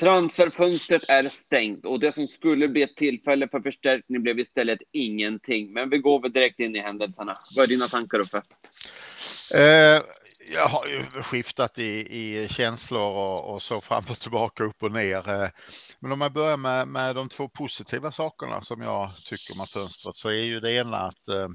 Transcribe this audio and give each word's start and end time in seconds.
Transferfönstret 0.00 1.08
är 1.08 1.28
stängt 1.28 1.86
och 1.86 2.00
det 2.00 2.12
som 2.12 2.26
skulle 2.26 2.68
bli 2.68 2.82
ett 2.82 2.96
tillfälle 2.96 3.48
för 3.48 3.60
förstärkning 3.60 4.22
blev 4.22 4.38
istället 4.38 4.78
ingenting. 4.92 5.72
Men 5.72 5.90
vi 5.90 5.98
går 5.98 6.22
väl 6.22 6.32
direkt 6.32 6.60
in 6.60 6.76
i 6.76 6.78
händelserna. 6.78 7.38
Vad 7.56 7.62
är 7.62 7.66
dina 7.66 7.88
tankar 7.88 8.20
Uffe? 8.20 8.42
Eh, 9.54 10.02
jag 10.52 10.68
har 10.68 10.86
ju 10.86 11.22
skiftat 11.22 11.78
i, 11.78 11.90
i 12.00 12.48
känslor 12.50 13.02
och, 13.02 13.54
och, 13.54 13.62
så 13.62 13.80
fram 13.80 14.04
och 14.10 14.20
tillbaka, 14.20 14.64
upp 14.64 14.82
och 14.82 14.92
ner. 14.92 15.28
Eh, 15.28 15.48
men 16.00 16.12
om 16.12 16.18
man 16.18 16.32
börjar 16.32 16.56
med, 16.56 16.88
med 16.88 17.16
de 17.16 17.28
två 17.28 17.48
positiva 17.48 18.12
sakerna 18.12 18.60
som 18.60 18.82
jag 18.82 19.10
tycker 19.24 19.60
om 19.60 19.66
fönstret 19.66 20.16
så 20.16 20.28
är 20.28 20.42
ju 20.42 20.60
det 20.60 20.72
ena 20.72 20.96
att 20.96 21.28
eh, 21.28 21.48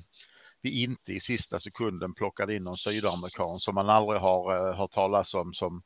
vi 0.66 0.84
inte 0.84 1.14
i 1.14 1.20
sista 1.20 1.60
sekunden 1.60 2.14
plockade 2.14 2.56
in 2.56 2.64
någon 2.64 2.78
sydamerikan 2.78 3.60
som 3.60 3.76
man 3.76 3.90
aldrig 3.90 4.22
har 4.22 4.70
eh, 4.70 4.76
hört 4.76 4.92
talas 4.92 5.34
om 5.34 5.54
som 5.54 5.82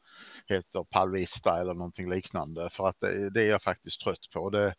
heter 0.48 0.84
Palvista 0.84 1.62
eller 1.62 1.74
någonting 1.74 2.10
liknande 2.10 2.70
för 2.70 2.88
att 2.88 3.00
det, 3.00 3.30
det 3.30 3.42
är 3.42 3.50
jag 3.50 3.64
faktiskt 3.64 4.02
trött 4.02 4.30
på. 4.34 4.50
Det, 4.50 4.74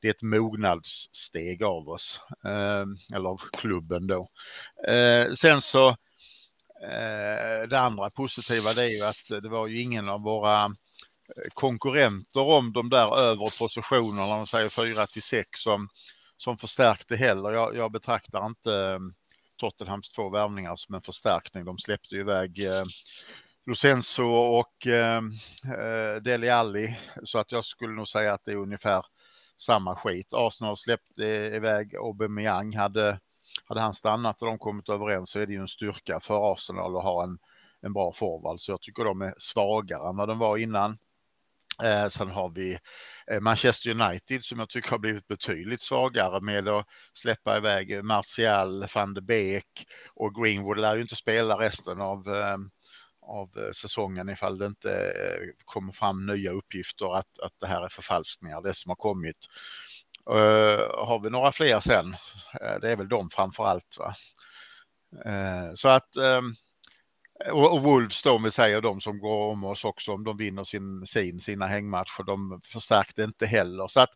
det 0.00 0.08
är 0.08 0.10
ett 0.10 0.22
mognadssteg 0.22 1.62
av 1.62 1.88
oss, 1.88 2.20
eh, 2.44 3.16
eller 3.16 3.28
av 3.28 3.40
klubben 3.52 4.06
då. 4.06 4.28
Eh, 4.88 5.32
sen 5.32 5.60
så 5.60 5.88
eh, 6.82 7.68
det 7.68 7.80
andra 7.80 8.10
positiva 8.10 8.72
det 8.72 8.82
är 8.82 8.96
ju 8.96 9.04
att 9.04 9.42
det 9.42 9.48
var 9.48 9.66
ju 9.66 9.80
ingen 9.80 10.08
av 10.08 10.22
våra 10.22 10.64
eh, 10.64 11.50
konkurrenter 11.54 12.40
om 12.40 12.72
de 12.72 12.88
där 12.88 13.18
övre 13.18 13.50
positionerna, 13.58 14.22
om 14.22 14.28
man 14.28 14.46
säger 14.46 14.68
4 14.68 15.06
till 15.06 15.22
6 15.22 15.48
som, 15.52 15.88
som 16.36 16.58
förstärkte 16.58 17.16
heller. 17.16 17.52
Jag, 17.52 17.76
jag 17.76 17.92
betraktar 17.92 18.46
inte 18.46 18.74
eh, 18.74 18.98
Tottenhams 19.58 20.08
två 20.08 20.28
värvningar 20.28 20.76
som 20.76 20.94
en 20.94 21.00
förstärkning. 21.00 21.64
De 21.64 21.78
släppte 21.78 22.14
ju 22.14 22.20
iväg 22.20 22.64
eh, 22.66 22.84
Lucenzo 23.66 24.24
och 24.24 24.86
eh, 24.86 25.22
eh, 25.64 26.22
Deli 26.22 26.50
Alli. 26.50 26.98
Så 27.24 27.38
att 27.38 27.52
jag 27.52 27.64
skulle 27.64 27.92
nog 27.92 28.08
säga 28.08 28.34
att 28.34 28.44
det 28.44 28.52
är 28.52 28.56
ungefär 28.56 29.06
samma 29.58 29.96
skit. 29.96 30.28
Arsenal 30.32 30.76
släppte 30.76 31.26
eh, 31.26 31.56
iväg 31.56 31.96
Aubameyang. 31.96 32.76
Hade, 32.76 33.20
hade 33.64 33.80
han 33.80 33.94
stannat 33.94 34.42
och 34.42 34.48
de 34.48 34.58
kommit 34.58 34.88
överens 34.88 35.30
så 35.30 35.40
är 35.40 35.46
det 35.46 35.52
ju 35.52 35.60
en 35.60 35.68
styrka 35.68 36.20
för 36.20 36.52
Arsenal 36.52 36.96
att 36.96 37.02
ha 37.02 37.22
en, 37.22 37.38
en 37.80 37.92
bra 37.92 38.12
forward. 38.12 38.60
Så 38.60 38.72
jag 38.72 38.80
tycker 38.80 39.04
de 39.04 39.22
är 39.22 39.34
svagare 39.38 40.08
än 40.08 40.16
vad 40.16 40.28
de 40.28 40.38
var 40.38 40.56
innan. 40.56 40.98
Eh, 41.82 42.08
sen 42.08 42.30
har 42.30 42.48
vi 42.48 42.78
eh, 43.30 43.40
Manchester 43.40 43.90
United 43.90 44.44
som 44.44 44.58
jag 44.58 44.68
tycker 44.68 44.90
har 44.90 44.98
blivit 44.98 45.28
betydligt 45.28 45.82
svagare 45.82 46.40
med 46.40 46.68
att 46.68 46.86
släppa 47.14 47.56
iväg 47.56 48.04
Martial, 48.04 48.86
van 48.94 49.14
de 49.14 49.20
Beek 49.20 49.86
och 50.14 50.34
Greenwood 50.34 50.78
lär 50.78 50.94
ju 50.94 51.02
inte 51.02 51.16
spela 51.16 51.58
resten 51.58 52.00
av 52.00 52.28
eh, 52.28 52.56
av 53.28 53.50
eh, 53.56 53.72
säsongen 53.72 54.28
ifall 54.28 54.58
det 54.58 54.66
inte 54.66 54.92
eh, 54.92 55.48
kommer 55.64 55.92
fram 55.92 56.26
nya 56.26 56.50
uppgifter 56.50 57.16
att, 57.16 57.38
att 57.38 57.52
det 57.60 57.66
här 57.66 57.84
är 57.84 57.88
förfalskningar, 57.88 58.62
det 58.62 58.74
som 58.74 58.90
har 58.90 58.96
kommit. 58.96 59.36
Uh, 60.30 61.06
har 61.06 61.20
vi 61.22 61.30
några 61.30 61.52
fler 61.52 61.80
sen? 61.80 62.06
Uh, 62.62 62.80
det 62.80 62.92
är 62.92 62.96
väl 62.96 63.08
de 63.08 63.30
framför 63.30 63.66
allt. 63.66 63.98
Va? 63.98 64.14
Uh, 65.26 65.74
så 65.74 65.88
att 65.88 66.08
och, 67.46 67.72
och 67.72 67.82
Wolves 67.82 68.22
då, 68.22 68.32
om 68.32 68.42
vi 68.42 68.50
säger 68.50 68.80
de 68.80 69.00
som 69.00 69.18
går 69.18 69.52
om 69.52 69.64
oss 69.64 69.84
också, 69.84 70.12
om 70.12 70.24
de 70.24 70.36
vinner 70.36 70.64
sin, 70.64 71.06
sin, 71.06 71.40
sina 71.40 71.66
hängmatcher, 71.66 72.24
de 72.24 72.60
förstärkte 72.72 73.22
inte 73.22 73.46
heller. 73.46 73.88
Så 73.88 74.00
att 74.00 74.10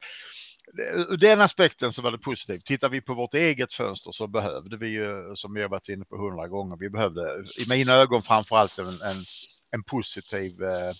ur 1.09 1.17
den 1.17 1.41
aspekten 1.41 1.92
så 1.92 2.03
var 2.03 2.11
det 2.11 2.19
positivt. 2.19 2.64
Tittar 2.64 2.89
vi 2.89 3.01
på 3.01 3.14
vårt 3.14 3.34
eget 3.34 3.75
fönster 3.75 4.12
så 4.12 4.27
behövde 4.27 4.77
vi 4.77 4.89
ju, 4.89 5.37
som 5.37 5.56
jag 5.56 5.69
varit 5.69 5.89
inne 5.89 6.05
på 6.05 6.17
hundra 6.17 6.48
gånger, 6.48 6.77
vi 6.77 6.91
behövde 6.91 7.45
i 7.67 7.69
mina 7.69 7.92
ögon 7.92 8.23
framförallt 8.23 8.79
en, 8.79 8.87
en, 8.87 9.25
en 9.70 9.83
positiv 9.86 10.62
eh, 10.62 10.92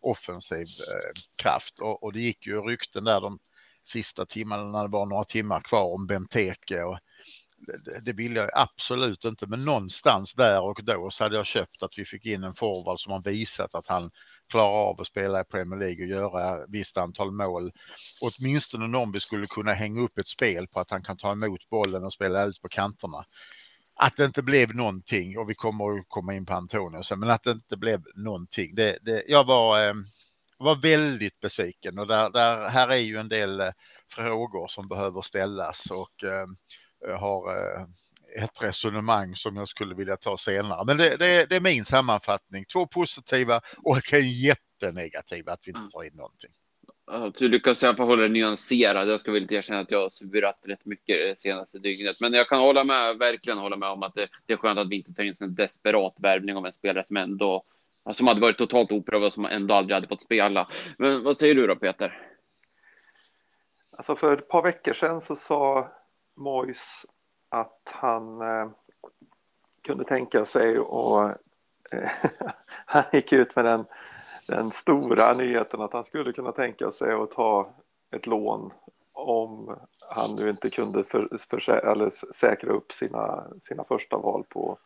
offensiv 0.00 0.66
eh, 0.66 1.22
kraft 1.42 1.78
och, 1.80 2.02
och, 2.02 2.12
det 2.12 2.20
gick 2.20 2.46
ju 2.46 2.60
rykten 2.60 3.04
där 3.04 3.20
de 3.20 3.38
sista 3.84 4.26
timmarna 4.26 4.64
när 4.64 4.82
det 4.82 4.92
var 4.92 5.06
några 5.06 5.24
timmar 5.24 5.60
kvar 5.60 5.94
om 5.94 6.06
Benteke 6.06 6.82
och 6.82 6.98
det, 8.02 8.12
vill 8.12 8.36
jag 8.36 8.50
absolut 8.54 9.24
inte, 9.24 9.46
men 9.46 9.64
någonstans 9.64 10.34
där 10.34 10.62
och 10.62 10.84
då 10.84 11.10
så 11.10 11.24
hade 11.24 11.36
jag 11.36 11.46
köpt 11.46 11.82
att 11.82 11.98
vi 11.98 12.04
fick 12.04 12.26
in 12.26 12.44
en 12.44 12.54
forward 12.54 13.00
som 13.00 13.12
har 13.12 13.22
visat 13.22 13.74
att 13.74 13.86
han 13.86 14.10
klarar 14.48 14.90
av 14.90 15.00
att 15.00 15.06
spela 15.06 15.40
i 15.40 15.44
Premier 15.44 15.80
League 15.80 16.04
och 16.04 16.10
göra 16.10 16.66
visst 16.68 16.96
antal 16.96 17.30
mål. 17.30 17.70
Åtminstone 18.20 18.86
någon 18.86 19.12
vi 19.12 19.20
skulle 19.20 19.46
kunna 19.46 19.74
hänga 19.74 20.00
upp 20.00 20.18
ett 20.18 20.28
spel 20.28 20.68
på 20.68 20.80
att 20.80 20.90
han 20.90 21.02
kan 21.02 21.16
ta 21.16 21.32
emot 21.32 21.68
bollen 21.70 22.04
och 22.04 22.12
spela 22.12 22.44
ut 22.44 22.62
på 22.62 22.68
kanterna. 22.68 23.24
Att 24.00 24.16
det 24.16 24.24
inte 24.24 24.42
blev 24.42 24.74
någonting 24.76 25.38
och 25.38 25.50
vi 25.50 25.54
kommer 25.54 25.98
att 25.98 26.04
komma 26.08 26.34
in 26.34 26.46
på 26.46 26.54
Antonio 26.54 27.16
men 27.16 27.30
att 27.30 27.42
det 27.42 27.50
inte 27.50 27.76
blev 27.76 28.02
någonting. 28.14 28.74
Det, 28.74 28.98
det, 29.02 29.24
jag 29.28 29.44
var, 29.44 29.88
eh, 29.88 29.94
var 30.58 30.76
väldigt 30.76 31.40
besviken 31.40 31.98
och 31.98 32.06
där, 32.06 32.30
där, 32.30 32.68
här 32.68 32.88
är 32.88 32.96
ju 32.96 33.16
en 33.16 33.28
del 33.28 33.60
eh, 33.60 33.70
frågor 34.14 34.68
som 34.68 34.88
behöver 34.88 35.22
ställas 35.22 35.90
och 35.90 36.24
eh, 36.24 36.46
har 37.18 37.50
eh, 37.50 37.82
ett 38.42 38.62
resonemang 38.62 39.34
som 39.34 39.56
jag 39.56 39.68
skulle 39.68 39.94
vilja 39.94 40.16
ta 40.16 40.36
senare. 40.36 40.84
Men 40.86 40.96
det, 40.96 41.16
det, 41.16 41.46
det 41.50 41.56
är 41.56 41.60
min 41.60 41.84
sammanfattning. 41.84 42.64
Två 42.72 42.86
positiva 42.86 43.60
och 43.84 44.12
en 44.12 44.32
jättenegativ 44.32 45.48
att 45.48 45.60
vi 45.64 45.70
inte 45.70 45.78
mm. 45.78 45.90
tar 45.90 46.04
in 46.04 46.14
någonting. 46.14 46.50
Du 47.38 47.48
lyckas 47.48 47.82
i 47.82 47.86
alla 47.86 47.96
fall 47.96 48.06
hålla 48.06 48.22
det 48.22 48.28
nyanserad. 48.28 49.08
Jag 49.08 49.20
ska 49.20 49.32
väl 49.32 49.52
erkänna 49.52 49.80
att 49.80 49.90
jag 49.90 50.00
har 50.00 50.10
svurat 50.10 50.60
rätt 50.62 50.84
mycket 50.84 51.16
det 51.28 51.38
senaste 51.38 51.78
dygnet, 51.78 52.16
men 52.20 52.32
jag 52.32 52.48
kan 52.48 52.60
hålla 52.60 52.84
med, 52.84 53.18
verkligen 53.18 53.58
hålla 53.58 53.76
med 53.76 53.88
om 53.88 54.02
att 54.02 54.14
det, 54.14 54.28
det 54.46 54.52
är 54.52 54.56
skönt 54.56 54.78
att 54.78 54.88
vi 54.88 54.96
inte 54.96 55.14
tar 55.14 55.22
in 55.22 55.34
en 55.40 55.54
desperat 55.54 56.14
värvning 56.18 56.56
av 56.56 56.66
en 56.66 56.72
spelare 56.72 57.04
som 57.06 57.16
ändå 57.16 57.64
som 58.12 58.26
hade 58.26 58.40
varit 58.40 58.58
totalt 58.58 58.92
oprövad 58.92 59.26
och 59.26 59.32
som 59.32 59.44
ändå 59.44 59.74
aldrig 59.74 59.94
hade 59.94 60.08
fått 60.08 60.22
spela. 60.22 60.68
Men 60.98 61.24
vad 61.24 61.36
säger 61.36 61.54
du 61.54 61.66
då 61.66 61.76
Peter? 61.76 62.22
Alltså 63.96 64.16
för 64.16 64.38
ett 64.38 64.48
par 64.48 64.62
veckor 64.62 64.92
sedan 64.92 65.20
så 65.20 65.36
sa 65.36 65.92
Mois 66.38 67.06
att 67.48 67.82
han 67.84 68.40
eh, 68.40 68.68
kunde 69.82 70.04
tänka 70.04 70.44
sig 70.44 70.78
och 70.78 71.30
eh, 71.92 72.10
han 72.86 73.04
gick 73.12 73.32
ut 73.32 73.56
med 73.56 73.64
den, 73.64 73.84
den 74.46 74.72
stora 74.72 75.34
nyheten 75.34 75.80
att 75.80 75.92
han 75.92 76.04
skulle 76.04 76.32
kunna 76.32 76.52
tänka 76.52 76.90
sig 76.90 77.12
att 77.12 77.30
ta 77.30 77.70
ett 78.10 78.26
lån 78.26 78.72
om 79.12 79.76
han 80.00 80.34
nu 80.34 80.50
inte 80.50 80.70
kunde 80.70 81.04
för, 81.04 81.38
för, 81.50 81.70
eller 81.70 82.10
säkra 82.34 82.72
upp 82.72 82.92
sina, 82.92 83.44
sina 83.60 83.84
första 83.84 84.16
val 84.16 84.44
på, 84.48 84.78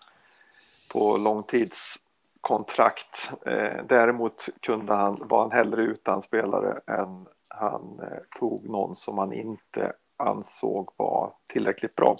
på 0.89 1.17
långtidskontrakt. 1.17 3.31
Eh, 3.47 3.85
däremot 3.89 4.49
kunde 4.61 4.95
han, 4.95 5.29
var 5.29 5.43
han 5.43 5.53
hellre 5.53 5.83
utan 5.83 6.23
spelare 6.23 6.81
än 6.87 7.27
han 7.49 8.01
eh, 8.03 8.19
tog 8.39 8.69
någon 8.69 8.97
som 8.97 9.19
han 9.19 9.33
inte 9.33 9.93
ansåg 10.23 10.93
var 10.97 11.33
tillräckligt 11.47 11.97
bra. 11.97 12.19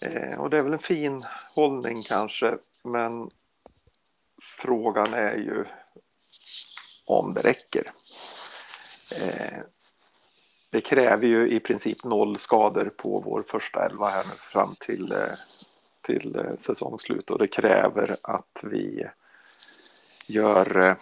Eh, 0.00 0.40
och 0.40 0.50
det 0.50 0.58
är 0.58 0.62
väl 0.62 0.72
en 0.72 0.78
fin 0.78 1.24
hållning 1.54 2.02
kanske, 2.02 2.58
men 2.82 3.30
frågan 4.42 5.14
är 5.14 5.36
ju 5.36 5.64
om 7.04 7.34
det 7.34 7.40
räcker. 7.40 7.92
Eh, 9.16 9.58
det 10.70 10.80
kräver 10.80 11.26
ju 11.26 11.50
i 11.50 11.60
princip 11.60 12.04
noll 12.04 12.38
skador 12.38 12.92
på 12.96 13.20
vår 13.20 13.44
första 13.48 13.86
elva 13.86 14.08
här 14.08 14.24
nu 14.24 14.34
fram 14.36 14.74
till, 14.80 15.12
eh, 15.12 15.32
till 16.02 16.36
eh, 16.36 16.56
säsongslut 16.58 17.30
och 17.30 17.38
det 17.38 17.46
kräver 17.46 18.16
att 18.22 18.60
vi 18.62 19.06
gör 20.26 20.80
eh, 20.80 20.96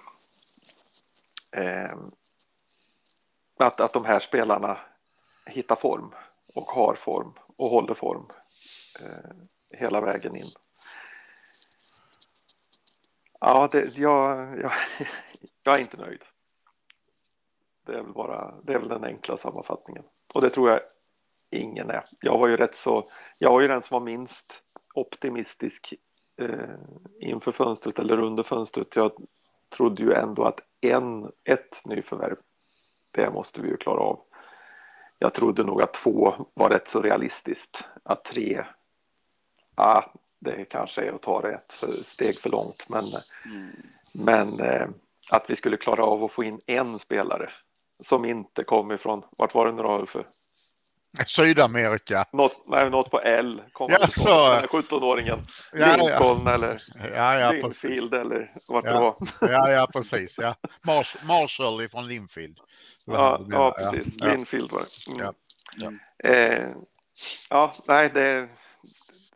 eh 1.62 1.96
att, 3.56 3.80
att 3.80 3.92
de 3.92 4.04
här 4.04 4.20
spelarna 4.20 4.78
hittar 5.46 5.76
form 5.76 6.14
och 6.54 6.70
har 6.70 6.94
form 6.94 7.32
och 7.56 7.70
håller 7.70 7.94
form 7.94 8.26
eh, 9.00 9.30
hela 9.78 10.00
vägen 10.00 10.36
in. 10.36 10.50
Ja, 13.40 13.68
det, 13.72 13.96
jag, 13.96 14.58
jag, 14.60 14.72
jag 15.62 15.74
är 15.74 15.78
inte 15.78 15.96
nöjd. 15.96 16.22
Det 17.86 17.92
är 17.92 18.02
väl 18.02 18.12
bara 18.12 18.54
det 18.62 18.74
är 18.74 18.78
väl 18.78 18.88
den 18.88 19.04
enkla 19.04 19.36
sammanfattningen 19.36 20.04
och 20.34 20.40
det 20.40 20.50
tror 20.50 20.70
jag 20.70 20.80
ingen 21.50 21.90
är. 21.90 22.04
Jag 22.20 22.38
var 22.38 22.48
ju 22.48 22.56
rätt 22.56 22.74
så. 22.74 23.10
Jag 23.38 23.52
var 23.52 23.60
ju 23.60 23.68
den 23.68 23.82
som 23.82 23.94
var 23.94 24.00
minst 24.00 24.62
optimistisk 24.94 25.94
eh, 26.36 26.74
inför 27.20 27.52
fönstret 27.52 27.98
eller 27.98 28.20
under 28.20 28.42
fönstret. 28.42 28.96
Jag 28.96 29.12
trodde 29.68 30.02
ju 30.02 30.12
ändå 30.12 30.44
att 30.44 30.60
en 30.80 31.32
ett 31.44 31.82
nyförvärv. 31.84 32.36
Det 33.10 33.30
måste 33.30 33.60
vi 33.60 33.68
ju 33.68 33.76
klara 33.76 34.00
av. 34.00 34.20
Jag 35.22 35.34
trodde 35.34 35.64
nog 35.64 35.82
att 35.82 35.94
två 35.94 36.34
var 36.54 36.70
rätt 36.70 36.88
så 36.88 37.02
realistiskt. 37.02 37.84
Att 38.02 38.24
tre 38.24 38.64
ah, 39.74 40.02
det 40.40 40.64
kanske 40.64 41.02
är 41.02 41.12
att 41.12 41.22
ta 41.22 41.40
det 41.40 41.50
ett 41.54 42.06
steg 42.06 42.40
för 42.40 42.50
långt. 42.50 42.88
Men, 42.88 43.04
mm. 43.44 43.70
men 44.12 44.60
eh, 44.60 44.88
att 45.30 45.50
vi 45.50 45.56
skulle 45.56 45.76
klara 45.76 46.04
av 46.04 46.24
att 46.24 46.32
få 46.32 46.44
in 46.44 46.60
en 46.66 46.98
spelare 46.98 47.50
som 48.02 48.24
inte 48.24 48.64
kom 48.64 48.92
ifrån, 48.92 49.22
vart 49.30 49.54
var 49.54 49.66
det 49.66 49.72
nu 49.72 49.82
då 49.82 49.98
Ulf? 49.98 50.16
Sydamerika. 51.26 52.24
Något, 52.32 52.52
nej, 52.66 52.90
något 52.90 53.10
på 53.10 53.20
L. 53.20 53.62
Kommer 53.72 53.92
Ja, 53.92 53.98
ja, 54.00 54.06
så. 54.66 54.66
17-åringen. 54.78 55.46
Ja, 55.72 55.78
ja. 55.78 55.96
Lincoln 55.96 56.46
eller 56.46 56.82
Ja, 57.14 57.38
ja, 57.38 57.50
precis. 57.50 57.82
Linfield 57.82 58.14
eller 58.14 58.52
vart 58.68 58.84
det 58.84 58.90
Ja. 58.90 59.00
var. 59.40 59.50
Ja, 59.50 59.70
ja, 59.70 59.86
precis. 59.92 60.38
Ja. 60.38 60.54
Mars 60.82 61.16
Marshall 61.24 61.82
ifrån 61.84 62.06
Linfield. 62.08 62.58
Ja, 63.04 63.46
ja 63.50 63.74
precis. 63.78 64.14
Ja. 64.18 64.26
Linfield 64.26 64.70
var 64.72 64.80
det. 64.80 65.12
Mm. 65.12 65.26
Ja. 65.26 65.32
Ja. 65.76 66.30
Eh, 66.30 66.68
ja, 67.50 67.74
nej, 67.86 68.10
det, 68.14 68.48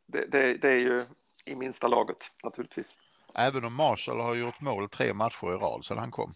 det, 0.06 0.26
det, 0.32 0.54
det 0.56 0.68
är 0.70 0.78
ju 0.80 1.06
i 1.44 1.54
minsta 1.54 1.88
laget 1.88 2.16
naturligtvis. 2.44 2.94
Även 3.34 3.64
om 3.64 3.74
Marshall 3.74 4.20
har 4.20 4.34
gjort 4.34 4.60
mål 4.60 4.88
tre 4.88 5.14
matcher 5.14 5.52
i 5.52 5.56
rad 5.56 5.84
sedan 5.84 5.98
han 5.98 6.10
kom. 6.10 6.34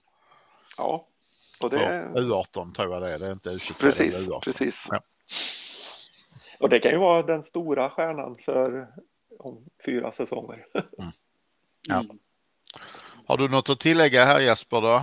Ja, 0.76 1.06
och 1.60 1.70
det, 1.70 1.78
För 1.78 2.20
U18 2.20 2.74
tror 2.74 2.92
jag 2.92 3.02
det 3.02 3.10
är. 3.10 3.18
Det 3.18 3.26
är 3.26 3.32
inte 3.32 3.50
U23. 3.50 3.68
det 3.68 3.74
precis, 3.80 4.28
är 4.28 4.30
U18. 4.32 4.40
precis. 4.40 4.86
Ja. 4.90 5.00
Och 6.60 6.68
det 6.68 6.80
kan 6.80 6.92
ju 6.92 6.98
vara 6.98 7.22
den 7.22 7.42
stora 7.42 7.90
stjärnan 7.90 8.38
för 8.44 8.88
om 9.38 9.64
fyra 9.84 10.12
säsonger. 10.12 10.66
Ja. 11.88 12.00
Mm. 12.00 12.18
Har 13.26 13.36
du 13.36 13.48
något 13.48 13.68
att 13.68 13.80
tillägga 13.80 14.24
här 14.24 14.40
Jesper 14.40 14.80
då? 14.80 15.02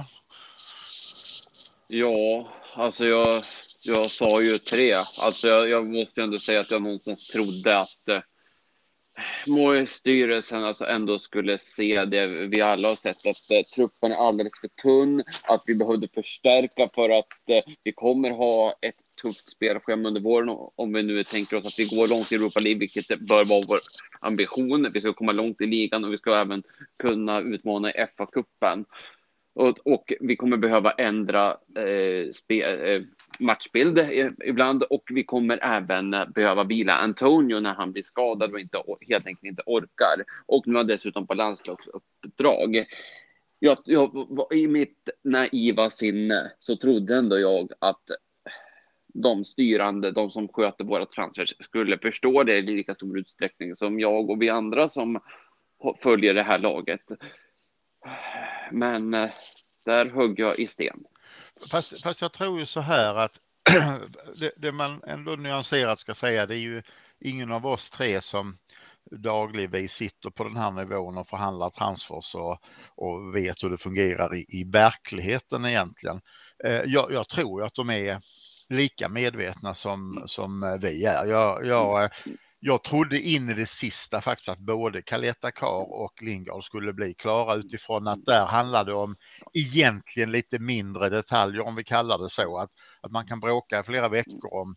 Ja, 1.87 2.47
alltså 2.73 3.05
jag, 3.05 3.43
jag 3.81 4.11
sa 4.11 4.41
ju 4.41 4.57
tre. 4.57 4.93
Alltså 5.19 5.47
jag, 5.47 5.69
jag 5.69 5.87
måste 5.87 6.23
ändå 6.23 6.39
säga 6.39 6.59
att 6.59 6.71
jag 6.71 6.81
någonstans 6.81 7.27
trodde 7.27 7.79
att 7.79 8.07
eh, 8.09 9.85
styrelsen 9.85 10.63
alltså 10.63 10.85
ändå 10.85 11.19
skulle 11.19 11.57
se 11.57 12.05
det 12.05 12.27
vi 12.27 12.61
alla 12.61 12.87
har 12.87 12.95
sett, 12.95 13.25
att 13.25 13.51
eh, 13.51 13.63
truppen 13.75 14.11
är 14.11 14.15
alldeles 14.15 14.59
för 14.59 14.67
tunn, 14.67 15.23
att 15.43 15.63
vi 15.65 15.75
behövde 15.75 16.07
förstärka 16.07 16.89
för 16.95 17.09
att 17.09 17.49
eh, 17.49 17.63
vi 17.83 17.91
kommer 17.91 18.29
ha 18.29 18.73
ett 18.81 19.04
tufft 19.21 19.49
spelschema 19.49 20.07
under 20.07 20.21
våren 20.21 20.49
om- 20.75 20.93
vi 20.93 21.03
nu 21.03 21.23
tänker 21.23 21.57
oss 21.57 21.65
att 21.65 21.79
vi 21.79 21.85
går 21.85 22.07
långt 22.07 22.31
i 22.31 22.35
Europa 22.35 22.59
League, 22.59 22.79
vilket 22.79 23.19
bör 23.19 23.45
vara 23.45 23.63
vår 23.67 23.79
ambition. 24.19 24.91
Vi 24.93 25.01
ska 25.01 25.13
komma 25.13 25.31
långt 25.31 25.61
i 25.61 25.65
ligan 25.65 26.05
och 26.05 26.13
vi 26.13 26.17
ska 26.17 26.35
även 26.35 26.63
kunna 26.99 27.41
utmana 27.41 27.91
i 27.91 27.93
FA-cupen. 28.17 28.85
Och, 29.53 29.87
och 29.87 30.13
vi 30.19 30.35
kommer 30.35 30.57
behöva 30.57 30.91
ändra 30.91 31.57
eh, 31.75 32.31
spe, 32.31 32.61
eh, 32.61 33.01
matchbild 33.39 33.99
ibland 34.45 34.83
och 34.83 35.03
vi 35.11 35.23
kommer 35.23 35.59
även 35.61 36.15
behöva 36.35 36.63
vila 36.63 36.93
Antonio 36.93 37.59
när 37.59 37.73
han 37.73 37.91
blir 37.91 38.03
skadad 38.03 38.53
och 38.53 38.59
inte, 38.59 38.83
helt 39.07 39.27
enkelt 39.27 39.43
inte 39.43 39.63
orkar. 39.65 40.23
Och 40.45 40.67
nu 40.67 40.73
har 40.73 40.79
han 40.79 40.87
dessutom 40.87 41.27
på 41.27 41.33
landslagsuppdrag. 41.33 42.85
Jag, 43.59 43.77
jag, 43.85 44.27
I 44.51 44.67
mitt 44.67 45.09
naiva 45.23 45.89
sinne 45.89 46.51
så 46.59 46.75
trodde 46.75 47.15
ändå 47.15 47.39
jag 47.39 47.71
att 47.79 48.03
de 49.23 49.45
styrande, 49.45 50.11
de 50.11 50.31
som 50.31 50.47
sköter 50.47 50.83
våra 50.83 51.05
transfers, 51.05 51.53
skulle 51.59 51.97
förstå 51.97 52.43
det 52.43 52.57
i 52.57 52.61
lika 52.61 52.95
stor 52.95 53.19
utsträckning 53.19 53.75
som 53.75 53.99
jag 53.99 54.29
och 54.29 54.41
vi 54.41 54.49
andra 54.49 54.89
som 54.89 55.19
följer 56.03 56.33
det 56.33 56.43
här 56.43 56.59
laget. 56.59 57.01
Men 58.71 59.13
eh, 59.13 59.29
där 59.85 60.05
högg 60.05 60.39
jag 60.39 60.59
i 60.59 60.67
sten. 60.67 61.03
Fast, 61.71 62.03
fast 62.03 62.21
jag 62.21 62.33
tror 62.33 62.59
ju 62.59 62.65
så 62.65 62.79
här 62.79 63.15
att 63.15 63.39
det, 64.39 64.51
det 64.57 64.71
man 64.71 65.03
ändå 65.03 65.31
nyanserat 65.31 65.99
ska 65.99 66.13
säga, 66.13 66.45
det 66.45 66.55
är 66.55 66.59
ju 66.59 66.81
ingen 67.19 67.51
av 67.51 67.65
oss 67.65 67.89
tre 67.89 68.21
som 68.21 68.57
dagligvis 69.11 69.93
sitter 69.93 70.29
på 70.29 70.43
den 70.43 70.55
här 70.55 70.71
nivån 70.71 71.17
och 71.17 71.27
förhandlar 71.27 71.69
transfers 71.69 72.35
och, 72.35 72.57
och 72.95 73.35
vet 73.35 73.63
hur 73.63 73.69
det 73.69 73.77
fungerar 73.77 74.35
i, 74.35 74.45
i 74.47 74.63
verkligheten 74.63 75.65
egentligen. 75.65 76.21
Eh, 76.63 76.81
jag, 76.85 77.11
jag 77.11 77.29
tror 77.29 77.61
ju 77.61 77.67
att 77.67 77.75
de 77.75 77.89
är 77.89 78.21
lika 78.69 79.09
medvetna 79.09 79.73
som, 79.75 80.23
som 80.25 80.63
eh, 80.63 80.75
vi 80.77 81.05
är. 81.05 81.25
Jag, 81.25 81.65
jag, 81.65 82.03
eh, 82.03 82.09
jag 82.59 82.83
trodde 82.83 83.19
in 83.21 83.49
i 83.49 83.53
det 83.53 83.65
sista 83.69 84.21
faktiskt 84.21 84.49
att 84.49 84.59
både 84.59 85.01
Kaleta 85.01 85.51
Kar 85.51 85.93
och 85.93 86.13
Lingard 86.21 86.63
skulle 86.63 86.93
bli 86.93 87.13
klara 87.13 87.55
utifrån 87.55 88.07
att 88.07 88.25
där 88.25 88.45
handlade 88.45 88.91
det 88.91 88.95
om 88.97 89.15
egentligen 89.53 90.31
lite 90.31 90.59
mindre 90.59 91.09
detaljer 91.09 91.61
om 91.67 91.75
vi 91.75 91.83
kallar 91.83 92.17
det 92.17 92.29
så. 92.29 92.57
Att, 92.57 92.69
att 93.01 93.11
man 93.11 93.27
kan 93.27 93.39
bråka 93.39 93.79
i 93.79 93.83
flera 93.83 94.09
veckor 94.09 94.53
om, 94.53 94.75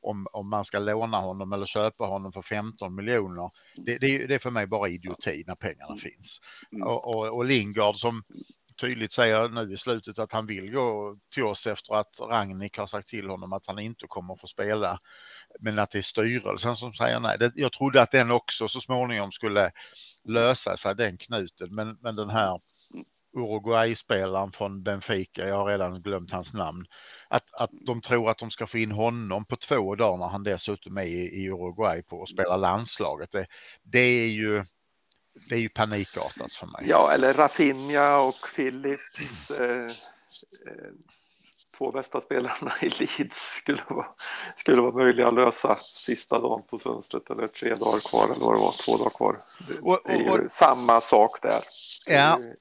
om, 0.00 0.26
om 0.32 0.50
man 0.50 0.64
ska 0.64 0.78
låna 0.78 1.16
honom 1.20 1.52
eller 1.52 1.66
köpa 1.66 2.04
honom 2.04 2.32
för 2.32 2.42
15 2.42 2.94
miljoner. 2.94 3.50
Det, 3.76 3.98
det, 3.98 4.06
är- 4.06 4.28
det 4.28 4.34
är 4.34 4.38
för 4.38 4.50
mig 4.50 4.66
bara 4.66 4.88
idioti 4.88 5.44
när 5.46 5.54
pengarna 5.54 5.96
finns. 5.96 6.40
Mm. 6.72 6.88
Och, 6.88 7.08
och, 7.14 7.36
och 7.36 7.44
Lingard 7.44 7.96
som 7.96 8.22
tydligt 8.80 9.12
säger 9.12 9.48
nu 9.48 9.72
i 9.72 9.76
slutet 9.76 10.18
att 10.18 10.32
han 10.32 10.46
vill 10.46 10.72
gå 10.72 11.16
till 11.34 11.44
oss 11.44 11.66
efter 11.66 11.94
att 11.94 12.20
Ragnik 12.20 12.78
har 12.78 12.86
sagt 12.86 13.08
till 13.08 13.28
honom 13.28 13.52
att 13.52 13.66
han 13.66 13.78
inte 13.78 14.06
kommer 14.08 14.36
få 14.36 14.46
spela. 14.46 14.98
Men 15.60 15.78
att 15.78 15.90
det 15.90 15.98
är 15.98 16.02
styrelsen 16.02 16.76
som 16.76 16.94
säger 16.94 17.20
nej. 17.20 17.38
Det, 17.38 17.52
jag 17.54 17.72
trodde 17.72 18.02
att 18.02 18.10
den 18.10 18.30
också 18.30 18.68
så 18.68 18.80
småningom 18.80 19.32
skulle 19.32 19.72
lösa 20.24 20.76
sig, 20.76 20.94
den 20.94 21.18
knuten. 21.18 21.74
Men, 21.74 21.98
men 22.00 22.16
den 22.16 22.30
här 22.30 22.60
Uruguay-spelaren 23.36 24.52
från 24.52 24.82
Benfica, 24.82 25.48
jag 25.48 25.56
har 25.56 25.66
redan 25.66 26.02
glömt 26.02 26.30
hans 26.30 26.52
namn, 26.52 26.86
att, 27.28 27.54
att 27.54 27.70
de 27.86 28.00
tror 28.00 28.30
att 28.30 28.38
de 28.38 28.50
ska 28.50 28.66
få 28.66 28.78
in 28.78 28.92
honom 28.92 29.44
på 29.44 29.56
två 29.56 29.94
dagar 29.94 30.18
när 30.18 30.26
han 30.26 30.42
dessutom 30.42 30.98
är 30.98 31.02
i, 31.02 31.44
i 31.44 31.48
Uruguay 31.48 32.02
på 32.02 32.22
att 32.22 32.28
spela 32.28 32.56
landslaget. 32.56 33.32
Det, 33.32 33.46
det 33.82 33.98
är 33.98 34.28
ju 34.28 34.64
det 35.48 35.54
är 35.54 35.58
ju 35.58 35.68
panikartat 35.68 36.52
för 36.52 36.66
mig. 36.66 36.84
Ja, 36.88 37.12
eller 37.12 37.34
Rafinha 37.34 38.18
och 38.18 38.36
Philips. 38.56 39.50
Eh, 39.50 39.84
eh, 39.86 40.90
två 41.78 41.92
bästa 41.92 42.20
spelarna 42.20 42.72
i 42.82 42.88
Leeds 42.88 43.38
skulle 43.62 43.82
vara, 43.88 44.06
skulle 44.56 44.80
vara 44.82 44.92
möjliga 44.92 45.28
att 45.28 45.34
lösa 45.34 45.78
sista 45.96 46.38
dagen 46.40 46.62
på 46.70 46.78
fönstret 46.78 47.30
eller 47.30 47.48
tre 47.48 47.74
dagar 47.74 48.00
kvar 48.10 48.24
eller 48.24 48.44
vad 48.44 48.54
det 48.54 48.60
var, 48.60 48.74
två 48.84 48.96
dagar 48.96 49.10
kvar. 49.10 49.40
Och- 49.82 50.00
ju 50.10 50.30
och- 50.30 50.52
samma 50.52 51.00
sak 51.00 51.42
där. 51.42 51.64
Ja. 52.06 52.38
Ju- 52.40 52.56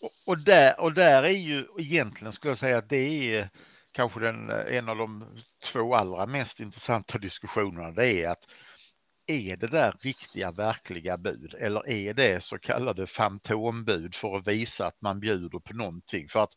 Och- 0.00 0.10
Och 0.26 0.38
där, 0.38 0.80
och 0.80 0.92
där 0.92 1.22
är 1.22 1.28
ju 1.28 1.66
egentligen 1.78 2.32
skulle 2.32 2.50
jag 2.50 2.58
säga 2.58 2.78
att 2.78 2.88
det 2.88 3.36
är 3.36 3.48
kanske 3.92 4.20
den, 4.20 4.50
en 4.50 4.88
av 4.88 4.96
de 4.96 5.24
två 5.64 5.94
allra 5.94 6.26
mest 6.26 6.60
intressanta 6.60 7.18
diskussionerna. 7.18 7.90
Det 7.90 8.22
är 8.22 8.30
att 8.30 8.48
är 9.26 9.56
det 9.56 9.66
där 9.66 9.96
riktiga 10.00 10.50
verkliga 10.50 11.16
bud 11.16 11.54
eller 11.58 11.88
är 11.88 12.14
det 12.14 12.44
så 12.44 12.58
kallade 12.58 13.06
fantombud 13.06 14.14
för 14.14 14.36
att 14.36 14.46
visa 14.46 14.86
att 14.86 15.02
man 15.02 15.20
bjuder 15.20 15.58
på 15.58 15.74
någonting? 15.74 16.28
För 16.28 16.42
att 16.42 16.52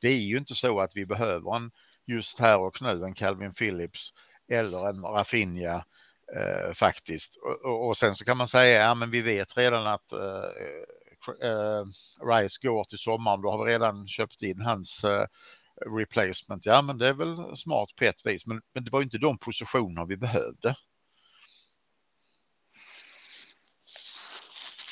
det 0.00 0.08
är 0.08 0.18
ju 0.18 0.38
inte 0.38 0.54
så 0.54 0.80
att 0.80 0.96
vi 0.96 1.06
behöver 1.06 1.56
en 1.56 1.70
just 2.06 2.38
här 2.38 2.60
och 2.60 2.82
nu 2.82 3.04
en 3.04 3.14
Calvin 3.14 3.52
Phillips 3.52 4.12
eller 4.52 4.88
en 4.88 5.02
Rafinha 5.02 5.84
eh, 6.36 6.72
faktiskt. 6.74 7.36
Och, 7.36 7.70
och, 7.70 7.88
och 7.88 7.96
sen 7.96 8.14
så 8.14 8.24
kan 8.24 8.36
man 8.36 8.48
säga, 8.48 8.82
ja 8.82 8.94
men 8.94 9.10
vi 9.10 9.20
vet 9.20 9.56
redan 9.56 9.86
att 9.86 10.12
eh, 10.12 10.18
eh, 10.18 11.50
eh 11.50 11.84
Rice 12.26 12.58
går 12.62 12.84
till 12.84 12.98
sommaren, 12.98 13.42
då 13.42 13.50
har 13.50 13.64
vi 13.64 13.72
redan 13.72 14.08
köpt 14.08 14.42
in 14.42 14.60
hans 14.60 15.04
eh, 15.04 15.26
replacement. 15.96 16.66
Ja, 16.66 16.82
men 16.82 16.98
det 16.98 17.08
är 17.08 17.14
väl 17.14 17.56
smart 17.56 17.88
på 17.96 18.04
ett 18.04 18.26
vis, 18.26 18.46
men, 18.46 18.62
men 18.74 18.84
det 18.84 18.90
var 18.90 19.00
ju 19.00 19.04
inte 19.04 19.18
de 19.18 19.38
positioner 19.38 20.06
vi 20.06 20.16
behövde. 20.16 20.74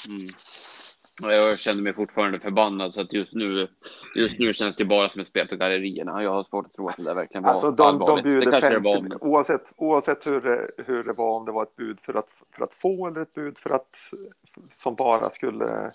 Mm. 0.09 0.29
Jag 1.21 1.59
känner 1.59 1.83
mig 1.83 1.95
fortfarande 1.95 2.41
förbannad 2.41 2.95
så 2.95 3.01
att 3.01 3.13
just 3.13 3.35
nu, 3.35 3.69
just 4.15 4.39
nu 4.39 4.53
känns 4.53 4.77
det 4.77 4.85
bara 4.85 5.09
som 5.09 5.21
ett 5.21 5.27
spel 5.27 5.49
för 5.49 5.57
gallerierna. 5.57 6.23
Jag 6.23 6.31
har 6.31 6.45
svårt 6.45 6.67
att 6.67 6.73
tro 6.75 6.89
att 6.89 6.97
det 6.97 7.03
där 7.03 7.15
verkligen 7.15 7.43
var 7.43 7.51
Alltså 7.51 7.71
de, 7.71 7.77
de 7.77 7.83
allvarligt. 7.83 8.25
det 8.25 8.31
bjuder 8.31 8.51
kanske 8.51 8.69
50, 8.71 9.01
det 9.09 9.09
var, 9.15 9.25
oavsett, 9.25 9.73
oavsett 9.77 10.27
hur, 10.27 10.41
det, 10.41 10.71
hur 10.87 11.05
det 11.05 11.13
var, 11.13 11.37
om 11.37 11.45
det 11.45 11.53
var 11.53 11.63
ett 11.63 11.77
bud 11.77 12.01
för 12.01 12.15
att, 12.15 12.29
för 12.57 12.65
att 12.65 12.75
få 12.75 13.07
eller 13.07 13.21
ett 13.21 13.35
bud 13.35 13.59
för 13.59 13.71
att, 13.71 13.97
som 14.71 14.95
bara 14.95 15.31
skulle, 15.31 15.93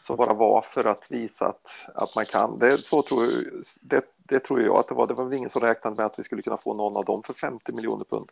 som 0.00 0.16
bara 0.16 0.32
var 0.34 0.62
för 0.62 0.84
att 0.84 1.06
visa 1.08 1.46
att, 1.46 1.86
att 1.94 2.14
man 2.14 2.26
kan. 2.26 2.58
Det, 2.58 2.84
så 2.84 3.02
tror, 3.02 3.24
jag- 3.24 3.44
det, 3.80 4.02
det 4.16 4.38
tror 4.38 4.62
jag 4.62 4.76
att 4.76 4.88
det 4.88 4.94
var. 4.94 5.06
Det 5.06 5.14
var 5.14 5.24
väl 5.24 5.34
ingen 5.38 5.50
som 5.50 5.60
räknade 5.62 5.96
med 5.96 6.06
att 6.06 6.18
vi 6.18 6.22
skulle 6.22 6.42
kunna 6.42 6.56
få 6.56 6.74
någon 6.74 6.96
av 6.96 7.04
dem 7.04 7.22
för 7.22 7.32
50 7.32 7.72
miljoner 7.72 8.04
pund 8.04 8.30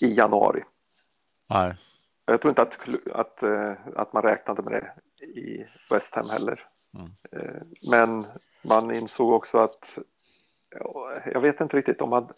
i 0.00 0.14
januari. 0.14 0.62
Nej. 1.50 1.74
Jag 2.24 2.40
tror 2.40 2.50
inte 2.50 2.62
att, 2.62 2.78
att, 3.12 3.42
eh, 3.42 3.72
att 3.96 4.12
man 4.12 4.22
räknade 4.22 4.62
med 4.62 4.72
det 4.72 5.24
i 5.24 5.66
West 5.90 6.14
Ham 6.14 6.30
heller. 6.30 6.66
Mm. 6.94 7.10
Eh, 7.32 7.62
Men 7.90 8.26
man 8.62 8.94
insåg 8.94 9.32
också 9.32 9.58
att, 9.58 9.98
ja, 10.80 11.12
jag 11.32 11.40
vet 11.40 11.60
inte 11.60 11.76
riktigt 11.76 12.00
om 12.00 12.10
man, 12.10 12.28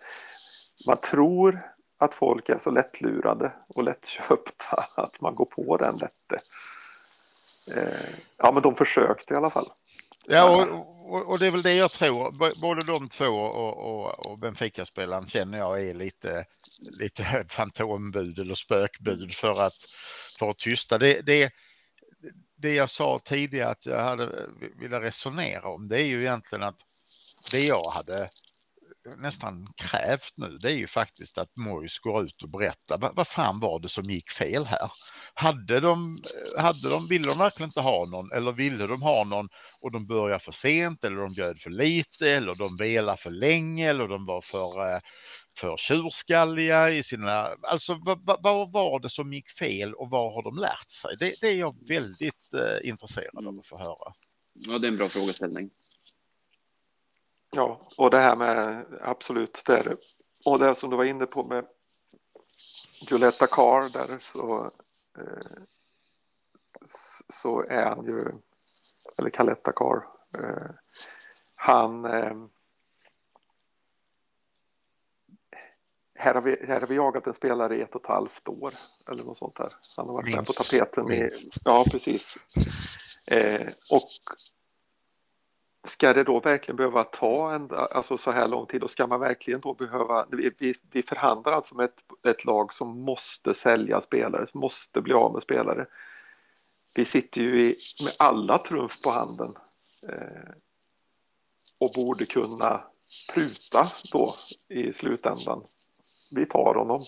man 0.86 0.96
tror 0.96 1.60
att 1.98 2.14
folk 2.14 2.48
är 2.48 2.58
så 2.58 2.70
lättlurade 2.70 3.52
och 3.68 3.82
lättköpta 3.82 4.84
att 4.96 5.20
man 5.20 5.34
går 5.34 5.44
på 5.46 5.76
den 5.76 5.96
lätte. 5.96 6.40
Eh, 7.66 8.14
Ja, 8.36 8.52
men 8.52 8.62
de 8.62 8.74
försökte 8.74 9.34
i 9.34 9.36
alla 9.36 9.50
fall. 9.50 9.68
Ja, 10.26 10.62
och, 10.62 10.93
och, 11.04 11.30
och 11.30 11.38
det 11.38 11.46
är 11.46 11.50
väl 11.50 11.62
det 11.62 11.74
jag 11.74 11.90
tror. 11.90 12.60
Både 12.60 12.86
de 12.86 13.08
två 13.08 13.26
och, 13.26 13.76
och, 13.76 14.26
och 14.26 14.38
Benfica-spelaren 14.38 15.26
känner 15.26 15.58
jag 15.58 15.88
är 15.88 15.94
lite, 15.94 16.46
lite 16.78 17.44
fantombud 17.48 18.38
eller 18.38 18.54
spökbud 18.54 19.34
för 19.34 19.62
att, 19.62 19.76
för 20.38 20.48
att 20.48 20.58
tysta. 20.58 20.98
Det, 20.98 21.20
det, 21.20 21.52
det 22.56 22.74
jag 22.74 22.90
sa 22.90 23.18
tidigare 23.24 23.70
att 23.70 23.86
jag 23.86 24.04
hade 24.04 24.24
eh, 24.24 24.80
velat 24.80 25.02
resonera 25.02 25.68
om, 25.68 25.88
det 25.88 26.02
är 26.02 26.06
ju 26.06 26.20
egentligen 26.20 26.62
att 26.62 26.78
det 27.50 27.66
jag 27.66 27.90
hade 27.90 28.30
nästan 29.18 29.66
krävt 29.76 30.32
nu, 30.36 30.58
det 30.58 30.70
är 30.70 30.76
ju 30.76 30.86
faktiskt 30.86 31.38
att 31.38 31.56
Mois 31.56 31.98
går 31.98 32.24
ut 32.24 32.42
och 32.42 32.50
berättar 32.50 32.98
vad, 32.98 33.14
vad 33.16 33.28
fan 33.28 33.60
var 33.60 33.80
det 33.80 33.88
som 33.88 34.04
gick 34.04 34.30
fel 34.30 34.66
här? 34.66 34.90
Hade 35.34 35.80
de, 35.80 36.22
hade 36.58 36.90
de, 36.90 37.06
ville 37.08 37.24
de 37.24 37.38
verkligen 37.38 37.68
inte 37.68 37.80
ha 37.80 38.06
någon 38.06 38.32
eller 38.32 38.52
ville 38.52 38.86
de 38.86 39.02
ha 39.02 39.24
någon 39.24 39.48
och 39.80 39.92
de 39.92 40.06
började 40.06 40.40
för 40.40 40.52
sent 40.52 41.04
eller 41.04 41.16
de 41.16 41.32
bjöd 41.32 41.60
för 41.60 41.70
lite 41.70 42.30
eller 42.30 42.54
de 42.54 42.76
velade 42.76 43.16
för 43.16 43.30
länge 43.30 43.90
eller 43.90 44.08
de 44.08 44.26
var 44.26 44.40
för, 44.40 44.94
eh, 44.94 45.00
för 45.58 45.76
tjurskalliga 45.76 46.90
i 46.90 47.02
sina, 47.02 47.48
alltså 47.62 47.98
vad, 48.04 48.42
vad 48.42 48.72
var 48.72 49.00
det 49.00 49.10
som 49.10 49.32
gick 49.32 49.50
fel 49.50 49.94
och 49.94 50.10
vad 50.10 50.34
har 50.34 50.42
de 50.42 50.56
lärt 50.58 50.90
sig? 50.90 51.16
Det, 51.18 51.34
det 51.40 51.48
är 51.48 51.58
jag 51.58 51.88
väldigt 51.88 52.54
eh, 52.54 52.88
intresserad 52.88 53.46
av 53.46 53.58
att 53.58 53.66
få 53.66 53.78
höra. 53.78 54.12
Ja, 54.52 54.78
det 54.78 54.86
är 54.86 54.88
en 54.88 54.96
bra 54.96 55.08
frågeställning. 55.08 55.70
Ja, 57.54 57.80
och 57.96 58.10
det 58.10 58.18
här 58.18 58.36
med 58.36 58.84
absolut 59.00 59.62
det 59.66 59.76
är 59.76 59.84
det. 59.84 59.96
Och 60.44 60.58
det 60.58 60.74
som 60.74 60.90
du 60.90 60.96
var 60.96 61.04
inne 61.04 61.26
på 61.26 61.44
med 61.44 61.66
Violetta 63.10 63.46
Carr 63.46 63.88
där 63.88 64.18
så 64.20 64.70
eh, 65.18 65.62
så 67.28 67.64
är 67.68 67.84
han 67.84 68.06
ju 68.06 68.32
eller 69.18 69.30
Caletta 69.30 69.72
Carr 69.72 70.06
eh, 70.38 70.70
han 71.54 72.04
eh, 72.04 72.34
här 76.14 76.34
har, 76.34 76.42
vi, 76.42 76.66
här 76.66 76.80
har 76.80 76.86
vi 76.86 76.94
jagat 76.94 77.26
en 77.26 77.34
spelare 77.34 77.76
i 77.76 77.80
ett 77.80 77.94
och 77.94 78.00
ett 78.00 78.06
halvt 78.08 78.48
år 78.48 78.74
eller 79.10 79.24
något 79.24 79.36
sånt 79.36 79.56
där. 79.56 79.76
Han 79.96 80.06
har 80.06 80.14
varit 80.14 80.24
minst, 80.24 80.38
med 80.38 80.46
på 80.46 80.52
tapeten. 80.52 81.12
I, 81.12 81.30
ja, 81.64 81.84
precis. 81.90 82.38
Eh, 83.26 83.68
och 83.90 84.10
ska 85.84 86.12
det 86.12 86.24
då 86.24 86.40
verkligen 86.40 86.76
behöva 86.76 87.04
ta 87.04 87.54
en, 87.54 87.70
alltså 87.70 88.18
så 88.18 88.30
här 88.30 88.48
lång 88.48 88.66
tid 88.66 88.82
och 88.82 88.90
ska 88.90 89.06
man 89.06 89.20
verkligen 89.20 89.60
då 89.60 89.74
behöva, 89.74 90.26
vi, 90.30 90.74
vi, 90.90 91.02
förhandlar 91.02 91.52
alltså 91.52 91.74
med 91.74 91.84
ett, 91.84 92.26
ett, 92.26 92.44
lag 92.44 92.72
som 92.72 93.00
måste 93.00 93.54
sälja 93.54 94.00
spelare, 94.00 94.46
som 94.46 94.60
måste 94.60 95.00
bli 95.00 95.14
av 95.14 95.32
med 95.32 95.42
spelare. 95.42 95.86
Vi 96.94 97.04
sitter 97.04 97.40
ju 97.40 97.60
i, 97.60 97.78
med 98.04 98.12
alla 98.18 98.58
trumf 98.58 99.02
på 99.02 99.10
handen 99.10 99.54
eh, 100.08 100.52
och 101.78 101.92
borde 101.92 102.26
kunna 102.26 102.84
pruta 103.34 103.92
då 104.12 104.36
i 104.68 104.92
slutändan. 104.92 105.64
Vi 106.30 106.46
tar 106.46 106.74
honom, 106.74 107.04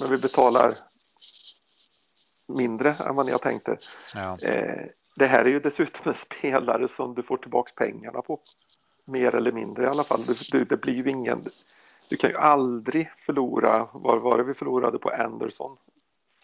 men 0.00 0.10
vi 0.10 0.18
betalar 0.18 0.78
mindre 2.48 2.94
än 2.94 3.16
vad 3.16 3.26
ni 3.26 3.32
har 3.32 3.38
tänkt 3.38 3.68
er. 3.68 3.78
Ja. 4.14 4.38
Eh, 4.38 4.86
det 5.20 5.26
här 5.26 5.44
är 5.44 5.48
ju 5.48 5.60
dessutom 5.60 6.08
en 6.08 6.14
spelare 6.14 6.88
som 6.88 7.14
du 7.14 7.22
får 7.22 7.36
tillbaks 7.36 7.74
pengarna 7.74 8.22
på. 8.22 8.40
Mer 9.04 9.34
eller 9.34 9.52
mindre 9.52 9.84
i 9.84 9.86
alla 9.86 10.04
fall. 10.04 10.20
Det, 10.52 10.64
det 10.64 10.76
blir 10.76 10.94
ju 10.94 11.10
ingen... 11.10 11.48
Du 12.08 12.16
kan 12.16 12.30
ju 12.30 12.36
aldrig 12.36 13.10
förlora, 13.18 13.88
vad 13.92 14.20
var 14.20 14.38
det 14.38 14.44
vi 14.44 14.54
förlorade 14.54 14.98
på 14.98 15.08
Anderson? 15.08 15.76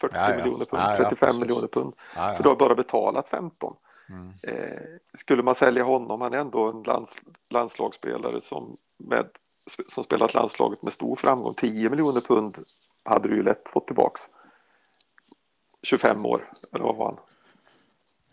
40 0.01 0.15
ja, 0.15 0.29
ja. 0.31 0.37
miljoner 0.37 0.65
pund, 0.65 0.83
35 0.97 1.39
miljoner 1.39 1.67
pund. 1.67 1.93
För 2.13 2.43
du 2.43 2.49
har 2.49 2.55
bara 2.55 2.75
betalat 2.75 3.27
15. 3.27 3.75
Mm. 4.09 4.33
Eh, 4.43 4.81
skulle 5.17 5.43
man 5.43 5.55
sälja 5.55 5.83
honom, 5.83 6.21
han 6.21 6.33
är 6.33 6.37
ändå 6.37 6.69
en 6.69 6.83
lands, 6.83 7.15
landslagsspelare 7.49 8.41
som, 8.41 8.77
med, 8.97 9.27
som 9.87 10.03
spelat 10.03 10.33
landslaget 10.33 10.81
med 10.81 10.93
stor 10.93 11.15
framgång. 11.15 11.53
10 11.53 11.89
miljoner 11.89 12.21
pund 12.21 12.57
hade 13.03 13.29
du 13.29 13.35
ju 13.35 13.43
lätt 13.43 13.69
fått 13.69 13.87
tillbaks. 13.87 14.21
25 15.83 16.25
år, 16.25 16.51
eller 16.73 16.83
vad 16.83 16.95
var 16.95 17.05
han? 17.05 17.17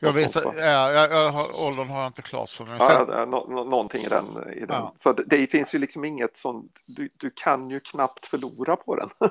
Jag 0.04 0.12
vet 0.12 0.34
ja, 0.34 0.92
jag, 0.92 1.12
jag, 1.12 1.54
åldern 1.54 1.88
har 1.88 1.98
jag 1.98 2.06
inte 2.06 2.22
klart 2.22 2.50
för 2.50 2.64
mig. 2.64 2.76
Ja, 2.78 3.06
ja, 3.08 3.24
no, 3.24 3.64
någonting 3.64 4.04
i 4.04 4.08
den. 4.08 4.26
I 4.52 4.60
den. 4.60 4.68
Ja. 4.68 4.94
Så 4.96 5.12
det, 5.12 5.24
det, 5.26 5.46
finns 5.46 5.74
ju 5.74 5.78
liksom 5.78 6.04
inget 6.04 6.36
som, 6.36 6.68
du, 6.86 7.08
du 7.16 7.30
kan 7.30 7.70
ju 7.70 7.80
knappt 7.80 8.26
förlora 8.26 8.76
på 8.76 8.96
den. 8.96 9.10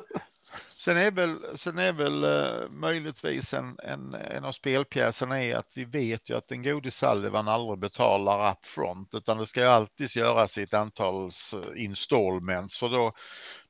sen 0.77 0.98
är 0.98 1.12
väl, 1.12 1.58
sen 1.58 1.77
är 1.77 1.94
väl 1.94 2.24
uh, 2.24 2.70
möjligtvis 2.70 3.53
en, 3.53 3.77
en, 3.84 4.13
en 4.13 4.46
av 4.46 4.51
spelpjäserna 4.51 5.44
är 5.44 5.56
att 5.56 5.72
vi 5.75 5.86
vet 5.86 6.30
ju 6.30 6.38
att 6.38 6.51
en 6.51 6.63
gode 6.63 6.92
Sullivan 6.92 7.48
aldrig 7.48 7.80
betalar 7.80 8.51
upfront 8.51 9.13
utan 9.13 9.38
det 9.38 9.46
ska 9.46 9.60
ju 9.60 9.68
alltid 9.68 10.15
göras 10.15 10.58
i 10.58 10.63
ett 10.63 10.74
antal 10.74 11.32
installments 11.75 12.84
och 12.84 12.89
då, 12.89 13.12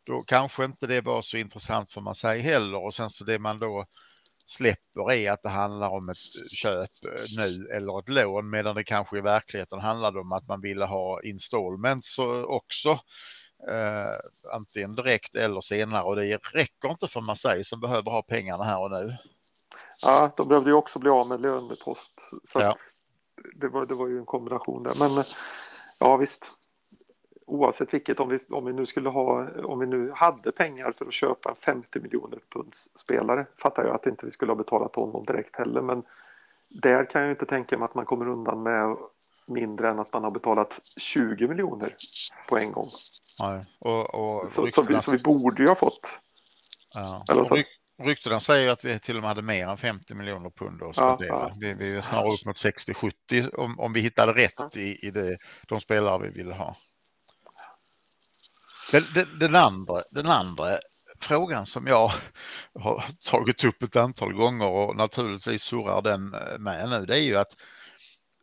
då 0.04 0.22
kanske 0.22 0.66
inte 0.66 0.88
det 0.88 1.02
var 1.02 1.22
så 1.22 1.38
intressant 1.38 1.90
för 1.90 2.02
man 2.02 2.16
säger 2.16 2.44
heller 2.44 2.86
och 2.86 2.94
sen 2.94 3.10
så 3.10 3.24
det 3.24 3.40
man 3.40 3.60
då 3.60 3.86
släpper 4.46 5.12
är 5.12 5.32
att 5.32 5.44
det 5.44 5.50
handlar 5.50 5.90
om 5.90 6.10
ett 6.10 6.52
köp 6.52 7.06
eh, 7.06 7.36
nu 7.38 7.68
eller 7.74 8.00
ett 8.00 8.10
lån 8.10 8.50
medan 8.50 8.76
det 8.76 8.84
kanske 8.84 9.18
i 9.18 9.22
verkligheten 9.22 9.80
handlade 9.80 10.20
om 10.20 10.32
att 10.32 10.48
man 10.48 10.62
ville 10.62 10.86
ha 10.86 11.22
installments 11.22 12.20
också. 12.46 12.90
Eh, 13.70 14.54
antingen 14.54 14.96
direkt 14.96 15.36
eller 15.36 15.62
senare 15.62 16.04
och 16.04 16.16
det 16.16 16.38
räcker 16.54 16.90
inte 16.90 17.08
för 17.08 17.22
Marseille 17.22 17.64
som 17.64 17.80
behöver 17.80 18.12
ha 18.12 18.22
pengarna 18.22 18.64
här 18.64 18.80
och 18.80 18.92
nu. 18.92 19.18
Ja, 20.02 20.34
de 20.38 20.48
behövde 20.48 20.70
ju 20.70 20.76
också 20.76 21.00
bli 21.00 21.10
av 21.10 21.28
med 21.28 21.42
lönepost. 21.42 22.32
Så 22.44 22.60
ja. 22.60 22.76
det, 23.56 23.68
var, 23.68 23.86
det 23.86 23.96
var 23.96 24.08
ju 24.08 24.18
en 24.18 24.26
kombination 24.26 24.84
där. 24.84 24.94
Men 25.00 25.24
ja, 26.00 26.18
visst 26.18 26.52
oavsett 27.48 27.94
vilket, 27.94 28.20
om 28.20 28.30
vi, 28.30 28.40
om 28.50 28.66
vi 28.66 28.74
nu 28.74 28.86
skulle 28.86 29.10
ha, 29.10 29.48
om 29.64 29.80
vi 29.80 29.86
nu 29.86 30.12
hade 30.16 30.52
pengar 30.52 30.94
för 30.98 31.06
att 31.06 31.14
köpa 31.14 31.50
en 31.50 31.56
50 31.56 32.00
miljoner 32.00 32.40
punds 32.54 32.90
spelare, 33.00 33.46
fattar 33.58 33.86
jag 33.86 33.96
att 33.96 34.06
inte 34.06 34.26
vi 34.26 34.32
skulle 34.32 34.52
ha 34.52 34.58
betalat 34.58 34.96
honom 34.96 35.26
direkt 35.26 35.56
heller, 35.56 35.82
men 35.82 36.04
där 36.70 37.06
kan 37.06 37.22
jag 37.22 37.32
inte 37.32 37.46
tänka 37.46 37.78
mig 37.78 37.86
att 37.86 37.96
man 37.96 38.06
kommer 38.06 38.28
undan 38.28 38.64
med 38.64 38.98
mindre 39.46 39.90
än 39.90 40.00
att 40.00 40.14
man 40.14 40.24
har 40.24 40.32
betalat 40.32 40.80
20 40.98 41.48
miljoner 41.48 41.96
på 42.50 42.58
en 42.58 42.72
gång. 42.72 42.92
Ja, 43.38 43.66
och, 43.80 44.16
och 44.16 44.50
så, 44.50 44.68
så, 44.72 44.82
vi, 44.82 45.00
så, 45.00 45.12
vi, 45.12 45.18
borde 45.18 45.64
ju 45.64 45.68
ha 45.68 45.76
fått. 45.76 46.20
Ja. 46.94 47.24
Eller 47.32 47.44
så. 47.44 47.58
Ryktena 48.04 48.40
säger 48.40 48.70
att 48.70 48.86
vi 48.86 49.00
till 49.00 49.16
och 49.16 49.22
med 49.22 49.30
hade 49.30 49.42
mer 49.42 49.68
än 49.68 49.78
50 49.78 50.14
miljoner 50.14 50.50
pund 50.50 50.84
att 50.84 50.96
spendera. 50.96 51.28
Ja, 51.28 51.48
ja. 51.50 51.56
Vi, 51.60 51.74
vi 51.74 51.98
är 51.98 52.02
snarare 52.02 52.28
upp 52.28 52.46
mot 52.46 52.56
60-70 52.56 53.56
om, 53.56 53.80
om 53.80 53.94
vi 53.94 54.00
hittade 54.00 54.34
rätt 54.34 54.78
i, 54.78 55.08
i 55.08 55.12
det, 55.12 55.38
de 55.68 55.82
spelare 55.82 56.24
vi 56.24 56.30
ville 56.30 56.54
ha. 56.54 56.76
Den, 58.94 59.06
den, 59.14 59.40
den, 59.40 59.56
andra, 59.56 60.04
den 60.12 60.26
andra 60.26 60.80
frågan 61.20 61.66
som 61.66 61.88
jag 61.88 62.12
har 62.80 63.04
tagit 63.26 63.64
upp 63.64 63.84
ett 63.84 63.96
antal 63.96 64.34
gånger 64.34 64.68
och 64.68 64.96
naturligtvis 64.96 65.64
surrar 65.64 66.02
den 66.02 66.30
med 66.60 66.90
nu, 66.90 67.06
det 67.06 67.16
är 67.16 67.22
ju 67.22 67.38
att, 67.38 67.54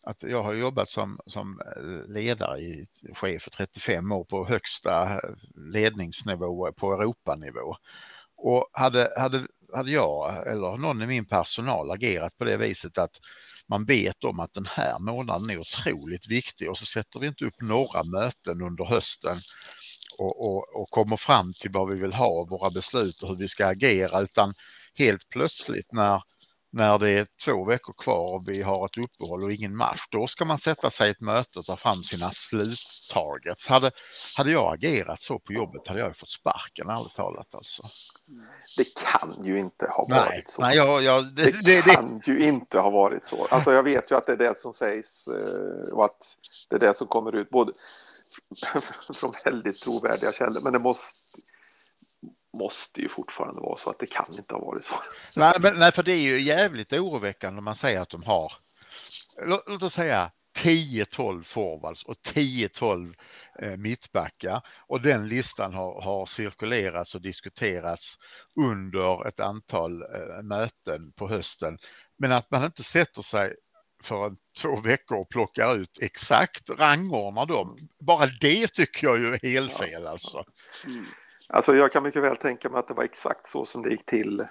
att 0.03 0.23
jag 0.23 0.43
har 0.43 0.55
jobbat 0.55 0.91
som, 0.91 1.21
som 1.27 1.61
ledare 2.09 2.59
i 2.59 2.87
chef 3.15 3.43
för 3.43 3.51
35 3.51 4.13
år 4.13 4.25
på 4.25 4.47
högsta 4.47 5.21
ledningsnivå 5.73 6.73
på 6.73 6.93
Europanivå. 6.93 7.77
Och 8.37 8.71
hade, 8.73 9.13
hade, 9.19 9.47
hade 9.75 9.91
jag 9.91 10.47
eller 10.47 10.77
någon 10.77 11.03
i 11.03 11.07
min 11.07 11.27
personal 11.27 11.91
agerat 11.91 12.39
på 12.39 12.45
det 12.45 12.57
viset 12.57 12.99
att 12.99 13.17
man 13.69 13.85
vet 13.85 14.25
om 14.25 14.41
att 14.41 14.55
den 14.55 14.67
här 14.67 14.99
månaden 14.99 15.51
är 15.51 15.59
otroligt 15.59 16.29
viktig 16.29 16.71
och 16.71 16.79
så 16.79 16.87
sätter 16.87 17.21
vi 17.21 17.27
inte 17.27 17.45
upp 17.45 17.61
några 17.61 18.05
möten 18.05 18.63
under 18.63 18.85
hösten 18.85 19.41
och, 20.21 20.47
och, 20.47 20.81
och 20.81 20.91
kommer 20.91 21.17
fram 21.17 21.53
till 21.53 21.71
vad 21.73 21.89
vi 21.89 22.01
vill 22.01 22.13
ha, 22.13 22.47
våra 22.51 22.71
beslut 22.71 23.23
och 23.23 23.29
hur 23.29 23.37
vi 23.37 23.49
ska 23.49 23.67
agera, 23.67 24.21
utan 24.21 24.55
helt 24.95 25.29
plötsligt 25.29 25.93
när, 25.93 26.23
när 26.73 26.99
det 26.99 27.11
är 27.11 27.27
två 27.45 27.65
veckor 27.65 27.93
kvar 27.93 28.35
och 28.35 28.49
vi 28.49 28.63
har 28.63 28.87
ett 28.87 28.99
uppehåll 28.99 29.45
och 29.45 29.53
ingen 29.53 29.77
match, 29.77 30.01
då 30.11 30.27
ska 30.27 30.45
man 30.45 30.59
sätta 30.59 30.91
sig 30.91 31.09
i 31.09 31.11
ett 31.11 31.21
möte 31.21 31.59
och 31.59 31.65
ta 31.65 31.77
fram 31.77 32.03
sina 32.03 32.31
sluttargets. 32.31 33.67
Hade, 33.67 33.91
hade 34.37 34.51
jag 34.51 34.75
agerat 34.75 35.23
så 35.23 35.39
på 35.39 35.53
jobbet 35.53 35.89
hade 35.89 36.01
jag 36.01 36.17
fått 36.17 36.31
sparken, 36.31 36.89
ärligt 36.89 37.15
talat 37.15 37.55
alltså. 37.55 37.83
Det 38.77 38.85
kan 38.85 39.45
ju 39.45 39.59
inte 39.59 39.87
ha 39.87 40.07
varit 40.11 40.31
nej, 40.31 40.45
så. 40.47 40.63
Nej, 40.63 40.77
jag, 40.77 41.03
jag, 41.03 41.25
det, 41.35 41.65
det, 41.65 41.83
det, 41.83 41.83
kan 41.83 42.23
ju 42.27 42.41
inte 42.41 42.79
ha 42.79 42.91
varit 42.91 43.25
så. 43.25 43.47
Alltså 43.47 43.73
jag 43.73 43.83
vet 43.83 44.11
ju 44.11 44.17
att 44.17 44.27
det 44.27 44.33
är 44.33 44.37
det 44.37 44.59
som 44.59 44.73
sägs 44.73 45.29
eh, 45.29 45.93
och 45.93 46.05
att 46.05 46.37
det 46.69 46.77
är 46.77 46.81
det 46.81 46.97
som 46.97 47.07
kommer 47.07 47.37
ut. 47.37 47.51
Både, 47.51 47.73
från 49.15 49.35
väldigt 49.45 49.81
trovärdiga 49.81 50.33
källor. 50.33 50.61
Men 50.61 50.73
det 50.73 50.79
måste, 50.79 51.19
måste 52.53 53.01
ju 53.01 53.09
fortfarande 53.09 53.61
vara 53.61 53.77
så 53.77 53.91
att 53.91 53.99
det 53.99 54.07
kan 54.07 54.35
inte 54.35 54.55
ha 54.55 54.61
varit 54.61 54.85
så. 54.85 54.95
Nej, 55.37 55.55
men, 55.61 55.79
nej 55.79 55.93
för 55.93 56.03
det 56.03 56.13
är 56.13 56.21
ju 56.21 56.41
jävligt 56.41 56.93
oroväckande 56.93 57.59
om 57.59 57.65
man 57.65 57.77
säger 57.77 58.01
att 58.01 58.11
de 58.11 58.23
har, 58.23 58.53
låt, 59.47 59.65
låt 59.69 59.83
oss 59.83 59.95
säga 59.95 60.31
10-12 60.59 61.43
forwards 61.43 62.05
och 62.05 62.15
10-12 62.15 63.15
eh, 63.59 63.77
mittbackar 63.77 64.63
och 64.87 65.01
den 65.01 65.29
listan 65.29 65.75
har, 65.75 66.03
har 66.03 66.27
cirkulerats 66.27 67.15
och 67.15 67.21
diskuterats 67.21 68.19
under 68.59 69.29
ett 69.29 69.41
antal 69.41 70.03
eh, 70.03 70.43
möten 70.43 71.13
på 71.17 71.29
hösten. 71.29 71.79
Men 72.19 72.33
att 72.33 72.51
man 72.51 72.65
inte 72.65 72.83
sätter 72.83 73.23
sig 73.23 73.55
för 74.03 74.35
två 74.63 74.77
veckor 74.77 75.19
och 75.19 75.29
plockar 75.29 75.77
ut 75.77 75.99
exakt, 76.03 76.71
rangordnar 76.71 77.47
dem. 77.47 77.79
Bara 77.99 78.27
det 78.41 78.69
tycker 78.69 79.07
jag 79.07 79.19
ju 79.19 79.35
är 79.35 79.39
helt 79.43 79.73
fel 79.73 80.07
alltså. 80.07 80.45
Mm. 80.87 81.05
Alltså 81.49 81.77
jag 81.77 81.93
kan 81.93 82.03
mycket 82.03 82.23
väl 82.23 82.37
tänka 82.37 82.69
mig 82.69 82.79
att 82.79 82.89
det 82.89 82.95
var 82.95 83.05
exakt 83.05 83.49
så 83.49 83.67
som 83.67 83.83
det 83.83 83.91
gick 83.91 84.07
till 84.07 84.47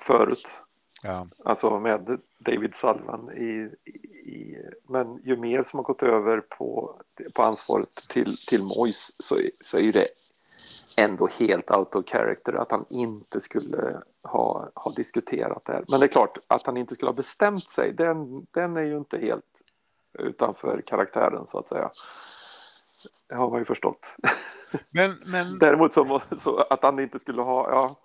förut. 0.00 0.56
Ja. 1.02 1.28
Alltså 1.44 1.78
med 1.78 2.20
David 2.38 2.74
Sullivan 2.74 3.30
i, 3.32 3.70
i, 4.30 4.56
men 4.88 5.20
ju 5.24 5.36
mer 5.36 5.62
som 5.62 5.78
har 5.78 5.84
gått 5.84 6.02
över 6.02 6.40
på, 6.40 7.00
på 7.34 7.42
ansvaret 7.42 7.88
till, 8.08 8.36
till 8.46 8.62
Mois 8.62 9.14
så, 9.18 9.40
så 9.60 9.78
är 9.78 9.92
det 9.92 10.08
ändå 10.96 11.28
helt 11.38 11.70
out 11.70 11.94
of 11.94 12.08
character 12.08 12.52
att 12.52 12.70
han 12.70 12.86
inte 12.90 13.40
skulle 13.40 14.02
ha, 14.28 14.70
ha 14.74 14.92
diskuterat 14.92 15.64
det 15.64 15.72
här. 15.72 15.84
Men 15.88 16.00
det 16.00 16.06
är 16.06 16.08
klart 16.08 16.38
att 16.46 16.66
han 16.66 16.76
inte 16.76 16.94
skulle 16.94 17.08
ha 17.08 17.16
bestämt 17.16 17.70
sig, 17.70 17.92
den, 17.92 18.46
den 18.50 18.76
är 18.76 18.82
ju 18.82 18.96
inte 18.96 19.18
helt 19.18 19.44
utanför 20.18 20.82
karaktären 20.86 21.46
så 21.46 21.58
att 21.58 21.68
säga. 21.68 21.90
Det 23.28 23.34
har 23.34 23.50
man 23.50 23.58
ju 23.58 23.64
förstått. 23.64 24.16
Men, 24.90 25.16
men... 25.26 25.58
Däremot 25.58 25.92
så, 25.92 26.22
så, 26.38 26.56
att 26.56 26.82
han 26.82 26.98
inte 26.98 27.18
skulle 27.18 27.42
ha, 27.42 27.70
ja, 27.70 27.96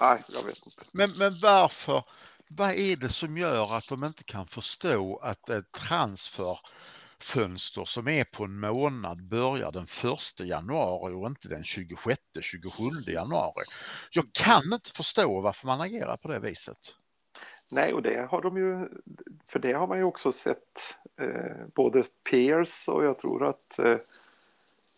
nej, 0.00 0.24
jag 0.28 0.42
vet 0.42 0.66
inte. 0.66 0.82
Men, 0.92 1.10
men 1.18 1.38
varför, 1.42 2.04
vad 2.48 2.70
är 2.70 2.96
det 2.96 3.08
som 3.08 3.38
gör 3.38 3.76
att 3.76 3.88
de 3.88 4.04
inte 4.04 4.24
kan 4.24 4.46
förstå 4.46 5.20
att 5.22 5.48
ett 5.48 5.72
fönster 7.20 7.84
som 7.84 8.08
är 8.08 8.24
på 8.24 8.44
en 8.44 8.60
månad 8.60 9.28
börjar 9.28 9.72
den 9.72 9.86
1 10.42 10.46
januari 10.48 11.14
och 11.14 11.26
inte 11.26 11.48
den 11.48 11.64
26, 11.64 12.20
27 12.40 12.82
januari. 13.06 13.64
Jag 14.10 14.24
kan 14.32 14.72
inte 14.72 14.90
förstå 14.90 15.40
varför 15.40 15.66
man 15.66 15.80
agerar 15.80 16.16
på 16.16 16.28
det 16.28 16.38
viset. 16.38 16.78
Nej, 17.70 17.92
och 17.92 18.02
det 18.02 18.28
har 18.30 18.42
de 18.42 18.56
ju, 18.56 18.88
för 19.48 19.58
det 19.58 19.72
har 19.72 19.86
man 19.86 19.98
ju 19.98 20.04
också 20.04 20.32
sett 20.32 20.94
eh, 21.20 21.66
både 21.74 22.04
Peers 22.30 22.88
och 22.88 23.04
jag 23.04 23.18
tror 23.18 23.46
att 23.48 23.78
eh, 23.78 23.96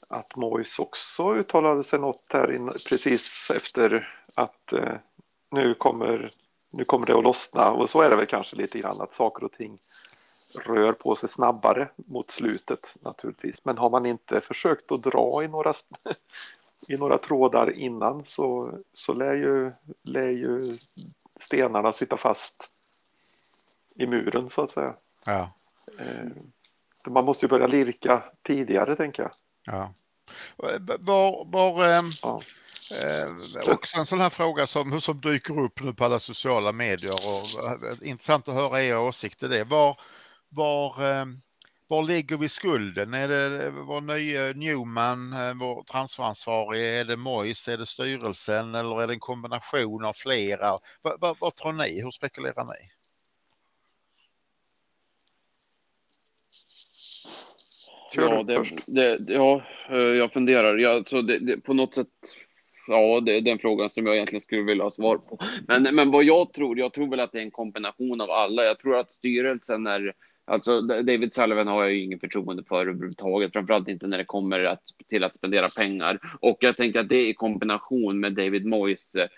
att 0.08 0.36
Mois 0.36 0.78
också 0.78 1.34
uttalade 1.34 1.84
sig 1.84 1.98
något 1.98 2.24
här 2.28 2.52
in, 2.54 2.72
precis 2.88 3.50
efter 3.56 4.14
att 4.34 4.72
eh, 4.72 4.94
nu, 5.50 5.74
kommer, 5.74 6.32
nu 6.70 6.84
kommer 6.84 7.06
det 7.06 7.18
att 7.18 7.24
lossna 7.24 7.70
och 7.70 7.90
så 7.90 8.00
är 8.00 8.10
det 8.10 8.16
väl 8.16 8.26
kanske 8.26 8.56
lite 8.56 8.78
grann 8.78 9.00
att 9.00 9.12
saker 9.12 9.44
och 9.44 9.52
ting 9.52 9.78
rör 10.54 10.92
på 10.92 11.14
sig 11.14 11.28
snabbare 11.28 11.88
mot 11.96 12.30
slutet 12.30 12.96
naturligtvis. 13.00 13.64
Men 13.64 13.78
har 13.78 13.90
man 13.90 14.06
inte 14.06 14.40
försökt 14.40 14.92
att 14.92 15.02
dra 15.02 15.44
i 15.44 15.48
några, 15.48 15.74
i 16.88 16.96
några 16.96 17.18
trådar 17.18 17.70
innan 17.70 18.24
så, 18.24 18.72
så 18.94 19.12
lär, 19.12 19.34
ju, 19.34 19.72
lär 20.02 20.28
ju 20.28 20.78
stenarna 21.40 21.92
sitta 21.92 22.16
fast 22.16 22.70
i 23.94 24.06
muren 24.06 24.48
så 24.48 24.62
att 24.62 24.70
säga. 24.70 24.94
Ja. 25.26 25.52
Eh, 25.98 26.28
man 27.08 27.24
måste 27.24 27.46
ju 27.46 27.50
börja 27.50 27.66
lirka 27.66 28.22
tidigare 28.42 28.96
tänker 28.96 29.22
jag. 29.22 29.32
Ja. 29.66 29.92
Var, 30.98 31.52
var 31.52 31.84
eh, 31.84 32.02
ja. 32.22 32.40
eh, 33.02 33.72
också 33.72 33.96
en 33.96 34.06
sån 34.06 34.20
här 34.20 34.30
fråga 34.30 34.66
som, 34.66 35.00
som 35.00 35.20
dyker 35.20 35.60
upp 35.60 35.80
nu 35.80 35.94
på 35.94 36.04
alla 36.04 36.18
sociala 36.18 36.72
medier 36.72 37.12
och 37.12 37.64
eh, 37.64 38.08
intressant 38.08 38.48
att 38.48 38.54
höra 38.54 38.82
era 38.82 39.00
åsikter 39.00 39.48
det. 39.48 39.64
Var, 39.64 40.00
var, 40.48 41.10
eh, 41.10 41.26
var 41.88 42.02
lägger 42.02 42.36
vi 42.36 42.48
skulden? 42.48 43.14
Är 43.14 43.28
det 43.28 43.70
vår 43.70 44.00
nya 44.00 44.52
Newman, 44.52 45.32
eh, 45.32 45.54
vår 45.54 45.82
transferansvarig, 45.82 47.00
är 47.00 47.04
det 47.04 47.16
Mois, 47.16 47.68
är 47.68 47.78
det 47.78 47.86
styrelsen 47.86 48.74
eller 48.74 49.02
är 49.02 49.06
det 49.06 49.12
en 49.12 49.20
kombination 49.20 50.04
av 50.04 50.12
flera? 50.12 50.78
Vad, 51.02 51.20
vad, 51.20 51.36
vad 51.40 51.54
tror 51.54 51.72
ni? 51.72 52.02
Hur 52.02 52.10
spekulerar 52.10 52.64
ni? 52.64 52.90
ja, 58.14 58.42
det, 58.42 58.64
det, 58.86 59.32
ja, 59.32 59.62
eh, 59.90 59.98
jag 59.98 60.32
funderar. 60.32 60.76
Jag, 60.76 61.08
så 61.08 61.22
det, 61.22 61.38
det, 61.38 61.60
på 61.60 61.74
något 61.74 61.94
sätt, 61.94 62.08
ja, 62.86 63.20
det 63.20 63.36
är 63.36 63.40
den 63.40 63.58
frågan 63.58 63.90
som 63.90 64.06
jag 64.06 64.14
egentligen 64.14 64.40
skulle 64.40 64.62
vilja 64.62 64.84
ha 64.84 64.90
svar 64.90 65.16
på. 65.16 65.38
Men, 65.68 65.82
men 65.82 66.10
vad 66.10 66.24
jag 66.24 66.52
tror, 66.52 66.78
jag 66.78 66.92
tror 66.92 67.10
väl 67.10 67.20
att 67.20 67.32
det 67.32 67.38
är 67.38 67.42
en 67.42 67.50
kombination 67.50 68.20
av 68.20 68.30
alla. 68.30 68.64
Jag 68.64 68.78
tror 68.78 68.96
att 68.96 69.12
styrelsen 69.12 69.86
är 69.86 70.12
Alltså 70.48 70.80
David 70.80 71.32
Sullivan 71.32 71.68
har 71.68 71.82
jag 71.82 71.92
ju 71.92 72.02
ingen 72.02 72.20
förtroende 72.20 72.64
för 72.64 72.80
överhuvudtaget, 72.80 73.52
framförallt 73.52 73.88
inte 73.88 74.06
när 74.06 74.18
det 74.18 74.24
kommer 74.24 74.64
att, 74.64 74.82
till 75.08 75.24
att 75.24 75.34
spendera 75.34 75.70
pengar. 75.70 76.20
Och 76.40 76.58
jag 76.60 76.76
tänker 76.76 77.00
att 77.00 77.08
det 77.08 77.28
i 77.28 77.34
kombination 77.34 78.20
med 78.20 78.34
David 78.34 78.66
Moyes 78.66 79.14
eh, 79.14 79.28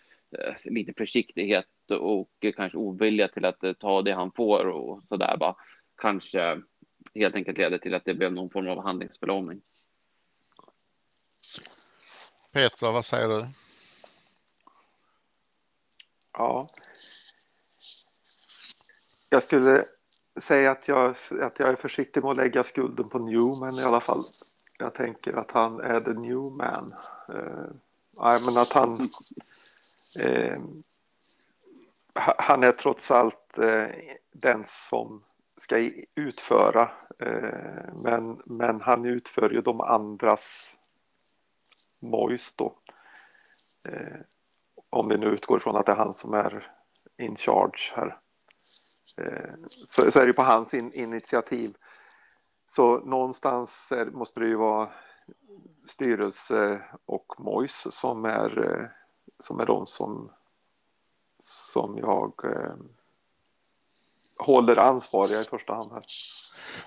lite 0.64 0.92
försiktighet 0.92 1.66
och 2.00 2.30
kanske 2.56 2.78
ovilja 2.78 3.28
till 3.28 3.44
att 3.44 3.64
eh, 3.64 3.72
ta 3.72 4.02
det 4.02 4.12
han 4.12 4.32
får 4.32 4.64
och 4.64 5.02
så 5.08 5.16
där 5.16 5.36
bara 5.36 5.56
kanske 5.96 6.60
helt 7.14 7.34
enkelt 7.34 7.58
leder 7.58 7.78
till 7.78 7.94
att 7.94 8.04
det 8.04 8.14
blev 8.14 8.32
någon 8.32 8.50
form 8.50 8.68
av 8.68 8.82
handlingsförlamning. 8.82 9.60
Peter, 12.52 12.92
vad 12.92 13.06
säger 13.06 13.28
du? 13.28 13.46
Ja. 16.32 16.70
Jag 19.28 19.42
skulle 19.42 19.86
säga 20.40 20.70
att 20.70 20.88
jag, 20.88 21.14
att 21.40 21.58
jag 21.58 21.68
är 21.68 21.76
försiktig 21.76 22.22
med 22.22 22.30
att 22.30 22.36
lägga 22.36 22.64
skulden 22.64 23.08
på 23.08 23.18
Newman 23.18 23.78
i 23.78 23.84
alla 23.84 24.00
fall. 24.00 24.24
Jag 24.78 24.94
tänker 24.94 25.32
att 25.32 25.50
han 25.50 25.80
är 25.80 26.00
the 26.00 26.12
new 26.12 26.52
man. 26.52 26.94
Uh, 27.28 28.44
men 28.44 28.56
att 28.56 28.72
han 28.72 29.00
uh, 30.20 30.58
han 32.14 32.62
är 32.62 32.72
trots 32.72 33.10
allt 33.10 33.58
uh, 33.58 33.86
den 34.32 34.64
som 34.66 35.22
ska 35.60 35.90
utföra. 36.14 36.90
Eh, 37.18 37.94
men, 37.94 38.42
men 38.44 38.80
han 38.80 39.04
utför 39.04 39.50
ju 39.50 39.60
de 39.60 39.80
andras 39.80 40.76
mojs 41.98 42.52
då. 42.52 42.74
Eh, 43.88 44.20
om 44.90 45.08
vi 45.08 45.18
nu 45.18 45.26
utgår 45.26 45.58
ifrån 45.58 45.76
att 45.76 45.86
det 45.86 45.92
är 45.92 45.96
han 45.96 46.14
som 46.14 46.34
är 46.34 46.72
in 47.16 47.36
charge 47.36 47.92
här. 47.94 48.18
Eh, 49.20 49.54
så, 49.86 50.10
så 50.10 50.18
är 50.18 50.26
det 50.26 50.32
på 50.32 50.42
hans 50.42 50.74
in, 50.74 50.92
initiativ. 50.92 51.74
Så 52.68 53.00
någonstans 53.00 53.92
är, 53.92 54.06
måste 54.06 54.40
det 54.40 54.46
ju 54.46 54.56
vara 54.56 54.90
styrelse 55.86 56.82
och 57.06 57.34
Mojs 57.38 57.86
som 57.90 58.24
är, 58.24 58.64
eh, 58.64 58.86
som 59.38 59.60
är 59.60 59.66
de 59.66 59.86
som, 59.86 60.30
som 61.40 61.98
jag 61.98 62.32
eh, 62.44 62.74
håller 64.38 64.76
ansvariga 64.76 65.40
i 65.40 65.44
första 65.44 65.74
hand 65.74 65.92
här. 65.92 66.04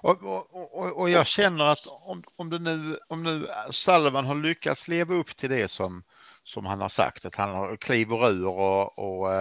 Och, 0.01 0.23
och, 0.23 0.99
och, 0.99 1.09
jag 1.09 1.27
känner 1.27 1.65
att 1.65 1.87
om, 1.87 2.23
om, 2.35 2.49
det 2.49 2.59
nu, 2.59 2.99
om 3.07 3.23
nu 3.23 3.47
Sullivan 3.69 4.25
har 4.25 4.35
lyckats 4.35 4.87
leva 4.87 5.15
upp 5.15 5.37
till 5.37 5.49
det 5.49 5.67
som, 5.67 6.03
som 6.43 6.65
han 6.65 6.81
har 6.81 6.89
sagt, 6.89 7.25
att 7.25 7.35
han 7.35 7.77
kliver 7.77 8.29
ur 8.29 8.47
och, 8.47 8.99
och, 8.99 9.31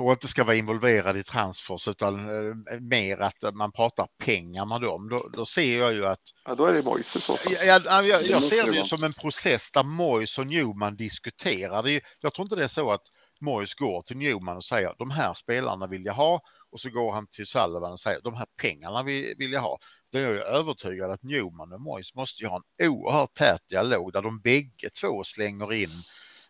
och 0.00 0.12
inte 0.12 0.28
ska 0.28 0.44
vara 0.44 0.56
involverad 0.56 1.16
i 1.16 1.22
transfers 1.22 1.88
utan 1.88 2.14
eh, 2.14 2.80
mer 2.80 3.18
att 3.18 3.54
man 3.54 3.72
pratar 3.72 4.08
pengar 4.24 4.66
med 4.66 4.80
dem, 4.80 5.08
då, 5.08 5.28
då 5.32 5.46
ser 5.46 5.78
jag 5.78 5.92
ju 5.92 6.06
att... 6.06 6.20
Ja, 6.44 6.54
då 6.54 6.66
är 6.66 6.72
det 6.72 6.82
Moise 6.82 7.18
i 7.18 7.20
så 7.20 7.36
fall. 7.36 7.52
Jag, 7.66 7.84
jag, 7.84 8.06
jag, 8.06 8.26
jag 8.26 8.42
ser 8.42 8.64
det 8.64 8.76
ju 8.76 8.82
som 8.82 9.04
en 9.04 9.12
process 9.12 9.70
där 9.70 9.82
Moise 9.82 10.40
och 10.40 10.46
Newman 10.46 10.96
diskuterar. 10.96 11.82
Det, 11.82 12.00
jag 12.20 12.34
tror 12.34 12.44
inte 12.44 12.56
det 12.56 12.64
är 12.64 12.68
så 12.68 12.92
att 12.92 13.02
Morris 13.40 13.74
går 13.74 14.02
till 14.02 14.16
Newman 14.16 14.56
och 14.56 14.64
säger 14.64 14.94
de 14.98 15.10
här 15.10 15.34
spelarna 15.34 15.86
vill 15.86 16.04
jag 16.04 16.14
ha 16.14 16.40
och 16.72 16.80
så 16.80 16.90
går 16.90 17.12
han 17.12 17.26
till 17.26 17.46
Sullivan 17.46 17.92
och 17.92 18.00
säger 18.00 18.20
de 18.20 18.34
här 18.34 18.46
pengarna 18.56 19.02
vill, 19.02 19.34
vill 19.38 19.52
jag 19.52 19.60
ha. 19.60 19.78
Då 20.12 20.18
är 20.18 20.34
jag 20.34 20.46
övertygad 20.46 21.10
att 21.10 21.22
Newman 21.22 21.72
och 21.72 21.80
Morris 21.80 22.14
måste 22.14 22.42
ju 22.42 22.48
ha 22.48 22.56
en 22.56 22.88
oerhört 22.88 23.34
tät 23.34 23.68
dialog 23.68 24.12
där 24.12 24.22
de 24.22 24.40
bägge 24.40 24.90
två 25.00 25.24
slänger 25.24 25.72
in 25.72 25.90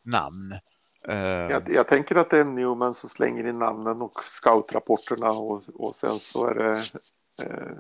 namn. 0.02 0.54
Uh... 1.08 1.14
Jag, 1.50 1.62
jag, 1.68 1.88
tänker 1.88 2.16
att 2.16 2.30
det 2.30 2.38
är 2.38 2.44
Newman 2.44 2.94
som 2.94 3.08
slänger 3.08 3.46
in 3.46 3.58
namnen 3.58 4.02
och 4.02 4.24
scoutrapporterna 4.24 5.30
och, 5.30 5.62
och 5.74 5.94
sen 5.94 6.20
så 6.20 6.46
är 6.46 6.54
det 6.54 6.78
eh, 7.44 7.76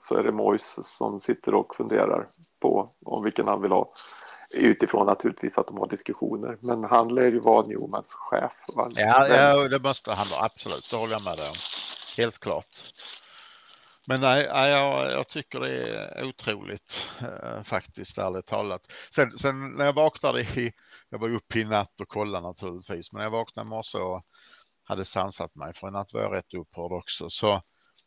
så 0.00 0.16
är 0.16 0.22
det 0.22 0.32
Mois 0.32 0.78
som 0.82 1.20
sitter 1.20 1.54
och 1.54 1.76
funderar 1.76 2.28
på 2.60 2.90
om 3.04 3.24
vilken 3.24 3.48
han 3.48 3.62
vill 3.62 3.70
ha. 3.70 3.92
Utifrån 4.50 5.06
naturligtvis 5.06 5.58
att 5.58 5.66
de 5.66 5.78
har 5.78 5.88
diskussioner. 5.88 6.58
Men 6.60 6.84
han 6.84 7.14
lär 7.14 7.32
ju 7.32 7.40
vara 7.40 7.66
Newmans 7.66 8.14
chef. 8.14 8.52
Ja, 8.66 9.28
ja, 9.28 9.68
det 9.68 9.78
måste 9.78 10.12
han 10.12 10.26
vara. 10.30 10.44
Absolut, 10.44 10.90
det 10.90 10.96
håller 10.96 11.12
jag 11.12 11.24
med 11.24 11.36
dig 11.36 11.48
om. 11.48 11.56
Helt 12.16 12.38
klart. 12.38 12.92
Men 14.06 14.20
nej, 14.20 14.44
jag, 14.44 15.12
jag 15.12 15.28
tycker 15.28 15.60
det 15.60 15.98
är 15.98 16.24
otroligt 16.24 17.06
eh, 17.20 17.62
faktiskt, 17.62 18.18
ärligt 18.18 18.46
talat. 18.46 18.92
Sen, 19.14 19.38
sen, 19.38 19.70
när 19.70 19.84
jag 19.84 19.92
vaknade 19.92 20.40
i, 20.40 20.72
jag 21.14 21.18
var 21.18 21.28
uppe 21.28 21.58
i 21.58 21.64
natt 21.64 22.00
och 22.00 22.08
kollade 22.08 22.46
naturligtvis, 22.46 23.12
men 23.12 23.18
när 23.18 23.24
jag 23.24 23.30
vaknade 23.30 23.66
i 23.66 23.70
morse 23.70 23.98
och 23.98 24.22
hade 24.84 25.04
sansat 25.04 25.54
mig, 25.54 25.74
för 25.74 25.88
i 25.88 25.90
natt 25.90 26.12
var 26.12 26.20
jag 26.20 26.32
rätt 26.32 26.54
upprörd 26.54 26.92
också, 26.92 27.30
så, 27.30 27.62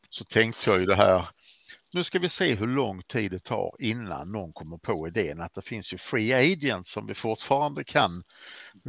så 0.10 0.26
tänkte 0.26 0.70
jag 0.70 0.80
ju 0.80 0.86
det 0.86 0.96
här 0.96 1.26
nu 1.94 2.04
ska 2.04 2.20
vi 2.20 2.30
se 2.30 2.56
hur 2.56 2.68
lång 2.68 3.04
tid 3.04 3.32
det 3.32 3.40
tar 3.40 3.76
innan 3.80 4.32
någon 4.32 4.54
kommer 4.54 4.78
på 4.78 5.08
idén 5.08 5.42
att 5.42 5.54
det 5.54 5.62
finns 5.62 5.94
ju 5.94 5.98
free 5.98 6.34
agents 6.34 6.92
som 6.92 7.08
vi 7.08 7.14
fortfarande 7.14 7.84
kan, 7.84 8.24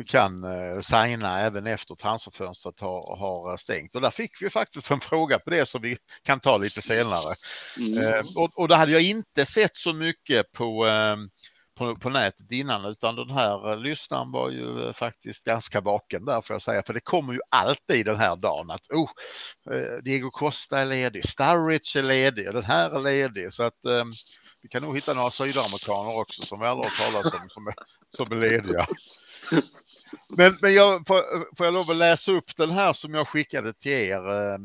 kan 0.06 0.44
uh, 0.44 0.80
signa 0.80 1.40
även 1.40 1.66
efter 1.66 1.94
transferfönstret 1.94 2.80
har, 2.80 3.16
har 3.16 3.56
stängt. 3.56 3.94
Och 3.94 4.00
där 4.00 4.10
fick 4.10 4.42
vi 4.42 4.50
faktiskt 4.50 4.90
en 4.90 5.00
fråga 5.00 5.38
på 5.38 5.50
det 5.50 5.66
som 5.66 5.82
vi 5.82 5.96
kan 6.22 6.40
ta 6.40 6.56
lite 6.56 6.82
senare. 6.82 7.34
Mm. 7.76 7.98
Uh, 7.98 8.36
och, 8.36 8.58
och 8.58 8.68
det 8.68 8.76
hade 8.76 8.92
jag 8.92 9.02
inte 9.02 9.46
sett 9.46 9.76
så 9.76 9.92
mycket 9.92 10.52
på 10.52 10.86
uh, 10.86 11.16
på, 11.78 11.96
på 11.96 12.10
nätet 12.10 12.52
innan 12.52 12.84
utan 12.84 13.16
den 13.16 13.30
här 13.30 13.70
eh, 13.70 13.78
lyssnaren 13.78 14.32
var 14.32 14.50
ju 14.50 14.86
eh, 14.86 14.92
faktiskt 14.92 15.44
ganska 15.44 15.80
vaken 15.80 16.24
där 16.24 16.40
får 16.40 16.54
jag 16.54 16.62
säga. 16.62 16.82
För 16.82 16.94
det 16.94 17.00
kommer 17.00 17.32
ju 17.32 17.40
alltid 17.50 18.06
den 18.06 18.16
här 18.16 18.36
dagen 18.36 18.70
att 18.70 18.90
oh, 18.90 19.10
eh, 19.74 20.02
Diego 20.04 20.30
Costa 20.30 20.78
är 20.78 20.86
ledig, 20.86 21.28
Starrich 21.28 21.96
är 21.96 22.02
ledig 22.02 22.48
och 22.48 22.54
den 22.54 22.64
här 22.64 22.90
är 22.90 23.00
ledig. 23.00 23.52
Så 23.52 23.62
att 23.62 23.84
eh, 23.84 24.04
vi 24.62 24.68
kan 24.68 24.82
nog 24.82 24.96
hitta 24.96 25.14
några 25.14 25.30
sydamerikaner 25.30 26.18
också 26.18 26.42
som 26.42 26.60
vi 26.60 26.66
aldrig 26.66 26.92
har 26.92 27.10
talat 27.10 27.34
om 27.34 27.48
som 27.48 27.66
är, 27.66 27.74
som 28.16 28.32
är 28.32 28.36
lediga. 28.36 28.86
Men, 30.28 30.58
men 30.60 30.74
jag, 30.74 31.06
får, 31.06 31.56
får 31.56 31.66
jag 31.66 31.74
lov 31.74 31.90
att 31.90 31.96
läsa 31.96 32.32
upp 32.32 32.56
den 32.56 32.70
här 32.70 32.92
som 32.92 33.14
jag 33.14 33.28
skickade 33.28 33.72
till 33.74 33.92
er 33.92 34.28
eh, 34.28 34.58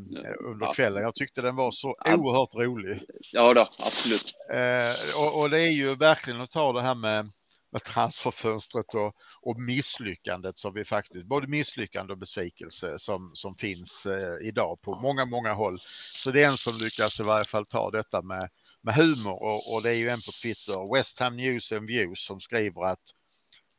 under 0.44 0.74
kvällen. 0.74 1.02
Jag 1.02 1.14
tyckte 1.14 1.42
den 1.42 1.56
var 1.56 1.70
så 1.70 1.96
ja. 2.04 2.16
oerhört 2.16 2.54
rolig. 2.54 3.02
Ja, 3.32 3.54
då, 3.54 3.68
absolut. 3.78 4.34
Eh, 4.52 5.20
och, 5.20 5.40
och, 5.40 5.50
det 5.50 5.60
är 5.60 5.70
ju 5.70 5.94
verkligen 5.94 6.40
att 6.40 6.50
ta 6.50 6.72
det 6.72 6.82
här 6.82 6.94
med, 6.94 7.30
med 7.72 7.84
transferfönstret 7.84 8.94
och, 8.94 9.14
och 9.40 9.60
misslyckandet 9.60 10.58
som 10.58 10.74
vi 10.74 10.84
faktiskt, 10.84 11.26
både 11.26 11.46
misslyckande 11.46 12.12
och 12.12 12.18
besvikelse 12.18 12.98
som, 12.98 13.30
som 13.34 13.56
finns 13.56 14.06
eh, 14.06 14.48
idag 14.48 14.80
på 14.82 14.94
många, 14.94 15.24
många 15.24 15.52
håll. 15.52 15.78
Så 16.14 16.30
det 16.30 16.42
är 16.42 16.48
en 16.48 16.56
som 16.56 16.78
lyckas 16.82 17.20
i 17.20 17.22
varje 17.22 17.44
fall 17.44 17.66
ta 17.66 17.90
detta 17.90 18.22
med, 18.22 18.48
med 18.82 18.94
humor 18.94 19.42
och, 19.42 19.74
och 19.74 19.82
det 19.82 19.90
är 19.90 19.94
ju 19.94 20.08
en 20.08 20.22
på 20.22 20.32
Twitter, 20.42 20.94
West 20.94 21.18
Ham 21.18 21.36
News 21.36 21.72
and 21.72 21.86
Views 21.86 22.24
som 22.24 22.40
skriver 22.40 22.84
att 22.84 23.02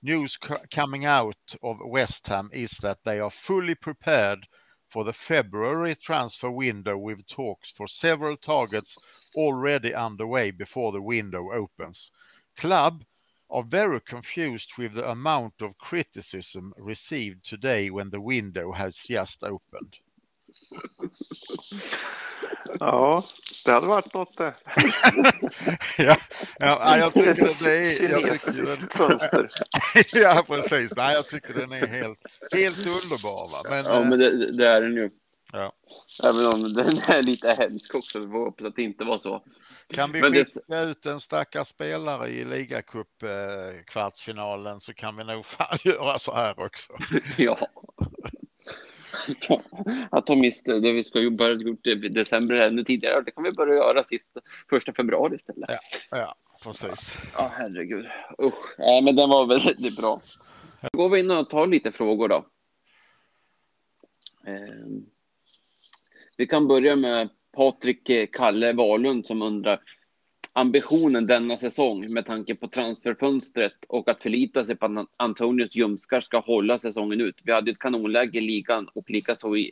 news 0.05 0.37
coming 0.69 1.03
out 1.03 1.55
of 1.63 1.79
West 1.83 2.27
Ham 2.27 2.47
is 2.53 2.73
that 2.73 2.99
they 3.03 3.19
are 3.19 3.31
fully 3.31 3.73
prepared 3.73 4.47
for 4.87 5.03
the 5.03 5.11
February 5.11 5.95
transfer 5.95 6.51
window 6.51 6.95
with 6.95 7.27
talks 7.27 7.71
for 7.71 7.87
several 7.87 8.37
targets 8.37 8.95
already 9.35 9.95
underway 9.95 10.51
before 10.51 10.91
the 10.91 11.01
window 11.01 11.51
opens. 11.51 12.11
Club 12.55 13.03
are 13.49 13.63
very 13.63 13.99
confused 13.99 14.73
with 14.77 14.93
the 14.93 15.09
amount 15.09 15.55
of 15.59 15.75
criticism 15.79 16.71
received 16.77 17.43
today 17.43 17.89
when 17.89 18.11
the 18.11 18.21
window 18.21 18.73
has 18.73 18.95
just 18.97 19.43
opened. 19.43 19.97
Ja, 22.79 23.25
det 23.65 23.71
hade 23.71 23.87
varit 23.87 24.13
något 24.13 24.37
det. 24.37 24.53
ja, 25.97 26.17
ja, 26.59 26.97
jag 26.97 27.13
tycker 27.13 27.63
det 27.63 27.77
är... 27.77 28.09
Jag 28.09 28.23
tycker 28.23 28.65
den, 28.65 28.89
fönster. 28.89 29.49
ja, 30.13 30.43
precis. 30.47 30.95
Nej, 30.95 31.13
jag 31.13 31.27
tycker 31.27 31.53
den 31.53 31.71
är 31.71 31.87
helt, 31.87 32.19
helt 32.51 32.85
underbar. 32.85 33.51
Va? 33.51 33.57
Men, 33.69 33.85
ja, 33.85 34.03
men 34.03 34.19
det, 34.19 34.51
det 34.51 34.67
är 34.67 34.81
den 34.81 34.93
ju. 34.93 35.09
Ja. 35.53 35.71
Även 36.23 36.45
om 36.45 36.73
den 36.73 36.87
är 36.87 37.23
lite 37.23 37.53
hemsk 37.53 37.95
också. 37.95 38.19
Vi 38.19 38.25
hoppas 38.25 38.67
att 38.67 38.75
det 38.75 38.81
inte 38.81 39.03
var 39.03 39.17
så. 39.17 39.43
Kan 39.93 40.11
vi 40.11 40.21
men 40.21 40.33
skicka 40.33 40.59
det... 40.67 40.81
ut 40.81 41.05
en 41.05 41.19
stackars 41.19 41.67
spelare 41.67 42.29
i 42.29 42.45
ligacup 42.45 43.23
eh, 43.23 43.83
kvartsfinalen 43.85 44.79
så 44.79 44.93
kan 44.93 45.17
vi 45.17 45.23
nog 45.23 45.45
fan 45.45 45.77
göra 45.83 46.19
så 46.19 46.35
här 46.35 46.59
också. 46.59 46.93
ja. 47.37 47.57
att 50.09 50.25
de 50.25 50.39
miste 50.39 50.79
det 50.79 50.91
vi 50.91 51.03
ska 51.03 51.19
ju 51.19 51.29
börja 51.29 51.55
gjort 51.55 51.87
i 51.87 51.95
december 51.95 52.55
ännu 52.55 52.83
tidigare. 52.83 53.21
Det 53.21 53.31
kan 53.31 53.43
vi 53.43 53.51
börja 53.51 53.75
göra 53.75 54.03
sist 54.03 54.27
första 54.69 54.93
februari 54.93 55.35
istället. 55.35 55.69
Ja, 55.69 55.79
ja 56.09 56.35
precis. 56.63 57.17
Ja, 57.33 57.51
herregud. 57.57 58.05
Usch. 58.41 58.75
Nej, 58.77 59.01
men 59.01 59.15
den 59.15 59.29
var 59.29 59.45
väldigt 59.45 59.95
bra. 59.95 60.21
Då 60.91 60.97
går 60.97 61.09
vi 61.09 61.19
in 61.19 61.31
och 61.31 61.49
tar 61.49 61.67
lite 61.67 61.91
frågor 61.91 62.27
då. 62.27 62.45
Eh, 64.47 64.85
vi 66.37 66.47
kan 66.47 66.67
börja 66.67 66.95
med 66.95 67.29
Patrik 67.55 68.33
Kalle 68.33 68.73
Wahlund 68.73 69.25
som 69.25 69.41
undrar 69.41 69.81
ambitionen 70.57 71.27
denna 71.27 71.57
säsong 71.57 72.13
med 72.13 72.25
tanke 72.25 72.55
på 72.55 72.67
transferfönstret 72.67 73.85
och 73.87 74.09
att 74.09 74.21
förlita 74.21 74.63
sig 74.63 74.75
på 74.75 74.85
att 74.85 75.07
Antonius 75.17 75.75
ljumskar 75.75 76.19
ska 76.19 76.39
hålla 76.39 76.77
säsongen 76.77 77.21
ut. 77.21 77.39
Vi 77.43 77.51
hade 77.51 77.71
ett 77.71 77.79
kanonläge 77.79 78.37
i 78.37 78.41
ligan 78.41 78.87
och 78.93 79.09
likaså 79.09 79.57
i 79.57 79.71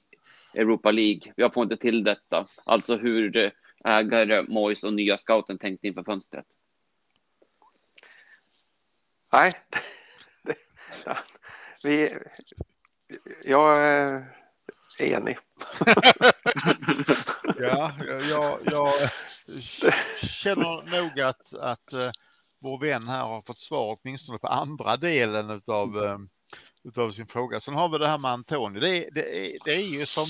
Europa 0.54 0.92
League. 0.92 1.34
Jag 1.36 1.54
får 1.54 1.64
inte 1.64 1.78
till 1.78 2.04
detta. 2.04 2.48
Alltså 2.66 2.98
hur 2.98 3.38
eh, 3.38 3.52
ägare, 3.84 4.44
Mois 4.48 4.84
och 4.84 4.94
nya 4.94 5.18
scouten 5.18 5.58
tänkte 5.58 5.88
inför 5.88 6.04
fönstret. 6.04 6.46
Nej, 9.34 9.54
vi, 11.84 12.10
jag 13.46 13.98
eh, 13.98 14.22
enig. 15.00 15.38
ja, 17.60 17.92
jag, 18.30 18.60
jag 18.66 18.94
känner 20.22 21.00
nog 21.00 21.20
att, 21.20 21.54
att 21.54 21.94
uh, 21.94 22.10
vår 22.62 22.80
vän 22.80 23.08
här 23.08 23.26
har 23.26 23.42
fått 23.42 23.60
svar 23.60 23.98
åtminstone 24.00 24.38
på 24.38 24.48
andra 24.48 24.98
delen 24.98 25.62
av 25.68 25.98
uh, 25.98 26.18
utav 26.84 27.12
sin 27.12 27.28
fråga. 27.28 27.60
Sen 27.60 27.74
har 27.74 27.90
vi 27.90 27.98
det 27.98 28.08
här 28.08 28.18
med 28.18 28.32
Antonio. 28.32 28.80
Det, 28.80 29.10
det, 29.12 29.46
är, 29.46 29.58
det 29.66 29.74
är 29.74 29.88
ju 29.88 30.06
som 30.06 30.26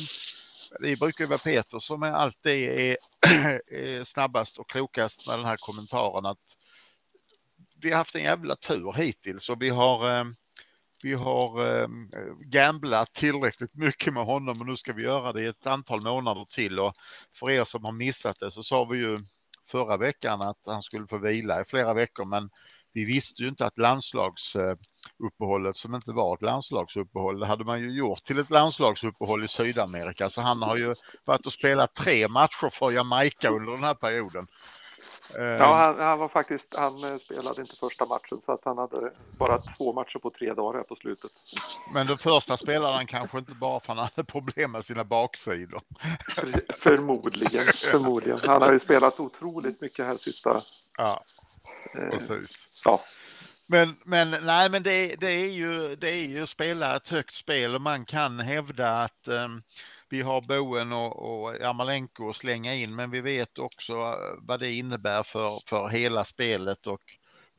det 0.79 0.99
brukar 0.99 1.25
vara 1.25 1.37
Peter 1.37 1.79
som 1.79 2.03
är 2.03 2.11
alltid 2.11 2.69
är, 2.69 2.97
är 3.71 4.03
snabbast 4.03 4.57
och 4.57 4.69
klokast 4.69 5.27
med 5.27 5.39
den 5.39 5.45
här 5.45 5.57
kommentaren 5.59 6.25
att 6.25 6.57
vi 7.81 7.91
har 7.91 7.97
haft 7.97 8.15
en 8.15 8.23
jävla 8.23 8.55
tur 8.55 8.93
hittills 8.93 9.49
och 9.49 9.61
vi 9.61 9.69
har 9.69 10.19
uh, 10.19 10.25
vi 11.03 11.13
har 11.13 11.81
eh, 11.81 11.87
gamblat 12.39 13.13
tillräckligt 13.13 13.75
mycket 13.75 14.13
med 14.13 14.25
honom 14.25 14.61
och 14.61 14.67
nu 14.67 14.75
ska 14.75 14.93
vi 14.93 15.03
göra 15.03 15.33
det 15.33 15.41
i 15.41 15.47
ett 15.47 15.67
antal 15.67 16.01
månader 16.01 16.45
till 16.45 16.79
och 16.79 16.93
för 17.39 17.51
er 17.51 17.63
som 17.63 17.85
har 17.85 17.91
missat 17.91 18.39
det 18.39 18.51
så 18.51 18.63
sa 18.63 18.85
vi 18.85 18.97
ju 18.97 19.17
förra 19.71 19.97
veckan 19.97 20.41
att 20.41 20.59
han 20.65 20.81
skulle 20.81 21.07
få 21.07 21.17
vila 21.17 21.61
i 21.61 21.65
flera 21.65 21.93
veckor 21.93 22.25
men 22.25 22.49
vi 22.93 23.05
visste 23.05 23.41
ju 23.41 23.49
inte 23.49 23.65
att 23.65 23.77
landslagsuppehållet 23.77 25.77
som 25.77 25.95
inte 25.95 26.11
var 26.11 26.35
ett 26.35 26.41
landslagsuppehåll, 26.41 27.39
det 27.39 27.45
hade 27.45 27.63
man 27.63 27.81
ju 27.81 27.91
gjort 27.91 28.23
till 28.23 28.39
ett 28.39 28.49
landslagsuppehåll 28.49 29.43
i 29.43 29.47
Sydamerika. 29.47 30.29
Så 30.29 30.41
han 30.41 30.61
har 30.61 30.77
ju 30.77 30.95
varit 31.25 31.45
och 31.45 31.53
spelat 31.53 31.95
tre 31.95 32.27
matcher 32.27 32.69
för 32.69 32.91
Jamaica 32.91 33.49
under 33.49 33.71
den 33.71 33.83
här 33.83 33.93
perioden. 33.93 34.47
Ja, 35.37 35.73
han, 35.75 35.99
han, 35.99 36.19
var 36.19 36.27
faktiskt, 36.27 36.75
han 36.75 37.03
eh, 37.03 37.17
spelade 37.17 37.61
inte 37.61 37.75
första 37.75 38.05
matchen 38.05 38.41
så 38.41 38.51
att 38.51 38.65
han 38.65 38.77
hade 38.77 39.11
bara 39.39 39.57
två 39.57 39.93
matcher 39.93 40.19
på 40.19 40.29
tre 40.29 40.53
dagar 40.53 40.77
här 40.77 40.83
på 40.83 40.95
slutet. 40.95 41.31
Men 41.93 42.07
den 42.07 42.17
första 42.17 42.57
spelade 42.57 42.93
han 42.93 43.05
kanske 43.05 43.37
inte 43.37 43.55
bara 43.55 43.79
för 43.79 43.93
att 43.93 43.97
han 43.97 44.09
hade 44.15 44.23
problem 44.23 44.71
med 44.71 44.85
sina 44.85 45.03
baksidor. 45.03 45.81
förmodligen, 46.79 47.63
förmodligen. 47.91 48.39
Han 48.43 48.61
har 48.61 48.73
ju 48.73 48.79
spelat 48.79 49.19
otroligt 49.19 49.81
mycket 49.81 50.05
här 50.05 50.17
sista. 50.17 50.63
Ja, 50.97 51.23
eh, 51.95 52.09
precis. 52.09 52.67
Ja. 52.85 52.99
Men, 53.67 53.95
men 54.03 54.31
nej, 54.31 54.69
men 54.69 54.83
det, 54.83 55.15
det, 55.15 55.31
är 55.31 55.51
ju, 55.51 55.95
det 55.95 56.09
är 56.09 56.25
ju 56.25 56.43
att 56.43 56.49
spela 56.49 56.95
ett 56.95 57.09
högt 57.09 57.33
spel 57.33 57.75
och 57.75 57.81
man 57.81 58.05
kan 58.05 58.39
hävda 58.39 58.97
att 58.97 59.27
um, 59.27 59.63
vi 60.13 60.21
har 60.21 60.41
Boen 60.41 60.91
och, 60.91 61.43
och 61.43 61.61
Amalenko 61.61 62.29
att 62.29 62.35
slänga 62.35 62.75
in, 62.75 62.95
men 62.95 63.11
vi 63.11 63.21
vet 63.21 63.59
också 63.59 63.93
eh, 63.93 64.39
vad 64.41 64.59
det 64.59 64.73
innebär 64.73 65.23
för, 65.23 65.61
för 65.65 65.87
hela 65.87 66.23
spelet 66.23 66.87
och 66.87 67.01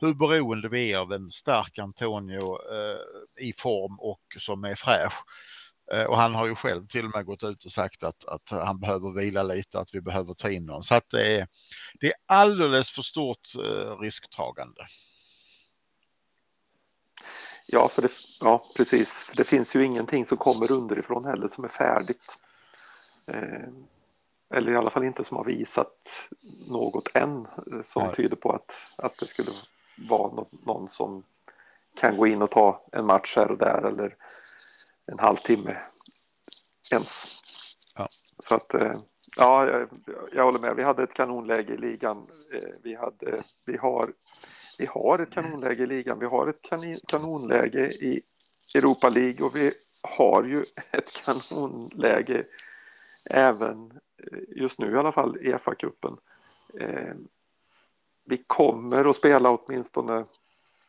hur 0.00 0.14
beroende 0.14 0.68
vi 0.68 0.92
är 0.92 0.98
av 0.98 1.12
en 1.12 1.30
stark 1.30 1.78
Antonio 1.78 2.58
eh, 2.72 3.46
i 3.46 3.52
form 3.52 3.96
och 4.00 4.22
som 4.38 4.64
är 4.64 4.74
fräsch. 4.74 5.12
Eh, 5.92 6.04
och 6.04 6.16
han 6.18 6.34
har 6.34 6.46
ju 6.46 6.54
själv 6.54 6.86
till 6.86 7.04
och 7.04 7.10
med 7.14 7.26
gått 7.26 7.42
ut 7.42 7.64
och 7.64 7.72
sagt 7.72 8.02
att, 8.02 8.24
att 8.24 8.48
han 8.50 8.80
behöver 8.80 9.20
vila 9.20 9.42
lite, 9.42 9.78
att 9.78 9.94
vi 9.94 10.00
behöver 10.00 10.34
ta 10.34 10.50
in 10.50 10.68
honom. 10.68 10.82
Så 10.82 10.94
att 10.94 11.10
det 11.10 11.40
är, 11.40 11.46
det 12.00 12.06
är 12.06 12.14
alldeles 12.26 12.90
för 12.90 13.02
stort 13.02 13.54
eh, 13.54 13.98
risktagande. 13.98 14.86
Ja, 17.66 17.88
för 17.88 18.02
det, 18.02 18.08
ja, 18.40 18.72
precis. 18.76 19.18
För 19.18 19.36
det 19.36 19.44
finns 19.44 19.76
ju 19.76 19.84
ingenting 19.84 20.24
som 20.24 20.38
kommer 20.38 20.72
underifrån 20.72 21.24
heller 21.24 21.48
som 21.48 21.64
är 21.64 21.68
färdigt. 21.68 22.38
Eh, 23.26 23.68
eller 24.54 24.72
i 24.72 24.76
alla 24.76 24.90
fall 24.90 25.04
inte 25.04 25.24
som 25.24 25.36
har 25.36 25.44
visat 25.44 26.28
något 26.68 27.16
än 27.16 27.46
eh, 27.72 27.82
som 27.82 28.02
Nej. 28.02 28.14
tyder 28.14 28.36
på 28.36 28.52
att, 28.52 28.72
att 28.96 29.16
det 29.18 29.26
skulle 29.26 29.50
vara 30.08 30.46
någon, 30.50 30.88
som 30.88 31.22
kan 32.00 32.16
gå 32.16 32.26
in 32.26 32.42
och 32.42 32.50
ta 32.50 32.84
en 32.92 33.06
match 33.06 33.36
här 33.36 33.50
och 33.50 33.58
där 33.58 33.82
eller 33.86 34.16
en 35.06 35.18
halvtimme 35.18 35.76
ens. 36.92 37.40
Ja. 37.96 38.08
Så 38.48 38.54
att 38.54 38.74
eh, 38.74 38.94
ja, 39.36 39.70
jag, 39.70 39.88
jag 40.32 40.44
håller 40.44 40.58
med. 40.58 40.76
Vi 40.76 40.82
hade 40.82 41.02
ett 41.02 41.14
kanonläge 41.14 41.74
i 41.74 41.76
ligan. 41.76 42.26
Vi, 42.82 42.94
hade, 42.94 43.42
vi, 43.64 43.76
har, 43.76 44.12
vi 44.78 44.86
har 44.86 45.18
ett 45.18 45.30
kanonläge 45.30 45.82
i 45.82 45.86
ligan. 45.86 46.18
Vi 46.18 46.26
har 46.26 46.48
ett 46.48 46.62
kanonläge 47.08 47.92
i 47.92 48.22
Europa 48.74 49.08
League 49.08 49.46
och 49.46 49.56
vi 49.56 49.72
har 50.02 50.44
ju 50.44 50.64
ett 50.90 51.12
kanonläge 51.12 52.46
även 53.24 54.00
eh, 54.16 54.38
just 54.56 54.78
nu 54.78 54.92
i 54.92 54.98
alla 54.98 55.12
fall 55.12 55.36
Efa-cupen. 55.36 56.16
Eh, 56.80 57.14
vi 58.24 58.44
kommer 58.46 59.04
att 59.04 59.16
spela 59.16 59.50
åtminstone, 59.50 60.24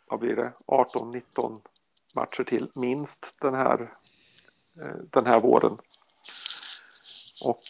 vad 0.06 0.20
blir 0.20 0.36
det, 0.36 0.54
18-19 0.66 1.62
matcher 2.14 2.44
till 2.44 2.70
minst 2.74 3.36
den 3.42 3.54
här, 3.54 3.94
eh, 4.82 4.96
den 5.10 5.26
här 5.26 5.40
våren. 5.40 5.78
Och 7.44 7.64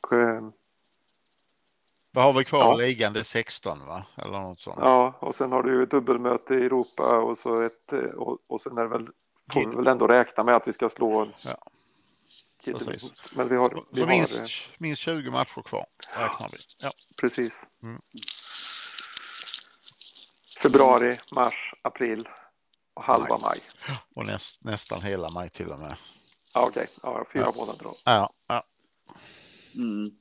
Vad 2.12 2.24
har 2.24 2.34
vi 2.34 2.46
kvar 2.46 2.60
ja. 2.60 2.76
ligan? 2.76 3.14
Det 3.14 3.20
är 3.20 3.24
16 3.24 3.78
va? 3.88 4.06
Eller 4.16 4.40
något 4.40 4.60
sånt. 4.60 4.78
Ja, 4.82 5.14
och 5.20 5.36
sen 5.36 5.52
har 5.52 5.64
du 5.64 5.74
ju 5.74 5.86
dubbelmöte 5.86 6.54
i 6.54 6.66
Europa 6.66 7.20
och 7.20 7.38
så 7.38 7.62
ett 7.62 7.94
och, 8.16 8.38
och 8.48 8.62
sen 8.62 8.78
är 8.78 8.84
det 8.84 8.90
väl 8.90 9.10
får 9.54 9.70
vi 9.70 9.76
väl 9.76 9.88
ändå 9.88 10.08
räkna 10.08 10.44
med 10.44 10.56
att 10.56 10.68
vi 10.68 10.74
ska 10.74 10.90
slå 10.90 11.28
ja. 11.42 11.58
Precis. 12.74 13.12
Men 13.32 13.50
vi 13.50 13.56
har, 13.56 13.86
vi 13.92 14.00
så 14.00 14.06
har 14.06 14.08
minst, 14.08 14.80
minst 14.80 15.02
20 15.02 15.32
matcher 15.32 15.62
kvar 15.62 15.86
räknar 16.16 16.50
vi. 16.52 16.58
Ja. 16.84 16.92
Precis. 17.16 17.68
Mm. 17.84 18.02
Februari, 20.62 21.20
mars, 21.32 21.74
april 21.82 22.30
och 22.94 23.04
halva 23.04 23.38
maj. 23.38 23.40
maj. 23.42 23.62
Och 24.14 24.26
näst, 24.26 24.64
nästan 24.64 25.02
hela 25.02 25.30
maj 25.30 25.50
till 25.50 25.72
och 25.72 25.80
med. 25.80 25.96
Ja, 26.54 26.62
Okej, 26.62 26.88
okay. 27.02 27.12
ja, 27.14 27.26
fyra 27.34 27.44
ja. 27.44 27.54
månader 27.56 27.84
då. 27.84 27.98
Ja, 28.06 28.34
ja. 28.48 28.64
Mm. 29.76 30.12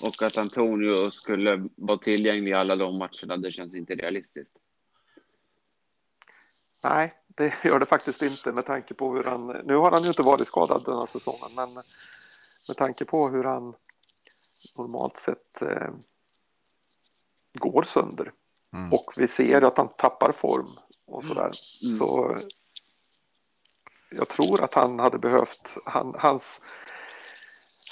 Och 0.00 0.22
att 0.22 0.38
Antonio 0.38 1.10
skulle 1.10 1.68
vara 1.76 1.98
tillgänglig 1.98 2.50
i 2.50 2.54
alla 2.54 2.76
de 2.76 2.98
matcherna, 2.98 3.36
det 3.36 3.52
känns 3.52 3.74
inte 3.74 3.94
realistiskt. 3.94 4.56
Nej, 6.82 7.14
det 7.36 7.54
gör 7.64 7.78
det 7.78 7.86
faktiskt 7.86 8.22
inte 8.22 8.52
med 8.52 8.66
tanke 8.66 8.94
på 8.94 9.14
hur 9.14 9.24
han, 9.24 9.46
nu 9.46 9.76
har 9.76 9.90
han 9.90 10.02
ju 10.02 10.08
inte 10.08 10.22
varit 10.22 10.46
skadad 10.46 10.84
den 10.84 10.98
här 10.98 11.06
säsongen, 11.06 11.54
men 11.54 11.74
med 12.68 12.76
tanke 12.76 13.04
på 13.04 13.28
hur 13.28 13.44
han 13.44 13.74
normalt 14.76 15.16
sett 15.16 15.62
eh, 15.62 15.90
går 17.52 17.82
sönder 17.82 18.32
mm. 18.74 18.92
och 18.92 19.12
vi 19.16 19.28
ser 19.28 19.62
att 19.62 19.78
han 19.78 19.88
tappar 19.88 20.32
form 20.32 20.78
och 21.06 21.24
sådär. 21.24 21.52
Mm. 21.82 21.96
Så 21.98 22.38
jag 24.10 24.28
tror 24.28 24.62
att 24.62 24.74
han 24.74 24.98
hade 24.98 25.18
behövt, 25.18 25.78
han, 25.84 26.14
hans, 26.18 26.60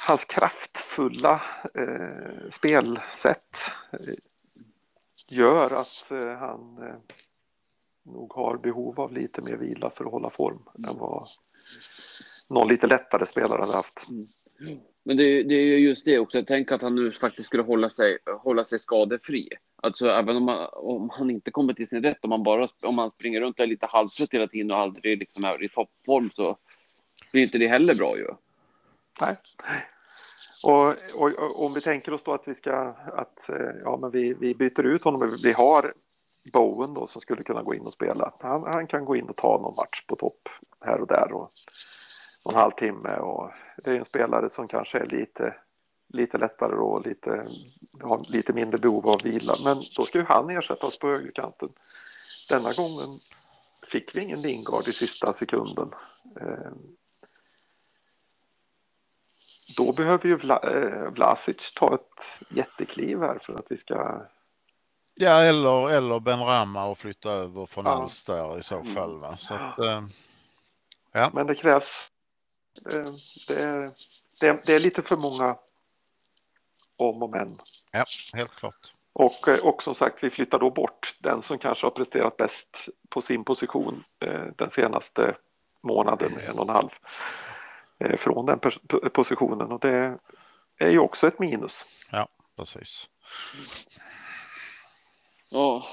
hans 0.07 0.24
kraftfulla 0.24 1.42
eh, 1.74 2.50
spelsätt 2.50 3.59
eh, 3.92 4.14
gör 5.29 5.70
att 5.70 6.11
eh, 6.11 6.38
han 6.38 6.79
eh, 6.83 6.94
nog 8.12 8.33
har 8.33 8.57
behov 8.57 9.01
av 9.01 9.12
lite 9.12 9.42
mer 9.42 9.57
vila 9.57 9.90
för 9.90 10.05
att 10.05 10.11
hålla 10.11 10.31
form 10.31 10.59
mm. 10.79 10.90
än 10.90 10.99
vad 10.99 11.29
någon 12.49 12.68
lite 12.68 12.87
lättare 12.87 13.27
spelare 13.27 13.61
hade 13.61 13.73
haft. 13.73 14.09
Mm. 14.09 14.81
Men 15.03 15.16
det, 15.16 15.42
det, 15.42 15.55
är 15.55 15.79
just 15.79 16.05
det 16.05 16.18
också. 16.18 16.42
Tänk 16.46 16.73
att 16.73 16.83
han 16.83 16.94
nu 16.94 17.12
faktiskt 17.12 17.46
skulle 17.46 17.62
hålla 17.62 17.90
sig, 17.90 18.18
hålla 18.42 18.64
sig 18.64 18.79
skadefri. 18.79 19.49
Alltså 19.83 20.09
även 20.09 20.37
om, 20.37 20.44
man, 20.44 20.68
om 20.73 21.11
han 21.11 21.31
inte 21.31 21.51
kommer 21.51 21.73
till 21.73 21.88
sin 21.88 22.03
rätt, 22.03 22.25
om 22.25 22.31
man 22.31 22.42
bara 22.42 22.68
om 22.83 22.94
man 22.94 23.11
springer 23.11 23.40
runt 23.40 23.57
där 23.57 23.66
lite 23.66 23.87
halvtrött 23.87 24.35
hela 24.35 24.46
tiden 24.46 24.70
och 24.70 24.77
aldrig 24.77 25.18
liksom 25.18 25.44
är 25.44 25.64
i 25.64 25.68
toppform 25.68 26.31
så 26.35 26.57
blir 27.33 27.42
inte 27.42 27.59
det 27.59 27.66
heller 27.66 27.94
bra 27.94 28.18
ju. 28.18 28.27
Nej. 29.20 29.37
Och, 30.64 30.88
och, 31.14 31.33
och, 31.38 31.64
om 31.64 31.75
vi 31.75 31.81
tänker 31.81 32.12
oss 32.12 32.23
då 32.23 32.33
att 32.33 32.49
vi 32.49 32.55
ska 32.55 32.94
att 33.12 33.49
eh, 33.49 33.70
ja, 33.85 33.99
men 34.01 34.11
vi, 34.11 34.35
vi 34.35 34.55
byter 34.55 34.87
ut 34.87 35.05
honom. 35.05 35.38
Vi 35.42 35.53
har 35.53 35.94
Bowen 36.53 36.94
då 36.94 37.07
som 37.07 37.20
skulle 37.20 37.42
kunna 37.42 37.62
gå 37.62 37.74
in 37.74 37.87
och 37.87 37.92
spela. 37.92 38.35
Han, 38.40 38.62
han 38.62 38.87
kan 38.87 39.05
gå 39.05 39.16
in 39.16 39.29
och 39.29 39.37
ta 39.37 39.59
någon 39.59 39.74
match 39.74 40.05
på 40.07 40.16
topp 40.16 40.48
här 40.81 41.00
och 41.00 41.07
där 41.07 41.33
och 41.33 41.53
någon 42.44 42.55
halvtimme 42.55 43.16
och 43.16 43.50
det 43.76 43.90
är 43.90 43.98
en 43.98 44.05
spelare 44.05 44.50
som 44.50 44.68
kanske 44.68 44.98
är 44.98 45.07
lite 45.07 45.55
lite 46.12 46.38
lättare 46.38 46.74
och 46.74 47.07
lite, 47.07 47.46
har 48.00 48.33
lite 48.33 48.53
mindre 48.53 48.79
behov 48.79 49.09
av 49.09 49.20
vila. 49.24 49.55
Men 49.64 49.76
då 49.96 50.05
ska 50.05 50.18
ju 50.18 50.24
han 50.24 50.50
ersättas 50.50 50.98
på 50.98 51.07
högerkanten. 51.07 51.68
Denna 52.48 52.72
gången 52.72 53.20
fick 53.90 54.16
vi 54.16 54.20
ingen 54.20 54.42
Lingard 54.42 54.88
i 54.88 54.92
sista 54.92 55.33
sekunden. 55.33 55.90
Eh, 56.40 56.72
då 59.76 59.92
behöver 59.92 60.26
ju 60.26 60.37
Vla, 60.37 60.59
eh, 60.59 61.12
Vlasic 61.12 61.72
ta 61.74 61.94
ett 61.94 62.46
jättekliv 62.50 63.20
här 63.20 63.38
för 63.42 63.55
att 63.55 63.66
vi 63.68 63.76
ska 63.76 64.22
Ja, 65.23 65.43
eller, 65.43 65.91
eller 65.91 66.21
Ben 66.21 66.41
Rama 66.41 66.87
och 66.87 66.99
flytta 66.99 67.31
över 67.31 67.67
från 67.67 67.85
ja. 67.85 68.09
Där 68.27 68.59
i 68.59 68.63
så 68.63 68.81
mm. 68.81 68.95
fall. 68.95 69.19
Va? 69.19 69.37
Så 69.37 69.55
att, 69.55 69.79
eh, 69.79 70.03
ja. 71.13 71.31
Men 71.35 71.47
det 71.47 71.55
krävs. 71.55 72.11
Eh, 72.91 73.15
det, 73.47 73.55
är, 73.55 73.93
det, 74.67 74.75
är, 74.75 74.79
lite 74.79 75.03
för 75.03 75.17
många 75.17 75.57
om 76.97 77.23
och 77.23 77.31
men. 77.31 77.61
Ja, 77.93 78.05
helt 78.33 78.51
klart. 78.51 78.93
Och, 79.13 79.49
eh, 79.49 79.67
och 79.67 79.83
som 79.83 79.95
sagt, 79.95 80.25
vi 80.25 80.31
flyttar 80.31 80.59
då 80.59 80.71
bort 80.71 81.17
den 81.19 81.43
som 81.43 81.59
kanske 81.59 81.87
har 81.87 81.91
presterat 81.91 82.37
bäst 82.37 82.89
på 83.09 83.21
sin 83.21 83.45
position 83.45 84.05
eh, 84.21 84.45
den 84.57 84.71
senaste 84.71 85.37
månaden, 85.83 86.33
en 86.49 86.59
och 86.59 86.69
en 86.69 86.75
halv, 86.75 86.91
eh, 87.99 88.17
från 88.17 88.47
den 88.47 88.59
positionen. 89.13 89.73
Och 89.73 89.81
det 89.81 90.19
är 90.79 90.91
ju 90.91 90.99
också 90.99 91.27
ett 91.27 91.39
minus. 91.39 91.87
Ja, 92.11 92.29
precis. 92.57 93.09
Ja, 95.51 95.87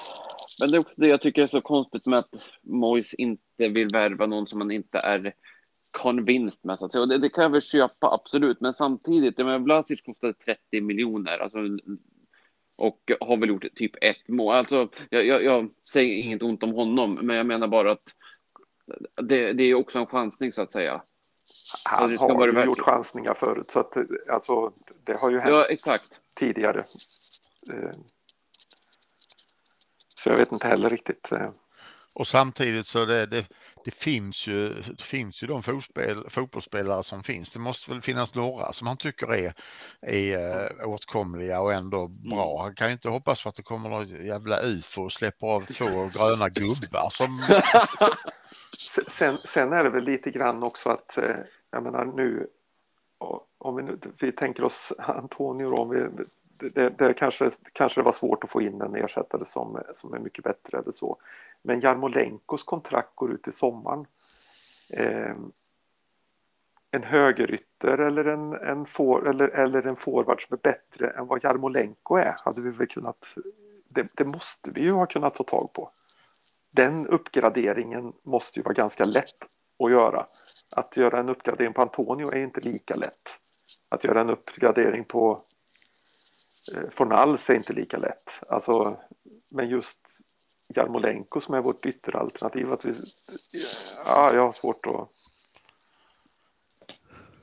men 0.60 0.72
det 0.72 0.78
är 0.78 0.80
också 0.80 0.94
det 0.98 1.08
jag 1.08 1.22
tycker 1.22 1.44
är 1.44 1.48
så 1.48 1.62
konstigt 1.62 2.06
med 2.06 2.20
att 2.20 2.36
Mois 2.62 3.14
inte 3.14 3.70
vill 3.70 3.88
värva 3.94 4.26
någon 4.26 4.48
som 4.48 4.60
man 4.60 4.72
inte 4.72 5.00
är 5.00 5.34
convinced 5.92 6.66
med. 6.66 6.80
Så 6.80 6.86
att 6.86 6.92
säga. 6.92 7.02
Och 7.02 7.08
det, 7.08 7.18
det, 7.18 7.30
kan 7.30 7.44
jag 7.44 7.50
väl 7.50 7.62
köpa, 7.62 8.14
absolut. 8.14 8.62
Men 8.62 8.74
samtidigt, 8.74 9.38
men 9.38 9.64
Vlasic 9.64 10.02
kostade 10.02 10.34
30 10.34 10.82
miljoner. 10.82 11.38
Alltså, 11.38 11.58
och 12.76 13.12
har 13.20 13.38
väl 13.38 13.50
gjort 13.50 13.66
typ 13.76 13.92
ett 14.02 14.28
mål. 14.28 14.56
Alltså, 14.56 14.90
jag, 15.10 15.26
jag, 15.26 15.44
jag, 15.44 15.70
säger 15.90 16.24
inget 16.24 16.44
ont 16.44 16.64
om 16.64 16.74
honom, 16.74 17.14
men 17.14 17.36
jag 17.36 17.46
menar 17.46 17.68
bara 17.68 17.92
att 17.92 18.14
det, 19.22 19.54
det 19.54 19.64
är 19.64 19.74
också 19.74 20.00
en 20.00 20.06
chansning 20.06 20.52
så 20.52 20.62
att 20.62 20.72
säga. 20.72 21.02
Han 21.84 22.18
har 22.18 22.48
ju 22.48 22.66
gjort 22.66 22.82
chansningar 22.82 23.34
förut, 23.34 23.72
så 23.72 23.80
att 23.80 23.98
alltså, 24.30 24.74
det 25.04 25.14
har 25.14 25.32
ju 25.32 25.40
hänt 25.40 25.54
ja, 25.54 25.66
exakt. 25.66 26.20
tidigare. 26.34 26.86
Eh, 30.18 30.22
så 30.22 30.30
jag 30.30 30.38
vet 30.38 30.52
inte 30.52 30.68
heller 30.68 30.90
riktigt. 30.90 31.32
Eh. 31.32 31.50
Och 32.14 32.28
samtidigt 32.28 32.88
så 32.88 33.06
det, 33.06 33.26
det, 33.26 33.46
det 33.86 33.92
finns 33.92 34.48
ju, 34.48 34.70
det 34.98 35.04
finns 35.04 35.44
ju 35.44 35.48
de 35.48 35.64
fotboll, 35.64 36.30
fotbollsspelare 36.30 37.04
som 37.04 37.24
finns. 37.24 37.52
Det 37.52 37.60
måste 37.60 37.92
väl 37.92 38.02
finnas 38.02 38.36
några 38.36 38.74
som 38.74 38.88
han 38.88 38.98
tycker 38.98 39.34
är, 39.34 39.54
är 40.02 40.66
äh, 40.82 40.90
åtkomliga 40.90 41.62
och 41.62 41.74
ändå 41.74 42.08
bra. 42.08 42.52
Mm. 42.52 42.64
Han 42.64 42.76
kan 42.76 42.88
ju 42.88 42.94
inte 42.94 43.10
hoppas 43.10 43.44
på 43.44 43.50
att 43.50 43.56
det 43.56 43.64
kommer 43.64 43.90
något 43.90 44.10
jävla 44.10 44.60
ufo 44.62 45.02
och 45.02 45.12
släpper 45.12 45.48
av 45.48 45.62
två 45.62 46.06
gröna 46.14 46.50
gubbar 46.50 47.10
som... 47.10 47.30
sen, 49.08 49.38
sen 49.38 49.74
är 49.74 49.84
det 49.84 49.90
väl 49.90 50.04
lite 50.04 50.32
grann 50.32 50.64
också 50.64 50.90
att, 50.90 51.18
eh, 51.18 51.36
jag 51.72 51.84
menar 51.84 52.06
nu, 52.06 52.48
om 53.58 53.76
vi, 53.76 53.84
nu, 53.84 54.00
vi 54.20 54.32
tänker 54.32 54.64
oss 54.64 54.94
Antonio 54.98 55.70
då, 55.70 55.78
om 55.78 55.90
vi 55.90 56.24
det, 56.60 56.90
det, 56.90 57.14
kanske, 57.14 57.50
kanske 57.74 58.02
det 58.02 58.06
var 58.06 58.12
svårt 58.12 58.44
att 58.44 58.50
få 58.52 58.62
in 58.62 58.82
en 58.82 58.96
ersättare 58.96 59.46
som, 59.46 59.82
som 59.92 60.14
är 60.14 60.20
mycket 60.20 60.44
bättre 60.44 60.78
eller 60.78 60.92
så. 60.92 61.18
Men 61.62 61.82
Jarmolenkos 61.82 62.64
kontrakt 62.64 63.16
går 63.16 63.32
ut 63.32 63.48
i 63.48 63.52
sommaren. 63.52 64.06
Eh, 64.90 65.36
en 66.92 67.04
högerytter 67.04 67.98
eller 67.98 68.26
en, 68.26 68.54
en, 68.54 68.86
for, 68.86 69.28
eller, 69.28 69.48
eller 69.48 69.88
en 69.88 69.96
forward 69.96 70.48
som 70.48 70.54
är 70.54 70.72
bättre 70.72 71.10
än 71.10 71.28
vad 71.28 71.44
Jarmolenko 71.44 72.16
är 72.16 72.36
hade 72.46 72.62
vi 72.62 72.70
väl 72.70 72.88
kunnat, 72.88 73.36
det, 73.90 74.08
det 74.14 74.26
måste 74.26 74.72
vi 74.72 74.82
ju 74.82 74.92
ha 74.92 75.06
kunnat 75.06 75.36
ta 75.36 75.44
tag 75.44 75.74
på. 75.74 75.92
Den 76.72 77.08
uppgraderingen 77.08 78.14
måste 78.24 78.60
ju 78.60 78.64
vara 78.64 78.74
ganska 78.74 79.06
lätt 79.06 79.50
att 79.84 79.92
göra. 79.92 80.26
Att 80.70 80.98
göra 80.98 81.20
en 81.20 81.30
uppgradering 81.30 81.74
på 81.74 81.82
Antonio 81.82 82.32
är 82.32 82.40
inte 82.40 82.62
lika 82.62 82.96
lätt. 82.96 83.40
Att 83.90 84.04
göra 84.04 84.22
en 84.22 84.30
uppgradering 84.30 85.04
på 85.04 85.42
Fornals 86.92 87.50
är 87.50 87.56
inte 87.56 87.74
lika 87.74 87.98
lätt. 87.98 88.44
Alltså, 88.50 89.00
men 89.50 89.70
just 89.70 90.00
Jarmolenko 90.76 91.40
som 91.40 91.56
är 91.56 91.62
vårt 91.62 91.86
ytteralternativ. 91.86 92.74
Att 92.74 92.86
vi, 92.86 92.94
ja, 94.06 94.34
jag 94.34 94.42
har 94.42 94.52
svårt 94.52 94.86
att... 94.86 95.10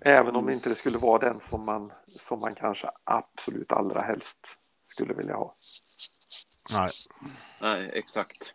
Även 0.01 0.37
om 0.37 0.47
det 0.47 0.53
inte 0.53 0.75
skulle 0.75 0.99
vara 0.99 1.19
den 1.19 1.41
som 1.41 1.65
man, 1.65 1.93
som 2.19 2.41
man 2.41 2.55
kanske 2.55 2.91
absolut 3.05 3.73
allra 3.73 4.03
helst 4.03 4.59
skulle 4.83 5.15
vilja 5.15 5.35
ha. 5.35 5.57
Nej. 6.71 6.91
Nej, 7.61 7.91
exakt. 7.95 8.55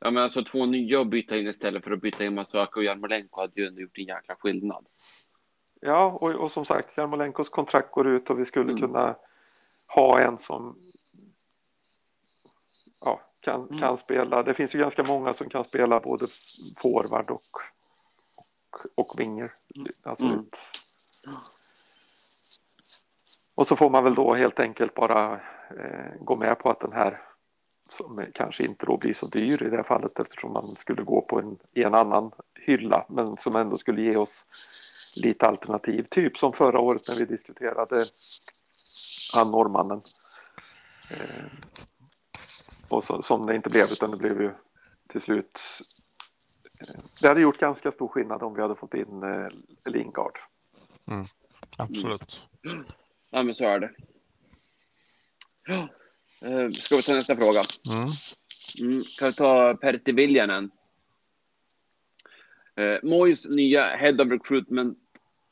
Ja, 0.00 0.10
men 0.10 0.22
alltså 0.22 0.44
två 0.44 0.66
nya 0.66 1.00
att 1.00 1.08
byta 1.08 1.36
in 1.36 1.46
istället 1.46 1.84
för 1.84 1.90
att 1.90 2.00
byta 2.00 2.24
in 2.24 2.34
Masaka 2.34 2.80
och 2.80 2.84
Jarmolenko 2.84 3.40
hade 3.40 3.60
ju 3.60 3.66
ändå 3.66 3.80
gjort 3.80 3.98
en 3.98 4.04
jäkla 4.04 4.34
skillnad. 4.34 4.86
Ja, 5.80 6.18
och, 6.20 6.30
och 6.30 6.52
som 6.52 6.64
sagt, 6.64 6.96
Jarmolenkos 6.96 7.48
kontrakt 7.48 7.90
går 7.90 8.08
ut 8.08 8.30
och 8.30 8.40
vi 8.40 8.46
skulle 8.46 8.72
mm. 8.72 8.80
kunna 8.80 9.16
ha 9.94 10.20
en 10.20 10.38
som 10.38 10.76
ja, 13.00 13.20
kan, 13.40 13.66
mm. 13.66 13.78
kan 13.78 13.98
spela. 13.98 14.42
Det 14.42 14.54
finns 14.54 14.74
ju 14.74 14.78
ganska 14.78 15.02
många 15.02 15.34
som 15.34 15.48
kan 15.48 15.64
spela 15.64 16.00
både 16.00 16.26
forward 16.76 17.30
och, 17.30 17.56
och, 18.34 18.86
och 18.94 19.20
winger. 19.20 19.54
Alltså 20.02 20.24
mm. 20.24 20.46
Och 23.54 23.66
så 23.66 23.76
får 23.76 23.90
man 23.90 24.04
väl 24.04 24.14
då 24.14 24.34
helt 24.34 24.60
enkelt 24.60 24.94
bara 24.94 25.40
eh, 25.78 26.12
gå 26.20 26.36
med 26.36 26.58
på 26.58 26.70
att 26.70 26.80
den 26.80 26.92
här 26.92 27.20
som 27.90 28.26
kanske 28.34 28.64
inte 28.64 28.86
då 28.86 28.96
blir 28.96 29.14
så 29.14 29.26
dyr 29.26 29.62
i 29.62 29.70
det 29.70 29.76
här 29.76 29.82
fallet 29.82 30.18
eftersom 30.18 30.52
man 30.52 30.76
skulle 30.76 31.02
gå 31.02 31.20
på 31.20 31.38
en, 31.38 31.58
i 31.72 31.82
en 31.82 31.94
annan 31.94 32.30
hylla 32.54 33.06
men 33.08 33.36
som 33.36 33.56
ändå 33.56 33.76
skulle 33.76 34.02
ge 34.02 34.16
oss 34.16 34.46
lite 35.14 35.46
alternativ. 35.46 36.06
Typ 36.10 36.38
som 36.38 36.52
förra 36.52 36.80
året 36.80 37.08
när 37.08 37.16
vi 37.16 37.24
diskuterade 37.24 38.06
han 39.32 39.50
norrmannen 39.50 40.02
Eh, 41.12 41.44
och 42.88 43.04
så, 43.04 43.22
som 43.22 43.46
det 43.46 43.54
inte 43.54 43.70
blev, 43.70 43.92
utan 43.92 44.10
det 44.10 44.16
blev 44.16 44.42
ju 44.42 44.54
till 45.08 45.20
slut. 45.20 45.60
Eh, 46.80 46.94
det 47.20 47.28
hade 47.28 47.40
gjort 47.40 47.58
ganska 47.58 47.92
stor 47.92 48.08
skillnad 48.08 48.42
om 48.42 48.54
vi 48.54 48.62
hade 48.62 48.74
fått 48.74 48.94
in 48.94 49.22
eh, 49.22 49.48
Lingard. 49.92 50.38
Mm, 51.08 51.24
absolut. 51.76 52.40
Mm. 52.64 52.84
Ja, 53.30 53.42
men 53.42 53.54
så 53.54 53.64
är 53.64 53.80
det. 53.80 53.90
Ja. 55.66 55.88
Eh, 56.48 56.70
ska 56.70 56.96
vi 56.96 57.02
ta 57.02 57.14
nästa 57.14 57.36
fråga? 57.36 57.62
Mm. 57.88 58.10
Mm. 58.80 59.04
Kan 59.18 59.28
vi 59.28 59.34
ta 59.34 59.74
Pertti 59.74 60.12
Viljanen? 60.12 60.70
Eh, 62.74 62.98
Mois 63.02 63.46
nya 63.48 63.96
Head 63.96 64.22
of 64.22 64.30
Recruitment, 64.30 64.98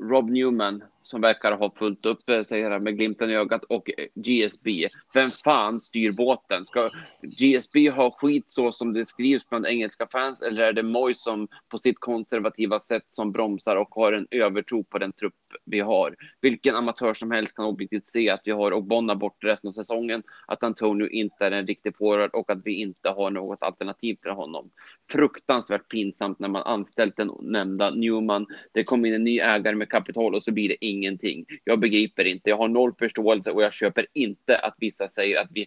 Rob 0.03 0.31
Newman, 0.31 0.85
som 1.11 1.21
verkar 1.21 1.53
ha 1.53 1.71
fullt 1.79 2.07
upp, 2.07 2.31
eh, 2.31 2.43
sig 2.43 2.63
här 2.63 2.79
med 2.79 2.97
glimten 2.97 3.31
i 3.31 3.35
ögat, 3.35 3.65
och 3.65 3.91
eh, 3.99 4.07
GSB. 4.15 4.89
Vem 5.15 5.31
fan 5.31 5.81
styr 5.81 6.13
båten? 6.13 6.67
Ska 6.67 6.91
GSB 7.23 7.91
ha 7.91 8.11
skit 8.11 8.45
så 8.51 8.73
som 8.73 8.93
det 8.93 9.05
skrivs 9.05 9.49
bland 9.49 9.67
engelska 9.67 10.07
fans 10.07 10.43
eller 10.43 10.63
är 10.63 10.73
det 10.73 10.83
Moy 10.83 11.15
som 11.15 11.49
på 11.69 11.79
sitt 11.79 12.01
konservativa 12.01 12.79
sätt 12.79 13.07
som 13.09 13.33
bromsar 13.33 13.77
och 13.77 13.89
har 13.91 14.13
en 14.13 14.27
övertro 14.31 14.85
på 14.85 14.99
den 14.99 15.13
trupp 15.13 15.35
vi 15.65 15.81
har? 15.81 16.17
Vilken 16.41 16.75
amatör 16.75 17.15
som 17.15 17.31
helst 17.31 17.57
kan 17.57 17.65
objektivt 17.65 18.07
se 18.07 18.31
att 18.31 18.41
vi 18.45 18.51
har 18.51 18.73
Ogbonna 18.73 19.15
bort 19.15 19.45
resten 19.45 19.69
av 19.69 19.73
säsongen, 19.73 20.23
att 20.47 20.63
Antonio 20.63 21.09
inte 21.09 21.47
är 21.47 21.51
en 21.51 21.67
riktig 21.67 21.97
forward 21.97 22.31
och 22.33 22.51
att 22.51 22.61
vi 22.65 22.75
inte 22.75 23.09
har 23.09 23.31
något 23.31 23.63
alternativ 23.63 24.15
till 24.15 24.31
honom. 24.31 24.71
Fruktansvärt 25.11 25.89
pinsamt 25.89 26.39
när 26.39 26.49
man 26.49 26.63
anställt 26.63 27.17
den 27.17 27.33
nämnda 27.41 27.91
Newman. 27.91 28.47
Det 28.73 28.85
kom 28.85 29.05
in 29.05 29.15
en 29.15 29.25
ny 29.25 29.39
ägare 29.39 29.75
med 29.75 29.89
kapital 29.89 30.35
och 30.35 30.43
så 30.43 30.53
blir 30.53 30.69
det 30.69 30.85
ingenting. 30.85 31.47
Jag 31.65 31.81
begriper 31.81 32.25
inte. 32.25 32.51
Jag 32.51 32.57
har 32.57 32.69
noll 32.69 32.95
förståelse 32.99 33.51
och 33.51 33.63
jag 33.63 33.73
köper 33.73 34.07
inte 34.13 34.59
att 34.59 34.75
vissa 34.79 35.09
säger 35.09 35.41
att 35.41 35.49
vi 35.51 35.67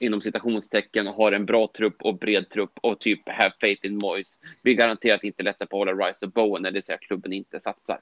inom 0.00 0.20
citationstecken 0.20 1.06
har 1.06 1.32
en 1.32 1.46
bra 1.46 1.70
trupp 1.76 2.02
och 2.02 2.18
bred 2.18 2.50
trupp 2.50 2.78
och 2.82 3.00
typ 3.00 3.28
have 3.28 3.52
faith 3.60 3.86
in 3.86 3.96
Moise. 3.96 4.38
Vi 4.62 4.74
garanterat 4.74 5.24
inte 5.24 5.42
lättar 5.42 5.66
på 5.66 5.82
att 5.82 5.88
hålla 5.88 6.08
Rice 6.08 6.26
och 6.26 6.32
Bowen 6.32 6.62
när 6.62 6.70
det 6.70 6.82
säger 6.82 6.98
att 6.98 7.04
klubben 7.04 7.32
inte 7.32 7.60
satsar. 7.60 7.98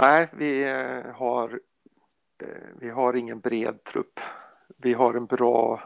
Nej, 0.00 0.28
vi 0.32 0.62
eh, 0.62 1.14
har, 1.14 1.60
eh, 2.42 2.48
vi 2.80 2.90
har 2.90 3.16
ingen 3.16 3.40
bred 3.40 3.84
trupp. 3.84 4.20
Vi 4.76 4.94
har 4.94 5.14
en 5.14 5.26
bra 5.26 5.82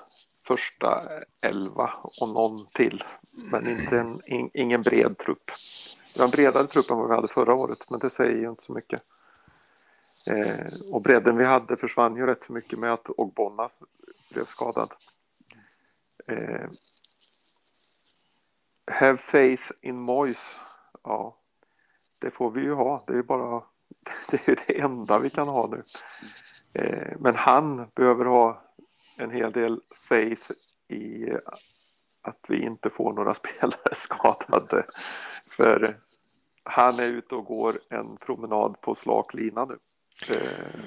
första 0.46 1.08
elva 1.40 1.90
och 2.02 2.28
någon 2.28 2.66
till, 2.66 3.04
men 3.30 3.68
inte 3.68 3.98
en, 3.98 4.20
in, 4.26 4.50
ingen 4.54 4.82
bred 4.82 5.18
trupp. 5.18 5.50
Vi 6.14 6.20
har 6.20 6.24
en 6.24 6.30
bredare 6.30 6.66
trupp 6.66 6.90
än 6.90 6.96
vad 6.96 7.08
vi 7.08 7.14
hade 7.14 7.28
förra 7.28 7.54
året, 7.54 7.90
men 7.90 8.00
det 8.00 8.10
säger 8.10 8.36
ju 8.36 8.48
inte 8.48 8.62
så 8.62 8.72
mycket. 8.72 9.02
Eh, 10.26 10.66
och 10.92 11.02
bredden 11.02 11.36
vi 11.36 11.44
hade 11.44 11.76
försvann 11.76 12.16
ju 12.16 12.26
rätt 12.26 12.42
så 12.42 12.52
mycket 12.52 12.78
med 12.78 12.92
att 12.92 13.10
Ogbonna 13.10 13.70
blev 14.32 14.44
skadad. 14.44 14.94
Eh, 16.26 16.68
have 18.90 19.18
faith 19.18 19.70
in 19.80 20.00
Moise. 20.00 20.56
Ja, 21.02 21.36
det 22.18 22.30
får 22.30 22.50
vi 22.50 22.60
ju 22.60 22.72
ha. 22.72 23.04
Det 23.06 23.12
är 23.12 23.16
ju 23.16 23.22
bara 23.22 23.62
det, 24.30 24.48
är 24.48 24.56
det 24.66 24.80
enda 24.80 25.18
vi 25.18 25.30
kan 25.30 25.48
ha 25.48 25.66
nu. 25.66 25.82
Eh, 26.72 27.16
men 27.18 27.34
han 27.34 27.90
behöver 27.94 28.24
ha 28.24 28.62
en 29.16 29.30
hel 29.30 29.52
del 29.52 29.80
faith 30.08 30.50
i 30.88 31.30
att 32.22 32.44
vi 32.48 32.62
inte 32.62 32.90
får 32.90 33.12
några 33.12 33.34
spelare 33.44 33.94
skadade. 33.94 34.86
För 35.46 35.98
han 36.64 36.98
är 36.98 37.08
ute 37.08 37.34
och 37.34 37.44
går 37.44 37.80
en 37.90 38.16
promenad 38.16 38.80
på 38.80 38.94
slak 38.94 39.34
lina 39.34 39.64
nu. 39.64 39.78
Eh, 40.28 40.80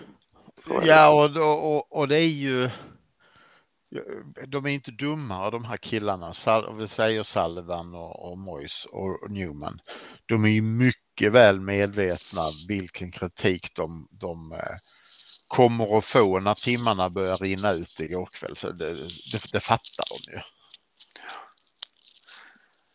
ja, 0.84 1.10
och, 1.10 1.76
och, 1.76 1.98
och 2.00 2.08
det 2.08 2.18
är 2.18 2.28
ju 2.28 2.70
de 4.48 4.66
är 4.66 4.70
inte 4.70 4.92
dumma 4.92 5.50
de 5.50 5.66
här 5.66 5.78
killarna, 5.78 6.34
vi 6.78 6.88
säger 6.88 7.24
Salvan 7.24 7.96
och, 7.96 8.32
och 8.32 8.38
Moyes 8.38 8.86
och 8.86 9.32
Newman. 9.32 9.80
De 10.26 10.46
är 10.46 10.50
ju 10.50 10.62
mycket 10.62 11.03
väl 11.21 11.60
medvetna 11.60 12.41
vilken 12.67 13.12
kritik 13.12 13.76
de, 13.76 14.08
de 14.12 14.52
eh, 14.52 14.78
kommer 15.47 15.97
att 15.97 16.06
få 16.06 16.39
när 16.39 16.54
timmarna 16.54 17.10
börjar 17.10 17.38
rinna 17.38 17.71
ut 17.71 17.99
igår 17.99 18.26
kväll. 18.26 18.56
Så 18.56 18.71
det, 18.71 18.93
det, 19.32 19.52
det 19.52 19.60
fattar 19.60 20.06
de 20.10 20.32
ju. 20.32 20.39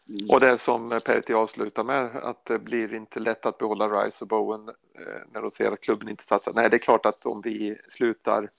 Mm. 0.08 0.30
Och 0.30 0.40
det 0.40 0.58
som 0.58 1.00
Pertti 1.04 1.32
avslutar 1.32 1.84
med, 1.84 2.16
att 2.16 2.44
det 2.44 2.58
blir 2.58 2.94
inte 2.94 3.20
lätt 3.20 3.46
att 3.46 3.58
behålla 3.58 3.88
Rice 3.88 4.24
och 4.24 4.28
Bowen 4.28 4.68
eh, 4.68 5.22
när 5.32 5.42
de 5.42 5.50
ser 5.50 5.72
att 5.72 5.80
klubben 5.80 6.08
inte 6.08 6.24
satsar. 6.24 6.52
Nej, 6.52 6.70
det 6.70 6.76
är 6.76 6.78
klart 6.78 7.06
att 7.06 7.26
om 7.26 7.40
vi 7.40 7.78
slutar, 7.90 8.50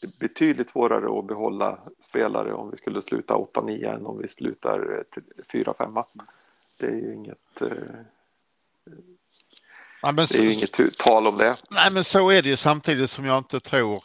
det 0.00 0.06
är 0.06 0.18
betydligt 0.18 0.70
svårare 0.70 1.18
att 1.18 1.26
behålla 1.26 1.78
spelare 2.00 2.52
om 2.52 2.70
vi 2.70 2.76
skulle 2.76 3.02
sluta 3.02 3.34
8-9 3.34 3.94
än 3.94 4.06
om 4.06 4.18
vi 4.18 4.28
slutar 4.28 5.04
4-5. 5.52 6.04
Det 6.76 6.86
är 6.86 6.90
ju 6.90 7.14
inget 7.14 7.62
eh, 8.86 8.92
Ja, 10.02 10.12
det 10.12 10.34
är 10.34 10.42
ju 10.42 10.52
inget 10.52 10.98
tal 10.98 11.26
om 11.26 11.38
det. 11.38 11.56
Nej, 11.70 11.92
men 11.92 12.04
så 12.04 12.30
är 12.30 12.42
det 12.42 12.48
ju 12.48 12.56
samtidigt 12.56 13.10
som 13.10 13.24
jag 13.24 13.38
inte 13.38 13.60
tror. 13.60 14.00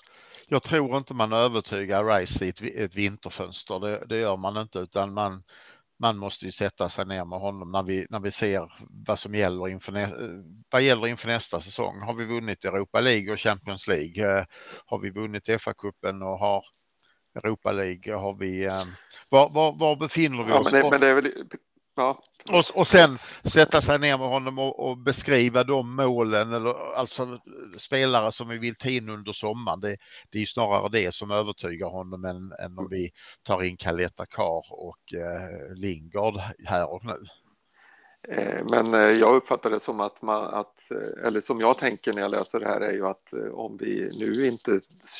Jag 0.47 0.63
tror 0.63 0.97
inte 0.97 1.13
man 1.13 1.33
övertygar 1.33 2.05
Rice 2.05 2.45
i 2.45 2.49
ett, 2.49 2.61
ett 2.61 2.95
vinterfönster. 2.95 3.79
Det, 3.79 4.05
det, 4.09 4.17
gör 4.17 4.37
man 4.37 4.57
inte, 4.57 4.79
utan 4.79 5.13
man, 5.13 5.43
man 5.99 6.17
måste 6.17 6.45
ju 6.45 6.51
sätta 6.51 6.89
sig 6.89 7.05
ner 7.05 7.25
med 7.25 7.39
honom 7.39 7.71
när 7.71 7.83
vi, 7.83 8.07
när 8.09 8.19
vi 8.19 8.31
ser 8.31 8.71
vad 9.07 9.19
som 9.19 9.35
gäller 9.35 9.69
inför, 9.69 9.91
nä, 9.91 10.09
vad 10.69 10.81
gäller 10.81 11.07
inför 11.07 11.27
nästa 11.27 11.61
säsong. 11.61 12.01
Har 12.01 12.13
vi 12.13 12.25
vunnit 12.25 12.65
Europa 12.65 12.99
League 12.99 13.33
och 13.33 13.39
Champions 13.39 13.87
League? 13.87 14.39
Eh, 14.39 14.45
har 14.85 14.99
vi 14.99 15.09
vunnit 15.09 15.49
FA-cupen 15.49 16.23
och 16.23 16.39
har 16.39 16.63
Europa 17.35 17.71
League? 17.71 18.15
Har 18.15 18.33
vi, 18.39 18.65
eh, 18.65 18.83
var, 19.29 19.49
var, 19.49 19.79
var 19.79 19.95
befinner 19.95 20.43
vi 20.43 20.51
oss? 20.51 20.67
Ja, 20.71 20.71
men, 20.71 20.83
det, 20.83 20.89
men 20.89 21.01
det 21.01 21.07
är 21.07 21.15
väl, 21.15 21.33
Ja. 21.97 22.19
Och, 22.51 22.79
och 22.79 22.87
sen 22.87 23.17
sätta 23.43 23.81
sig 23.81 23.99
ner 23.99 24.17
med 24.17 24.27
honom 24.27 24.59
och, 24.59 24.89
och, 24.89 24.97
beskriva 24.97 25.63
de 25.63 25.95
målen, 25.95 26.53
eller 26.53 26.95
alltså 26.95 27.39
spelare 27.77 28.31
som 28.31 28.49
vi 28.49 28.57
vill 28.57 28.75
ta 28.75 28.89
in 28.89 29.09
under 29.09 29.31
sommaren. 29.31 29.79
Det, 29.79 29.97
det 30.29 30.41
är 30.41 30.45
snarare 30.45 30.89
det 30.89 31.13
som 31.13 31.31
övertygar 31.31 31.87
honom 31.87 32.25
än, 32.25 32.53
än 32.65 32.77
om 32.77 32.87
vi 32.89 33.11
tar 33.43 33.63
in 33.63 33.77
Kaleta 33.77 34.25
Kar 34.25 34.63
och 34.69 35.13
eh, 35.13 35.75
Lingard 35.75 36.41
här 36.65 36.93
och 36.93 37.05
nu. 37.05 37.25
Eh, 38.27 38.65
men 38.69 38.93
eh, 38.93 39.11
jag 39.11 39.35
uppfattar 39.35 39.69
det 39.69 39.79
som 39.79 39.99
att 39.99 40.21
man, 40.21 40.53
att, 40.53 40.91
eh, 40.91 41.27
eller 41.27 41.41
som 41.41 41.59
jag 41.59 41.77
tänker 41.77 42.13
när 42.13 42.21
jag 42.21 42.31
läser 42.31 42.59
det 42.59 42.65
här 42.65 42.81
är 42.81 42.93
ju 42.93 43.07
att 43.07 43.33
om 43.51 43.77
vi 43.77 44.11
nu 44.19 44.45
inte 44.45 44.79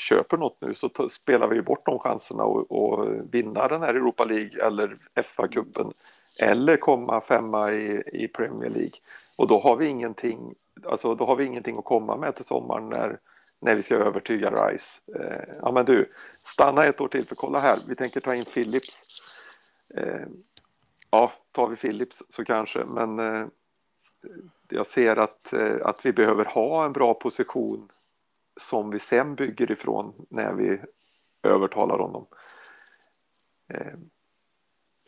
köper 0.10 0.38
något 0.38 0.58
nu 0.62 0.74
så 0.74 0.90
spelar 1.10 1.48
vi 1.48 1.62
bort 1.62 1.86
de 1.86 2.00
chanserna 2.00 2.44
och 2.44 3.08
vinna 3.32 3.68
den 3.68 3.82
här 3.82 3.94
Europa 3.94 4.26
League 4.26 4.66
eller 4.66 4.98
FA-cupen 5.16 5.94
eller 6.40 6.78
komma 6.78 7.22
femma 7.22 7.72
i, 7.72 8.04
i 8.14 8.28
Premier 8.28 8.70
League. 8.70 9.00
Och 9.36 9.48
då 9.48 9.60
har 9.60 9.76
vi 9.76 9.88
ingenting, 9.88 10.56
alltså 10.86 11.16
då 11.16 11.26
har 11.26 11.36
vi 11.36 11.46
ingenting 11.46 11.78
att 11.78 11.86
komma 11.86 12.18
med 12.18 12.36
till 12.36 12.46
sommaren 12.46 12.90
när, 12.90 13.20
när 13.60 13.76
vi 13.76 13.84
ska 13.84 13.96
övertyga 13.96 14.52
Rice. 14.52 15.02
Eh, 15.16 15.56
ja 15.62 15.72
men 15.72 15.86
du, 15.86 16.12
stanna 16.44 16.86
ett 16.86 17.02
år 17.02 17.08
till 17.08 17.28
för 17.28 17.36
kolla 17.36 17.60
här, 17.60 17.80
vi 17.88 17.96
tänker 17.96 18.20
ta 18.20 18.36
in 18.36 18.46
Philips. 18.46 19.04
Eh, 19.96 20.26
ja, 21.12 21.32
tar 21.52 21.68
vi 21.68 21.76
Philips 21.76 22.24
så 22.30 22.46
kanske, 22.46 22.86
men 22.86 23.20
eh, 23.20 23.48
jag 24.70 24.88
ser 24.88 25.16
att, 25.16 25.54
eh, 25.54 25.76
att 25.84 26.06
vi 26.06 26.14
behöver 26.14 26.46
ha 26.46 26.86
en 26.86 26.94
bra 26.94 27.14
position 27.14 27.92
som 28.62 28.90
vi 28.90 29.00
sen 29.00 29.36
bygger 29.36 29.72
ifrån 29.72 30.26
när 30.30 30.54
vi 30.54 30.80
övertalar 31.44 31.98
honom. 31.98 32.26
Eh, 33.68 33.94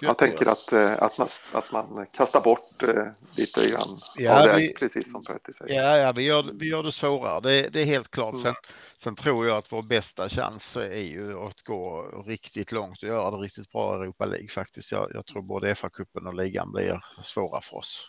jag 0.02 0.18
tänker 0.18 0.46
att, 0.46 0.72
eh, 0.72 1.02
att, 1.02 1.18
man, 1.18 1.28
att 1.52 1.72
man 1.72 2.06
kastar 2.12 2.42
bort 2.42 2.84
eh, 2.84 3.06
lite 3.36 3.70
grann 3.70 4.02
ja, 4.16 4.42
av 4.42 4.48
det, 4.48 4.56
vi, 4.56 4.74
precis 4.74 5.12
som 5.12 5.24
Petter 5.24 5.54
säger. 5.54 5.84
Ja, 5.84 5.98
ja 5.98 6.12
vi, 6.16 6.24
gör, 6.24 6.44
vi 6.54 6.70
gör 6.70 6.84
det 6.84 6.92
svårare, 6.92 7.40
det, 7.40 7.70
det 7.70 7.82
är 7.82 7.86
helt 7.86 8.12
klart. 8.12 8.34
Mm. 8.34 8.44
Sen, 8.44 8.54
sen, 8.98 9.16
tror 9.16 9.48
jag 9.48 9.58
att 9.58 9.72
vår 9.72 9.82
bästa 9.82 10.30
chans 10.30 10.78
är 10.78 11.02
ju 11.02 11.40
att 11.40 11.62
gå 11.62 12.02
riktigt 12.28 12.72
långt 12.72 13.04
och 13.04 13.10
göra 13.10 13.32
det 13.32 13.38
riktigt 13.38 13.72
bra 13.72 13.96
i 13.96 14.02
Europa 14.02 14.26
League 14.26 14.48
faktiskt. 14.48 14.92
Jag, 14.92 15.12
jag 15.14 15.26
tror 15.26 15.42
både 15.42 15.74
FA-cupen 15.76 16.28
och 16.28 16.36
ligan 16.36 16.72
blir 16.72 17.04
svåra 17.24 17.62
för 17.62 17.78
oss. 17.78 18.08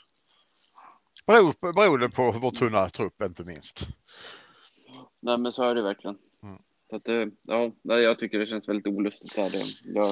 Beror, 1.26 1.72
beroende 1.72 2.08
på 2.08 2.32
vår 2.32 2.50
tunna 2.50 2.88
trupp 2.88 3.22
inte 3.22 3.44
minst. 3.44 3.86
Nej, 5.20 5.38
men 5.38 5.52
så 5.52 5.62
är 5.62 5.74
det 5.74 5.82
verkligen. 5.82 6.16
Mm. 6.42 6.58
Så 6.90 6.96
att, 6.96 7.02
ja, 7.82 8.00
jag 8.00 8.18
tycker 8.18 8.38
det 8.38 8.46
känns 8.46 8.68
väldigt 8.68 8.86
olustigt. 8.86 9.36
Här. 9.36 9.50
Jag 9.84 10.10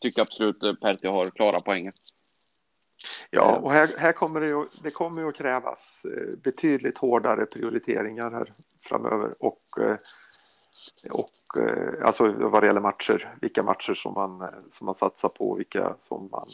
tycker 0.00 0.22
absolut 0.22 0.80
Pertti 0.80 1.06
har 1.06 1.30
klara 1.30 1.60
poänger. 1.60 1.92
Ja, 3.30 3.56
och 3.56 3.72
här, 3.72 3.94
här 3.98 4.12
kommer 4.12 4.40
det 4.40 4.46
ju, 4.46 4.66
det 4.82 4.90
kommer 4.90 5.22
ju 5.22 5.28
att 5.28 5.34
krävas 5.34 6.02
eh, 6.04 6.36
betydligt 6.36 6.98
hårdare 6.98 7.46
prioriteringar 7.46 8.30
här 8.30 8.52
framöver 8.82 9.34
och, 9.38 9.62
eh, 9.80 9.96
och 11.10 11.32
eh, 11.56 12.06
alltså 12.06 12.32
vad 12.32 12.62
det 12.62 12.66
gäller 12.66 12.80
matcher, 12.80 13.36
vilka 13.40 13.62
matcher 13.62 13.94
som 13.94 14.14
man, 14.14 14.48
som 14.70 14.84
man 14.84 14.94
satsar 14.94 15.28
på, 15.28 15.54
vilka 15.54 15.94
som 15.98 16.28
man 16.32 16.48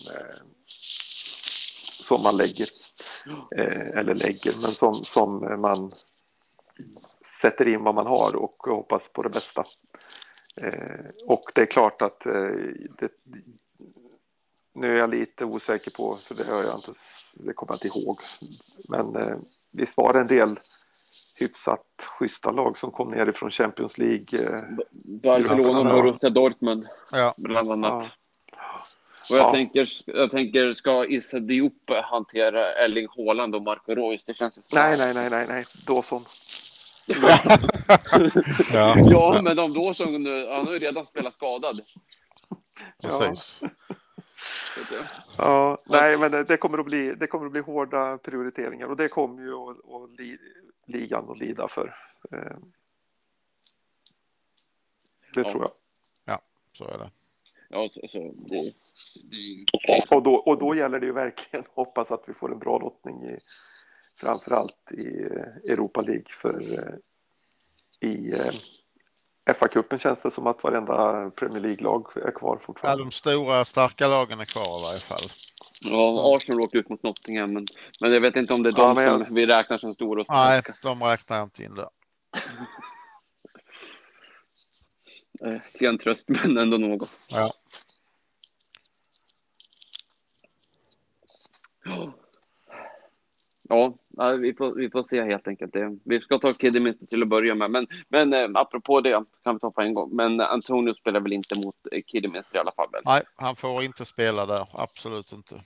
som 2.02 2.22
man 2.22 2.36
lägger 2.36 2.68
eller 3.94 4.14
lägger, 4.14 4.52
men 4.62 4.70
som, 4.70 4.94
som 4.94 5.60
man 5.60 5.92
sätter 7.42 7.68
in 7.68 7.84
vad 7.84 7.94
man 7.94 8.06
har 8.06 8.36
och 8.36 8.56
hoppas 8.66 9.08
på 9.08 9.22
det 9.22 9.28
bästa. 9.28 9.64
Eh, 10.60 11.04
och 11.26 11.42
det 11.54 11.60
är 11.60 11.66
klart 11.66 12.02
att 12.02 12.26
eh, 12.26 12.32
det, 12.98 13.08
nu 14.74 14.94
är 14.94 14.98
jag 14.98 15.10
lite 15.10 15.44
osäker 15.44 15.90
på, 15.90 16.18
för 16.26 16.34
det 16.34 16.44
har 16.44 16.62
jag 16.62 16.78
inte, 16.78 16.92
det 17.46 17.52
kommer 17.52 17.72
jag 17.72 17.76
inte 17.84 17.98
ihåg. 17.98 18.20
Men 18.88 19.16
eh, 19.16 19.36
visst 19.70 19.96
var 19.96 20.12
det 20.12 20.20
en 20.20 20.26
del 20.26 20.60
hyfsat 21.34 21.86
schyssta 22.18 22.50
lag 22.50 22.78
som 22.78 22.90
kom 22.90 23.10
ner 23.10 23.26
ifrån 23.28 23.50
Champions 23.50 23.98
League. 23.98 24.44
Eh, 24.44 24.62
Barcelona 25.04 25.78
och 25.78 26.02
Borussia 26.02 26.30
Dortmund 26.30 26.86
Ja. 27.10 27.34
bland 27.36 27.72
annat. 27.72 28.10
ja. 28.52 28.56
Och 29.30 29.36
jag, 29.36 29.46
Ja. 29.46 29.50
tänker, 29.50 29.88
jag 30.06 30.30
tänker, 30.30 30.74
ska 30.74 31.04
Issa 31.06 31.38
Diop 31.40 31.90
hantera 32.02 32.72
Erling 32.72 33.08
Haaland 33.16 33.54
och 33.54 33.62
Marco 33.62 33.94
Reus? 33.94 34.24
Det 34.24 34.34
känns 34.34 34.58
ju 34.58 34.62
som... 34.62 34.78
Nej, 34.78 34.98
nej, 34.98 35.14
nej, 35.14 35.30
nej, 35.30 35.46
nej, 35.48 35.64
Dawson. 35.86 36.24
Ja, 37.06 38.96
Ja, 39.10 39.40
men 39.44 39.56
de 39.56 39.72
då 39.72 39.94
som 39.94 40.22
nu, 40.22 40.46
han 40.48 40.66
har 40.66 40.72
ju 40.72 40.78
redan 40.78 41.06
spelat 41.06 41.34
skadad. 41.34 41.80
precis. 43.02 43.60
Ja. 44.90 45.04
Ja, 45.38 45.78
nej, 45.86 46.18
men 46.18 46.30
det- 46.30 46.56
kommer 46.56 46.78
att 46.78 46.84
bli, 46.86 47.14
det 47.14 47.26
kommer 47.26 47.46
att 47.46 47.52
bli 47.52 47.60
hårda 47.60 48.18
prioriteringar 48.18 48.86
och 48.86 48.96
det 48.96 49.08
kommer 49.08 49.42
ju 49.42 49.54
att, 49.54 49.76
att 49.78 50.10
li, 50.20 50.38
ligan 50.86 51.30
att 51.30 51.38
lida 51.38 51.68
för. 51.68 51.96
Eh, 52.32 52.56
Det 55.34 55.40
Ja. 55.40 55.50
tror 55.50 55.62
jag. 55.62 55.70
Så 56.74 56.84
är 56.88 56.98
det. 56.98 57.10
Ja, 57.68 57.88
så, 57.92 58.00
så 58.08 58.34
det, 58.36 58.72
det. 59.86 60.06
Och 60.10 60.22
då, 60.22 60.34
och 60.34 60.58
då 60.58 60.74
gäller 60.74 61.00
det 61.00 61.06
ju 61.06 61.12
verkligen 61.12 61.64
hoppas 61.74 62.10
att 62.10 62.22
vi 62.26 62.34
får 62.34 62.52
en 62.52 62.58
bra 62.58 62.78
lottning 62.78 63.24
i 63.24 63.38
framförallt 64.20 64.92
i 64.92 65.22
eh, 65.22 65.72
Europa 65.72 66.00
League 66.00 66.24
för 66.28 66.78
eh, 66.78 68.08
i 68.10 68.32
eh, 68.32 68.52
FA-cupen 69.54 69.98
känns 69.98 70.22
det 70.22 70.30
som 70.30 70.46
att 70.46 70.62
varenda 70.64 71.30
Premier 71.30 71.60
League-lag 71.60 72.06
är 72.16 72.30
kvar 72.30 72.56
Ja, 72.60 72.66
fortfarande. 72.66 73.04
de 73.04 73.10
stora 73.10 73.64
starka 73.64 74.06
lagen 74.06 74.40
är 74.40 74.44
kvar 74.44 74.80
i 74.80 74.82
varje 74.82 75.00
fall. 75.00 75.30
Ja, 75.80 76.34
Arsenal 76.36 76.60
åkte 76.60 76.78
ut 76.78 76.88
mot 76.88 77.02
Nottingham, 77.02 77.52
men, 77.52 77.66
men 78.00 78.12
jag 78.12 78.20
vet 78.20 78.36
inte 78.36 78.54
om 78.54 78.62
det 78.62 78.68
är 78.70 78.74
Ja, 78.76 78.86
de 78.88 78.94
men 78.94 79.10
som 79.10 79.20
jag- 79.20 79.34
vi 79.34 79.46
räknar 79.46 79.78
som 79.78 79.94
stora 79.94 80.20
och 80.20 80.26
Nej, 80.30 80.62
starka. 80.62 80.78
de 80.82 81.02
räknar 81.02 81.36
jag 81.36 81.46
inte 81.46 81.62
in 81.64 81.74
där. 81.74 81.88
Eh, 85.44 85.60
Klen 85.74 85.98
tröst, 85.98 86.28
men 86.28 86.58
ändå 86.58 86.76
något. 86.78 87.10
Ja. 87.28 87.52
Ja, 93.72 93.94
ja, 94.08 94.30
vi 94.30 94.54
får, 94.54 94.74
vi 94.74 94.90
får 94.90 95.02
se 95.02 95.22
helt 95.22 95.48
enkelt. 95.48 95.74
Vi 96.04 96.20
ska 96.20 96.38
ta 96.38 96.52
Kidderminster 96.52 97.06
till 97.06 97.22
att 97.22 97.28
börja 97.28 97.54
med. 97.54 97.70
Men, 97.70 97.86
men 98.08 98.32
eh, 98.32 98.50
apropå 98.54 99.00
det 99.00 99.24
kan 99.44 99.54
vi 99.54 99.60
ta 99.60 99.70
på 99.70 99.80
en 99.80 99.94
gång. 99.94 100.16
Men 100.16 100.40
Antonio 100.40 100.94
spelar 100.94 101.20
väl 101.20 101.32
inte 101.32 101.54
mot 101.54 101.76
eh, 101.92 102.02
Kidderminster 102.06 102.56
i 102.56 102.58
alla 102.58 102.72
fall? 102.72 102.88
Väl? 102.92 103.02
Nej, 103.04 103.22
han 103.36 103.56
får 103.56 103.82
inte 103.82 104.04
spela 104.04 104.46
där. 104.46 104.68
Absolut 104.72 105.32
inte. 105.32 105.54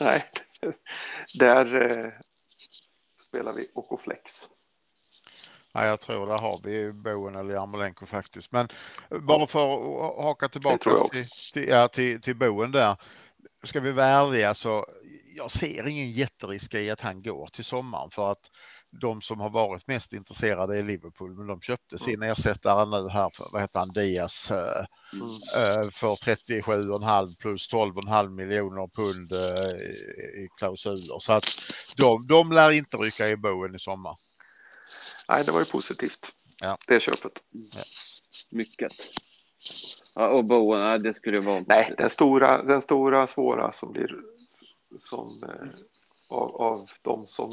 Nej, 0.00 0.30
där 1.34 1.90
eh, 1.90 2.12
spelar 3.28 3.52
vi 3.52 3.68
Okoflex. 3.74 4.48
Nej, 5.74 5.88
jag 5.88 6.00
tror 6.00 6.26
där 6.26 6.38
har 6.38 6.60
vi 6.64 6.92
Boen 6.92 7.36
eller 7.36 7.54
Jarmolenko 7.54 8.06
faktiskt. 8.06 8.52
Men 8.52 8.68
bara 9.10 9.46
för 9.46 9.74
att 9.74 10.24
haka 10.24 10.48
tillbaka 10.48 10.90
till, 11.12 11.28
till, 11.52 11.68
ja, 11.68 11.88
till, 11.88 12.22
till 12.22 12.36
Boen 12.36 12.72
där. 12.72 12.96
Ska 13.62 13.80
vi 13.80 13.92
vara 13.92 14.06
ärliga 14.06 14.54
så 14.54 14.86
jag 15.36 15.50
ser 15.50 15.86
ingen 15.86 16.10
jätterisk 16.12 16.74
i 16.74 16.90
att 16.90 17.00
han 17.00 17.22
går 17.22 17.46
till 17.46 17.64
sommaren 17.64 18.10
för 18.10 18.32
att 18.32 18.50
de 19.00 19.22
som 19.22 19.40
har 19.40 19.50
varit 19.50 19.86
mest 19.86 20.12
intresserade 20.12 20.78
är 20.78 20.82
Liverpool, 20.82 21.34
men 21.36 21.46
de 21.46 21.60
köpte 21.60 21.98
sin 21.98 22.22
ersättare 22.22 22.86
nu 23.02 23.08
här 23.08 23.30
för, 23.34 23.48
vad 23.52 23.62
heter 23.62 23.78
han, 23.78 23.88
Diaz, 23.92 24.50
eh, 24.50 24.84
Mm. 25.12 25.30
eh, 25.34 25.90
för 25.90 26.16
37,5 26.16 27.36
plus 27.36 27.68
12,5 27.68 28.28
miljoner 28.36 28.88
pund 28.94 29.32
eh, 29.32 29.70
i- 30.42 30.48
klausuler. 30.58 31.18
Så 31.18 31.32
att 31.32 31.44
de, 31.96 32.26
de 32.26 32.52
lär 32.52 32.70
inte 32.70 32.96
rycka 32.96 33.28
i 33.28 33.36
Boen 33.36 33.74
i 33.74 33.78
sommar. 33.78 34.16
Nej, 35.28 35.44
det 35.44 35.52
var 35.52 35.58
ju 35.58 35.64
positivt. 35.64 36.32
Ja. 36.60 36.78
Det 36.86 37.00
köpet. 37.00 37.32
Mycket. 38.50 38.92
Ja, 40.14 40.28
och 40.28 40.44
Bowen, 40.44 40.80
nej, 40.80 40.98
det 40.98 41.14
skulle 41.14 41.40
vara... 41.40 41.64
Nej, 41.68 41.94
den 41.98 42.10
stora, 42.10 42.62
den 42.62 42.80
stora 42.80 43.26
svåra 43.26 43.72
som 43.72 43.92
blir 43.92 44.16
som 45.00 45.42
eh, 45.42 45.68
av, 46.28 46.56
av 46.56 46.90
de 47.02 47.26
som 47.26 47.52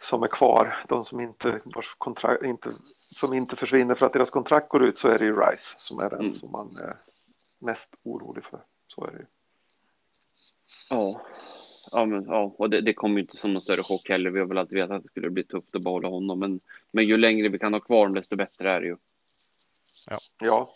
som 0.00 0.22
är 0.22 0.28
kvar, 0.28 0.76
de 0.88 1.04
som 1.04 1.20
inte, 1.20 1.60
vars 1.64 1.94
kontrakt, 1.98 2.42
inte, 2.42 2.72
som 3.16 3.34
inte 3.34 3.56
försvinner 3.56 3.94
för 3.94 4.06
att 4.06 4.12
deras 4.12 4.30
kontrakt 4.30 4.68
går 4.68 4.84
ut 4.84 4.98
så 4.98 5.08
är 5.08 5.18
det 5.18 5.24
ju 5.24 5.36
Rice 5.36 5.74
som 5.78 5.98
är 5.98 6.10
den 6.10 6.20
Mm. 6.20 6.32
som 6.32 6.50
man 6.50 6.76
är 6.76 6.96
mest 7.58 7.94
orolig 8.02 8.44
för. 8.44 8.60
Så 8.88 9.04
är 9.04 9.10
det 9.10 9.18
ju. 9.18 9.26
Ja. 10.90 11.20
Ja, 11.92 12.04
men, 12.06 12.24
ja, 12.24 12.54
och 12.58 12.70
det, 12.70 12.80
det 12.80 12.94
kommer 12.94 13.14
ju 13.14 13.20
inte 13.20 13.36
som 13.36 13.52
någon 13.52 13.62
större 13.62 13.82
chock 13.82 14.08
heller. 14.08 14.30
Vi 14.30 14.38
har 14.38 14.46
väl 14.46 14.58
alltid 14.58 14.78
vetat 14.78 14.96
att 14.96 15.02
det 15.02 15.08
skulle 15.08 15.30
bli 15.30 15.44
tufft 15.44 15.76
att 15.76 15.82
behålla 15.82 16.08
honom. 16.08 16.38
Men, 16.38 16.60
men 16.90 17.04
ju 17.06 17.16
längre 17.16 17.48
vi 17.48 17.58
kan 17.58 17.72
ha 17.72 17.80
kvar 17.80 17.98
honom, 17.98 18.14
desto 18.14 18.36
bättre 18.36 18.70
är 18.70 18.80
det 18.80 18.86
ju. 18.86 18.96
Ja, 20.38 20.74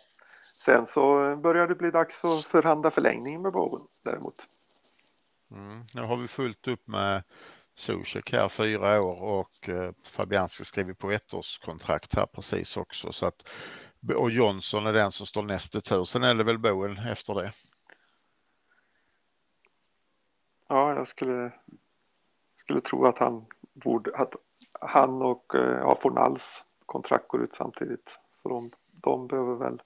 sen 0.58 0.86
så 0.86 1.36
börjar 1.36 1.68
det 1.68 1.74
bli 1.74 1.90
dags 1.90 2.24
att 2.24 2.44
förhandla 2.44 2.90
förlängning 2.90 3.42
med 3.42 3.52
Bowen 3.52 3.86
däremot. 4.02 4.48
Mm. 5.50 5.84
Nu 5.94 6.02
har 6.02 6.16
vi 6.16 6.28
fullt 6.28 6.68
upp 6.68 6.88
med 6.88 7.22
Zuzek 7.74 8.32
här 8.32 8.48
fyra 8.48 9.02
år 9.02 9.22
och 9.22 9.68
eh, 9.68 9.92
Fabianski 10.02 10.64
skriver 10.64 10.94
på 10.94 11.10
ettårskontrakt 11.10 12.14
här 12.14 12.26
precis 12.26 12.76
också. 12.76 13.12
Så 13.12 13.26
att, 13.26 13.48
och 14.16 14.30
Johnson 14.30 14.86
är 14.86 14.92
den 14.92 15.12
som 15.12 15.26
står 15.26 15.42
näst 15.42 15.74
i 15.74 15.80
tur. 15.80 16.04
Sen 16.04 16.22
är 16.22 16.34
det 16.34 16.44
väl 16.44 16.58
Bowen 16.58 16.98
efter 16.98 17.34
det. 17.34 17.52
Ja, 20.68 20.94
jag 20.94 21.08
skulle, 21.08 21.52
skulle 22.56 22.80
tro 22.80 23.06
att 23.06 23.18
han 23.18 23.46
borde, 23.72 24.16
att 24.16 24.34
han 24.80 25.22
och 25.22 25.54
eh, 25.54 25.78
ja, 25.78 25.98
Fornals 26.02 26.64
kontrakt 26.86 27.28
går 27.28 27.42
ut 27.42 27.54
samtidigt. 27.54 28.18
Så 28.34 28.48
de, 28.48 28.70
de 29.04 29.26
behöver 29.26 29.54
väl 29.54 29.82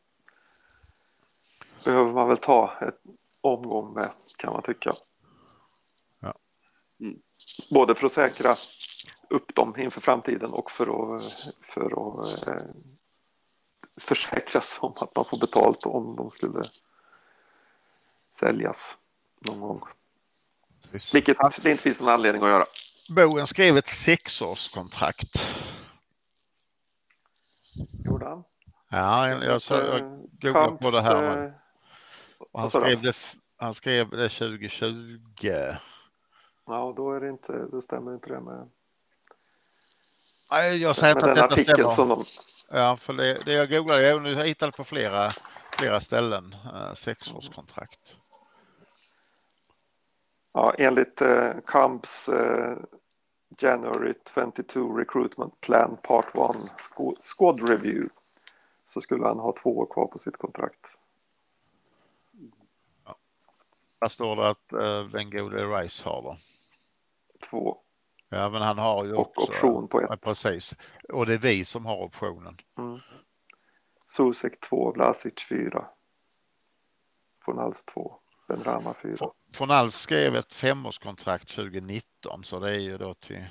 behöver 1.84 2.12
man 2.12 2.28
väl 2.28 2.38
ta 2.38 2.72
ett 2.80 3.00
omgång 3.40 3.94
med 3.94 4.10
kan 4.36 4.52
man 4.52 4.62
tycka. 4.62 4.96
Ja. 6.20 6.34
Mm. 7.00 7.18
Både 7.70 7.94
för 7.94 8.06
att 8.06 8.12
säkra 8.12 8.56
upp 9.30 9.54
dem 9.54 9.74
inför 9.78 10.00
framtiden 10.00 10.50
och 10.50 10.70
för 10.70 11.16
att, 11.16 11.48
för 11.62 12.20
att 12.20 12.46
eh, 12.46 12.62
försäkras 14.00 14.78
om 14.80 14.92
att 14.96 15.16
man 15.16 15.24
får 15.24 15.38
betalt 15.38 15.86
om 15.86 16.16
de 16.16 16.30
skulle 16.30 16.62
säljas 18.40 18.96
någon 19.38 19.60
gång. 19.60 19.82
Vilket 21.12 21.36
det 21.62 21.70
inte 21.70 21.82
finns 21.82 22.00
någon 22.00 22.08
anledning 22.08 22.42
att 22.42 22.48
göra. 22.48 22.64
Bowen 23.08 23.46
skrev 23.46 23.76
ett 23.76 23.88
sexårskontrakt. 23.88 25.44
Gjorde 28.04 28.26
han? 28.26 28.44
Ja, 28.88 29.28
jag, 29.44 29.62
så, 29.62 29.74
jag 29.74 30.00
Eh, 30.00 30.08
googlar 30.40 30.70
på 30.76 30.90
det 30.90 31.00
här. 31.00 31.22
Men, 31.22 31.46
eh, 31.46 31.52
han, 32.54 32.70
skrev 32.70 33.02
det, 33.02 33.16
han 33.56 33.74
skrev 33.74 34.10
det 34.10 34.28
2020. 34.28 35.18
Ja, 36.66 36.94
då 36.96 37.12
är 37.12 37.20
det 37.20 37.28
inte, 37.28 37.66
då 37.72 37.80
stämmer 37.80 38.14
inte 38.14 38.28
det 38.28 38.40
med, 38.40 38.68
Nej, 40.50 40.76
jag 40.82 40.96
säger 40.96 41.14
inte 41.14 41.30
att 41.30 41.36
detta 41.50 41.56
stämmer. 41.62 41.90
som 41.90 42.08
de, 42.08 42.24
Ja, 42.70 42.96
för 42.96 43.12
det, 43.12 43.42
det 43.44 43.52
jag 43.52 43.70
googlade, 43.70 44.02
jag 44.02 44.46
hittade 44.46 44.72
på 44.72 44.84
flera, 44.84 45.30
flera 45.78 46.00
ställen 46.00 46.54
eh, 46.74 46.94
sexårskontrakt. 46.94 48.16
ja, 50.52 50.74
enligt 50.78 51.20
eh, 51.20 51.50
Kamps 51.66 52.28
eh, 52.28 52.76
January 53.58 54.14
22 54.34 54.96
Recruitment 54.98 55.60
Plan 55.60 55.96
Part 56.02 56.26
1 56.26 56.32
squ- 56.78 57.16
Squad 57.20 57.68
Review 57.68 58.08
så 58.88 59.00
skulle 59.00 59.26
han 59.26 59.38
ha 59.38 59.52
två 59.52 59.78
år 59.78 59.86
kvar 59.86 60.06
på 60.06 60.18
sitt 60.18 60.36
kontrakt. 60.36 60.86
Där 64.00 64.08
står 64.08 64.36
det 64.36 64.48
att 64.48 64.72
eh, 64.72 65.08
den 65.10 65.30
gode 65.30 65.64
Rice 65.64 66.04
har 66.04 66.22
då. 66.22 66.36
Två 67.50 67.78
Ja, 68.28 68.50
men 68.50 68.62
han 68.62 68.78
har 68.78 69.04
ju 69.04 69.12
och 69.14 69.20
också. 69.38 69.42
option 69.42 69.88
på 69.88 70.02
Ja, 70.02 70.14
ett. 70.14 70.20
precis. 70.20 70.74
Och 71.08 71.26
det 71.26 71.34
är 71.34 71.38
vi 71.38 71.64
som 71.64 71.86
har 71.86 71.96
optionen. 71.96 72.56
Mm. 72.78 72.98
Susek 74.08 74.60
2, 74.60 74.92
Vlasic 74.92 75.46
4. 75.48 75.88
Fornals 77.44 77.84
2, 77.84 78.20
Benrama 78.48 78.94
4. 78.94 79.16
Fornals 79.54 79.94
skrev 79.94 80.36
ett 80.36 80.54
femårskontrakt 80.54 81.48
2019 81.54 82.44
så 82.44 82.60
det 82.60 82.70
är 82.70 82.78
ju 82.80 82.98
då 82.98 83.14
till 83.14 83.44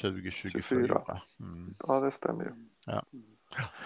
2024. 0.00 0.60
24. 0.62 1.22
Mm. 1.40 1.74
Ja, 1.78 2.00
det 2.00 2.10
stämmer 2.10 2.44
ju. 2.44 2.50
Ja. 2.84 3.02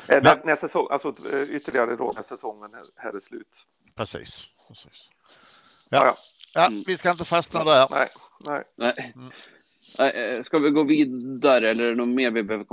Eh, 0.09 0.23
När, 0.23 0.45
när 0.45 0.57
säsong, 0.57 0.87
alltså 0.91 1.15
eh, 1.33 1.43
ytterligare 1.43 1.97
då 1.97 2.13
när 2.17 2.23
säsongen 2.23 2.75
här, 2.75 2.85
här 2.97 3.17
är 3.17 3.21
slut. 3.21 3.67
Precis. 3.97 4.47
precis. 4.69 5.09
Ja. 5.89 6.05
Ja. 6.07 6.19
Ja, 6.55 6.67
mm. 6.67 6.83
vi 6.87 6.97
ska 6.97 7.11
inte 7.11 7.25
fastna 7.25 7.65
där. 7.65 7.89
Nej, 7.91 8.09
nej. 8.41 8.63
nej. 8.77 9.15
Mm. 9.17 9.31
Eh, 9.99 10.43
ska 10.43 10.59
vi 10.59 10.71
gå 10.71 10.85
vidare 10.85 11.71
eller 11.71 11.85
är 11.85 11.89
det 11.89 11.95
något 11.95 12.09
mer 12.09 12.31
vi 12.31 12.43
behöver 12.43 12.67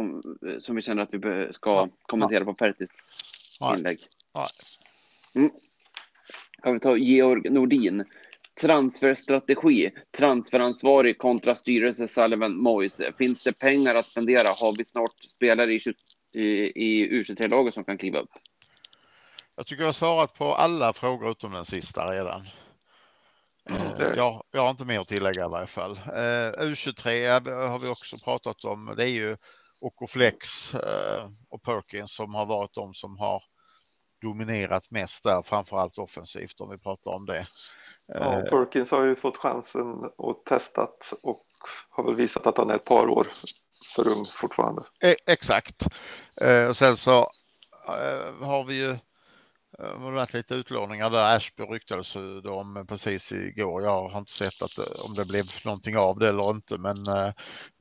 som 0.62 0.76
vi 0.76 0.82
känner 0.82 1.04
att 1.04 1.14
vi 1.14 1.54
ska 1.54 1.90
kommentera 2.02 2.46
på 2.46 2.54
Pertis 2.54 3.12
inlägg? 3.76 4.00
Mm. 5.34 5.52
Kan 6.64 6.74
vi 6.74 6.80
ta 6.80 6.98
Georg 6.98 7.50
Nordin. 7.50 8.06
Transferstrategi, 8.62 9.92
transferansvarig 10.18 11.18
kontra 11.18 11.56
styrelse 11.56 12.08
Sullivan 12.08 12.58
Moyes. 12.58 13.02
Finns 13.18 13.44
det 13.44 13.60
pengar 13.60 13.96
att 13.96 14.06
spendera? 14.06 14.48
Har 14.48 14.78
vi 14.78 14.86
snart 14.86 15.24
spelare 15.24 15.74
i, 15.74 15.80
i, 16.34 16.72
i 16.76 17.22
U23-laget 17.22 17.74
som 17.74 17.84
kan 17.84 17.98
kliva 17.98 18.20
upp? 18.20 18.32
Jag 19.56 19.66
tycker 19.66 19.82
jag 19.82 19.88
har 19.88 19.94
svarat 19.94 20.34
på 20.34 20.56
alla 20.56 20.94
frågor 20.94 21.32
utom 21.32 21.52
den 21.52 21.66
sista 21.66 22.14
redan. 22.14 22.48
Mm. 23.70 23.82
Eh, 23.82 24.14
jag, 24.16 24.44
jag 24.52 24.62
har 24.62 24.70
inte 24.70 24.86
mer 24.86 25.00
att 25.00 25.08
tillägga 25.08 25.46
i 25.46 25.50
varje 25.50 25.68
fall. 25.68 25.92
Uh, 25.92 26.72
U23 26.72 27.70
har 27.70 27.80
vi 27.80 27.88
också 27.88 28.18
pratat 28.24 28.64
om. 28.64 28.94
Det 28.98 29.04
är 29.04 29.14
ju 29.14 29.38
Okoflex 29.80 30.74
uh, 30.74 31.30
och 31.50 31.64
Perkins 31.64 32.16
som 32.16 32.36
har 32.36 32.46
varit 32.46 32.74
de 32.74 32.94
som 32.94 33.18
har 33.18 33.44
dominerat 34.22 34.92
mest 34.92 35.24
där, 35.24 35.42
framförallt 35.42 35.98
offensivt 35.98 36.62
om 36.62 36.70
vi 36.70 36.78
pratar 36.78 37.12
om 37.12 37.26
det. 37.26 37.48
Ja, 38.08 38.42
Perkins 38.50 38.92
har 38.92 39.06
ju 39.06 39.16
fått 39.16 39.38
chansen 39.38 40.12
och 40.18 40.44
testat 40.46 41.14
och 41.22 41.46
har 41.90 42.04
väl 42.04 42.16
visat 42.16 42.48
att 42.48 42.58
han 42.58 42.70
är 42.70 42.76
ett 42.76 42.86
par 42.86 43.08
år 43.08 43.28
för 43.96 44.08
ung 44.08 44.26
fortfarande. 44.26 44.82
E, 45.04 45.16
exakt. 45.26 45.88
Eh, 46.42 46.66
och 46.66 46.78
sen 46.78 46.98
så 46.98 47.32
eh, 47.88 48.46
har 48.46 48.64
vi 48.64 48.76
ju 48.76 48.90
eh, 49.80 50.00
har 50.00 50.12
varit 50.12 50.34
lite 50.34 50.56
utlåningar 50.56 51.10
där. 51.10 51.36
Ashby 51.36 51.64
ryktades 51.64 52.16
om 52.46 52.86
precis 52.90 53.32
igår. 53.32 53.84
Jag 53.84 54.10
har 54.10 54.20
inte 54.20 54.32
sett 54.32 54.62
att, 54.62 54.78
om 54.78 55.14
det 55.14 55.26
blev 55.26 55.46
någonting 55.64 55.98
av 55.98 56.20
det 56.20 56.30
eller 56.30 56.50
inte, 56.50 56.78
men 56.78 57.08
eh, 57.08 57.34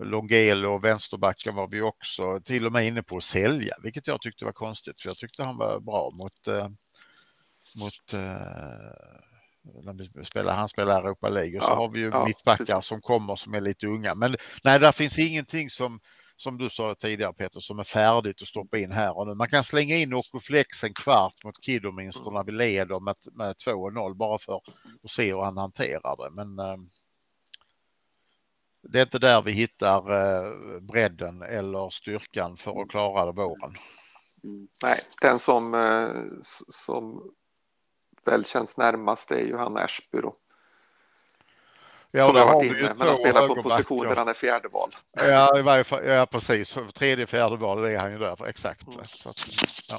Longelo 0.03 0.75
och 0.75 0.85
vänsterbacken 0.85 1.55
var 1.55 1.69
vi 1.69 1.81
också 1.81 2.41
till 2.41 2.67
och 2.67 2.73
med 2.73 2.87
inne 2.87 3.03
på 3.03 3.17
att 3.17 3.25
sälja, 3.25 3.75
vilket 3.83 4.07
jag 4.07 4.21
tyckte 4.21 4.45
var 4.45 4.53
konstigt, 4.53 5.01
för 5.03 5.09
jag 5.09 5.17
tyckte 5.17 5.43
han 5.43 5.59
var 5.59 5.81
bra 5.81 6.11
mot 6.11 6.69
mot 7.75 8.13
spelar, 10.25 10.55
han 10.55 10.69
spelar 10.69 11.01
Europa 11.01 11.29
League 11.29 11.59
och 11.59 11.65
så 11.65 11.71
ja, 11.71 11.75
har 11.75 11.89
vi 11.89 12.01
ju 12.01 12.09
ja, 12.09 12.25
mittbackar 12.25 12.81
som 12.81 13.01
kommer 13.01 13.37
som 13.37 13.55
är 13.55 13.61
lite 13.61 13.87
unga. 13.87 14.15
Men 14.15 14.37
nej, 14.65 14.81
där 14.81 14.93
finns 14.93 15.19
ingenting 15.19 15.71
som 15.71 16.01
som 16.41 16.59
du 16.59 16.71
sa 16.71 16.95
tidigare 16.95 17.33
Peter, 17.33 17.61
som 17.61 17.79
är 17.79 17.85
färdigt 17.85 18.43
att 18.43 18.49
stoppa 18.49 18.79
in 18.79 18.93
här 18.93 19.19
och 19.19 19.27
nu. 19.27 19.35
Man 19.35 19.49
kan 19.49 19.65
slänga 19.65 19.97
in 19.97 20.15
Okoflex 20.15 20.85
en 20.85 20.95
kvart 20.95 21.45
mot 21.45 21.65
Kidderminster 21.65 22.31
när 22.31 22.45
vi 22.45 22.53
leder 22.53 23.01
med, 23.01 23.17
med 23.33 23.57
2-0 23.67 24.15
bara 24.15 24.39
för 24.39 24.57
att 24.57 25.11
se 25.11 25.35
hur 25.35 25.41
han 25.41 25.57
hanterar 25.57 26.17
det. 26.17 26.31
Men 26.31 26.59
eh, 26.59 26.77
det 28.83 28.99
är 28.99 29.03
inte 29.03 29.19
där 29.19 29.43
vi 29.43 29.53
hittar 29.53 29.99
eh, 29.99 30.81
bredden 30.81 31.43
eller 31.43 31.91
styrkan 31.91 32.57
för 32.57 32.83
att 32.83 32.91
klara 32.91 33.27
det 33.27 33.33
våren. 33.33 33.75
Mm. 34.45 34.69
Nej, 34.83 35.05
den 35.21 35.39
som, 35.39 35.75
eh, 35.75 36.11
som 36.69 37.33
väl 38.29 38.45
känns 38.45 38.77
närmast 38.77 39.31
är 39.31 39.41
ju 39.41 39.57
han 39.57 39.77
Ashby 39.77 40.21
då. 40.21 40.37
Ja, 42.11 42.27
som 42.27 42.37
har 42.37 42.55
varit 42.55 42.79
inne, 42.79 42.95
men 42.99 43.07
han 43.09 43.17
spelar 43.17 43.49
på 43.49 43.63
position 43.63 44.07
där 44.07 44.17
han 44.17 44.29
är 44.29 44.35
fjärde 44.35 44.69
val. 44.69 44.97
Ja, 45.13 45.59
i 45.59 45.63
varje 45.63 45.85
fall, 45.85 46.05
ja 46.05 46.27
precis. 46.27 46.77
Tredje, 46.95 47.27
fjärde 47.27 47.57
val 47.57 47.85
är 47.85 47.99
han 47.99 48.13
ju 48.13 48.19
där, 48.19 48.47
exakt. 48.47 48.87
Mm. 48.87 49.05
Så 49.05 49.33
ja. 49.89 49.99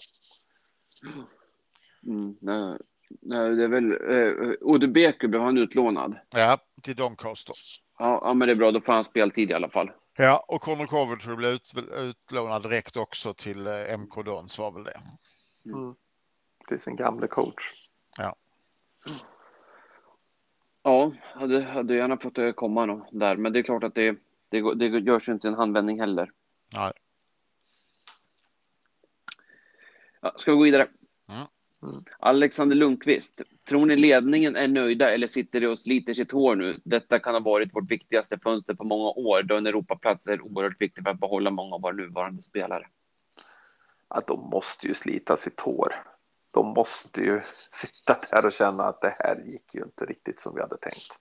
Mm, 2.07 2.36
nej, 2.41 2.77
nej, 3.21 3.55
det 3.55 3.63
är 3.63 3.67
väl, 3.67 3.91
eh, 3.91 4.53
Ode 4.61 4.88
Beku 4.88 5.27
blev 5.27 5.41
han 5.41 5.57
utlånad. 5.57 6.15
Ja, 6.30 6.57
till 6.84 6.95
Doncaster. 6.95 7.55
Ja, 7.99 8.21
ja, 8.23 8.34
men 8.34 8.47
det 8.47 8.51
är 8.51 8.55
bra, 8.55 8.71
då 8.71 8.82
får 8.82 8.93
han 8.93 9.05
speltid 9.05 9.51
i 9.51 9.53
alla 9.53 9.69
fall. 9.69 9.91
Ja, 10.17 10.45
och 10.47 10.61
Conor 10.61 10.86
Coventry 10.86 11.36
blev 11.36 11.51
ut, 11.51 11.73
utlånad 11.93 12.63
direkt 12.63 12.97
också 12.97 13.34
till 13.34 13.67
eh, 13.67 13.97
MK 13.97 14.25
Dons 14.25 14.59
var 14.59 14.71
väl 14.71 14.84
det. 14.84 15.01
Mm. 15.65 15.95
Till 16.67 16.80
sin 16.80 16.95
gamle 16.95 17.27
coach. 17.27 17.88
Ja. 18.20 18.36
Ja, 20.84 21.11
hade, 21.22 21.61
hade 21.61 21.95
gärna 21.95 22.17
fått 22.17 22.55
komma 22.55 22.86
någon 22.86 23.20
där, 23.20 23.36
men 23.36 23.53
det 23.53 23.59
är 23.59 23.63
klart 23.63 23.84
att 23.84 23.95
det, 23.95 24.17
det, 24.49 24.76
det 24.76 24.86
görs 24.86 25.30
inte 25.30 25.47
en 25.47 25.53
handvändning 25.53 25.99
heller. 25.99 26.32
Nej. 26.74 26.93
Ja, 30.22 30.34
ska 30.38 30.51
vi 30.51 30.57
gå 30.57 30.63
vidare? 30.63 30.88
Mm. 31.30 31.47
Mm. 31.84 32.03
Alexander 32.20 32.76
Lundqvist, 32.76 33.41
tror 33.67 33.86
ni 33.86 33.95
ledningen 33.95 34.55
är 34.55 34.67
nöjda 34.67 35.11
eller 35.13 35.28
sitter 35.28 35.61
de 35.61 35.67
och 35.67 35.80
sliter 35.80 36.13
sitt 36.13 36.32
hår 36.32 36.55
nu? 36.55 36.80
Detta 36.84 37.20
kan 37.20 37.34
ha 37.34 37.39
varit 37.39 37.76
vårt 37.76 37.91
viktigaste 37.91 38.39
fönster 38.39 38.74
på 38.74 38.84
många 38.84 39.09
år, 39.09 39.43
då 39.43 39.57
en 39.57 39.67
Europaplats 39.67 40.28
är 40.28 40.41
oerhört 40.41 40.82
viktig 40.82 41.03
för 41.03 41.11
att 41.11 41.20
behålla 41.20 41.51
många 41.51 41.76
av 41.76 41.82
våra 41.82 41.93
nuvarande 41.93 42.43
spelare. 42.43 42.88
Ja, 44.09 44.22
de 44.28 44.49
måste 44.49 44.88
ju 44.88 44.93
slita 44.93 45.38
sitt 45.38 45.59
hår 45.59 45.95
de 46.52 46.68
måste 46.68 47.22
ju 47.22 47.41
sitta 47.72 48.18
där 48.32 48.45
och 48.45 48.54
känna 48.54 48.84
att 48.84 49.02
det 49.02 49.16
här 49.20 49.43
gick 49.45 49.76
ju 49.76 49.84
inte 49.84 50.06
riktigt 50.06 50.39
som 50.39 50.56
vi 50.56 50.62
hade 50.62 50.78
tänkt. 50.78 51.20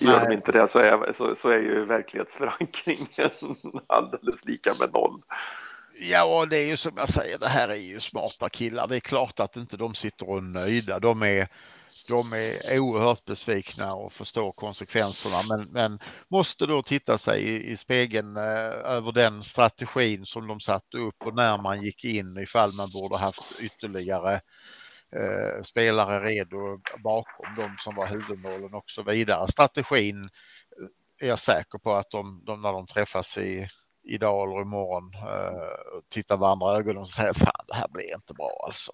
Gör 0.00 0.18
Nej. 0.18 0.28
de 0.28 0.34
inte 0.34 0.52
det 0.52 0.68
så 0.68 0.78
är, 0.78 1.12
så, 1.12 1.34
så 1.34 1.48
är 1.50 1.58
ju 1.58 1.84
verklighetsförankringen 1.84 3.30
alldeles 3.86 4.44
lika 4.44 4.74
med 4.80 4.92
noll. 4.92 5.22
Ja, 6.00 6.46
det 6.46 6.58
är 6.58 6.66
ju 6.66 6.76
som 6.76 6.92
jag 6.96 7.08
säger, 7.08 7.38
det 7.38 7.48
här 7.48 7.68
är 7.68 7.74
ju 7.74 8.00
smarta 8.00 8.48
killar. 8.48 8.86
Det 8.86 8.96
är 8.96 9.00
klart 9.00 9.40
att 9.40 9.56
inte 9.56 9.76
de 9.76 9.94
sitter 9.94 10.28
och 10.28 10.36
är 10.36 10.42
nöjda. 10.42 10.98
De 10.98 11.22
är, 11.22 11.48
de 12.08 12.32
är 12.32 12.78
oerhört 12.78 13.24
besvikna 13.24 13.94
och 13.94 14.12
förstår 14.12 14.52
konsekvenserna 14.52 15.42
men, 15.48 15.68
men 15.72 15.98
måste 16.28 16.66
då 16.66 16.82
titta 16.82 17.18
sig 17.18 17.42
i, 17.42 17.70
i 17.70 17.76
spegeln 17.76 18.36
eh, 18.36 18.42
över 18.84 19.12
den 19.12 19.42
strategin 19.42 20.26
som 20.26 20.46
de 20.46 20.60
satte 20.60 20.96
upp 20.96 21.22
och 21.24 21.34
när 21.34 21.62
man 21.62 21.82
gick 21.82 22.04
in 22.04 22.38
ifall 22.38 22.72
man 22.72 22.90
borde 22.90 23.16
haft 23.16 23.42
ytterligare 23.60 24.40
eh, 25.16 25.62
spelare 25.62 26.24
redo 26.24 26.80
bakom 27.04 27.54
de 27.56 27.76
som 27.78 27.94
var 27.94 28.06
huvudmålen 28.06 28.74
och 28.74 28.90
så 28.90 29.02
vidare. 29.02 29.48
Strategin 29.48 30.24
eh, 30.24 31.26
är 31.26 31.28
jag 31.28 31.38
säker 31.38 31.78
på 31.78 31.94
att 31.94 32.10
de, 32.10 32.42
de 32.46 32.62
när 32.62 32.72
de 32.72 32.86
träffas 32.86 33.38
i 33.38 33.68
idag 34.02 34.50
eller 34.50 34.62
imorgon 34.62 35.10
eh, 35.14 36.00
tittar 36.10 36.36
varandra 36.36 36.74
i 36.74 36.78
ögonen 36.78 37.02
och 37.02 37.08
säger 37.08 37.32
fan 37.32 37.64
det 37.66 37.74
här 37.74 37.88
blir 37.88 38.14
inte 38.14 38.34
bra 38.34 38.62
alltså. 38.66 38.92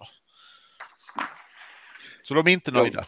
Så 2.27 2.33
de 2.33 2.47
är 2.47 2.51
inte 2.51 2.71
nöjda. 2.71 3.05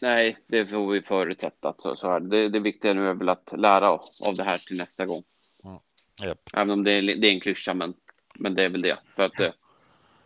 Nej, 0.00 0.38
det 0.46 0.66
får 0.66 0.92
vi 0.92 1.02
förutsätta. 1.02 1.74
Så, 1.78 1.96
så 1.96 2.10
här. 2.10 2.20
Det, 2.20 2.48
det 2.48 2.60
viktiga 2.60 2.94
nu 2.94 3.08
är 3.08 3.14
väl 3.14 3.28
att 3.28 3.52
lära 3.56 3.90
av 3.90 4.34
det 4.36 4.44
här 4.44 4.58
till 4.58 4.76
nästa 4.76 5.06
gång. 5.06 5.22
Mm. 5.64 5.78
Yep. 6.24 6.38
Även 6.54 6.70
om 6.70 6.84
det 6.84 6.92
är, 6.92 7.02
det 7.02 7.28
är 7.28 7.32
en 7.32 7.40
klyscha, 7.40 7.74
men, 7.74 7.94
men 8.34 8.54
det 8.54 8.62
är 8.62 8.68
väl 8.68 8.82
det. 8.82 8.98
För 9.16 9.22
att 9.22 9.40
eh, 9.40 9.50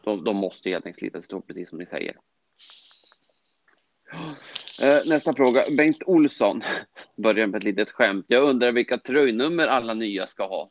de, 0.04 0.24
de 0.24 0.36
måste 0.36 0.70
helt 0.70 0.86
enkelt 0.86 0.98
slita 0.98 1.22
sig 1.22 1.40
precis 1.42 1.68
som 1.68 1.78
ni 1.78 1.86
säger. 1.86 2.16
Eh, 4.82 4.98
nästa 5.06 5.32
fråga. 5.32 5.62
Bengt 5.76 6.02
Olsson 6.06 6.62
börjar 7.16 7.46
med 7.46 7.58
ett 7.58 7.64
litet 7.64 7.90
skämt. 7.90 8.24
Jag 8.28 8.42
undrar 8.42 8.72
vilka 8.72 8.98
tröjnummer 8.98 9.66
alla 9.66 9.94
nya 9.94 10.26
ska 10.26 10.46
ha. 10.46 10.70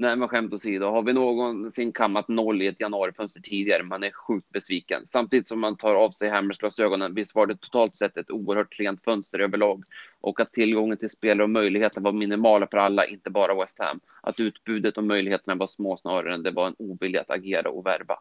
Nej, 0.00 0.16
men 0.16 0.28
skämt 0.28 0.52
åsido. 0.52 0.86
Har 0.86 1.02
vi 1.02 1.12
någonsin 1.12 1.92
kammat 1.92 2.28
noll 2.28 2.62
i 2.62 2.66
ett 2.66 2.80
januarifönster 2.80 3.40
tidigare? 3.40 3.82
Man 3.82 4.04
är 4.04 4.10
sjukt 4.10 4.50
besviken. 4.50 5.06
Samtidigt 5.06 5.46
som 5.46 5.60
man 5.60 5.76
tar 5.76 5.94
av 5.94 6.10
sig 6.10 6.30
Hammersglasögonen. 6.30 7.14
Visst 7.14 7.34
var 7.34 7.46
det 7.46 7.56
totalt 7.56 7.94
sett 7.94 8.16
ett 8.16 8.30
oerhört 8.30 8.72
klent 8.72 9.04
fönster 9.04 9.38
överlag 9.38 9.82
och 10.20 10.40
att 10.40 10.52
tillgången 10.52 10.96
till 10.96 11.10
spelare 11.10 11.42
och 11.42 11.50
möjligheter 11.50 12.00
var 12.00 12.12
minimala 12.12 12.66
för 12.66 12.78
alla, 12.78 13.06
inte 13.06 13.30
bara 13.30 13.54
West 13.54 13.78
Ham. 13.78 14.00
Att 14.22 14.40
utbudet 14.40 14.98
och 14.98 15.04
möjligheterna 15.04 15.54
var 15.54 15.66
små 15.66 15.96
snarare 15.96 16.34
än 16.34 16.42
det 16.42 16.50
var 16.50 16.66
en 16.66 16.76
ovilja 16.78 17.20
att 17.20 17.30
agera 17.30 17.70
och 17.70 17.86
värva. 17.86 18.18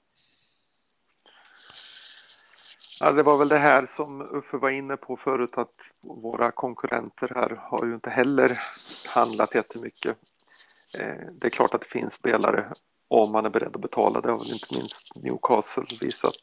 Ja, 3.00 3.12
det 3.12 3.24
var 3.24 3.38
väl 3.38 3.50
det 3.50 3.58
här 3.58 3.86
som 3.86 4.22
Uffe 4.22 4.58
var 4.58 4.70
inne 4.70 4.98
på 4.98 5.18
förut 5.18 5.58
att 5.58 5.94
våra 6.02 6.52
konkurrenter 6.52 7.32
här 7.36 7.50
har 7.62 7.86
ju 7.86 7.94
inte 7.94 8.10
heller 8.10 8.62
handlat 9.14 9.56
jättemycket 9.56 10.18
Eh, 10.94 11.26
det 11.32 11.48
är 11.48 11.52
klart 11.52 11.74
att 11.74 11.82
det 11.82 11.88
finns 11.88 12.14
spelare 12.14 12.74
om 13.08 13.32
man 13.32 13.46
är 13.46 13.50
beredd 13.50 13.76
att 13.76 13.82
betala. 13.82 14.22
Det 14.22 14.32
har 14.32 14.38
väl 14.40 14.54
inte 14.54 14.76
minst 14.76 15.16
Newcastle 15.16 15.86
visat 16.02 16.40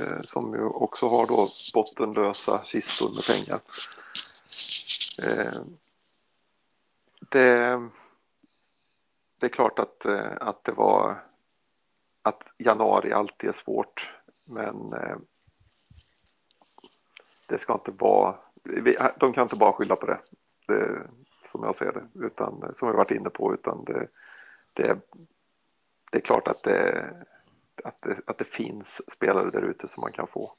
eh, 0.00 0.20
som 0.20 0.54
ju 0.54 0.64
också 0.64 1.08
har 1.08 1.26
då 1.26 1.48
bottenlösa 1.74 2.64
kistor 2.64 3.10
med 3.14 3.26
pengar. 3.26 3.60
Eh, 5.22 5.60
det, 7.30 7.80
det 9.40 9.46
är 9.46 9.50
klart 9.50 9.78
att, 9.78 10.06
att 10.40 10.64
det 10.64 10.72
var 10.72 11.24
att 12.22 12.52
januari 12.58 13.12
alltid 13.12 13.48
är 13.48 13.54
svårt 13.54 14.10
men 14.44 14.94
det 17.46 17.58
ska 17.58 17.72
inte 17.72 17.90
vara, 17.90 18.36
de 19.20 19.32
kan 19.32 19.42
inte 19.42 19.56
bara 19.56 19.72
skylla 19.72 19.96
på 19.96 20.06
det. 20.06 20.18
det 20.66 21.06
som 21.46 21.62
jag 21.62 21.76
ser 21.76 21.92
det, 21.92 22.26
utan 22.26 22.74
som 22.74 22.88
vi 22.88 22.94
varit 22.94 23.10
inne 23.10 23.30
på, 23.30 23.54
utan 23.54 23.84
det, 23.84 24.08
det, 24.72 24.98
det 26.10 26.18
är 26.18 26.22
klart 26.22 26.48
att 26.48 26.62
det, 26.62 27.10
att 27.84 28.02
det, 28.02 28.16
att 28.26 28.38
det 28.38 28.44
finns 28.44 29.12
spelare 29.12 29.50
där 29.50 29.62
ute 29.62 29.88
som 29.88 30.00
man 30.00 30.12
kan 30.12 30.26
få. 30.26 30.52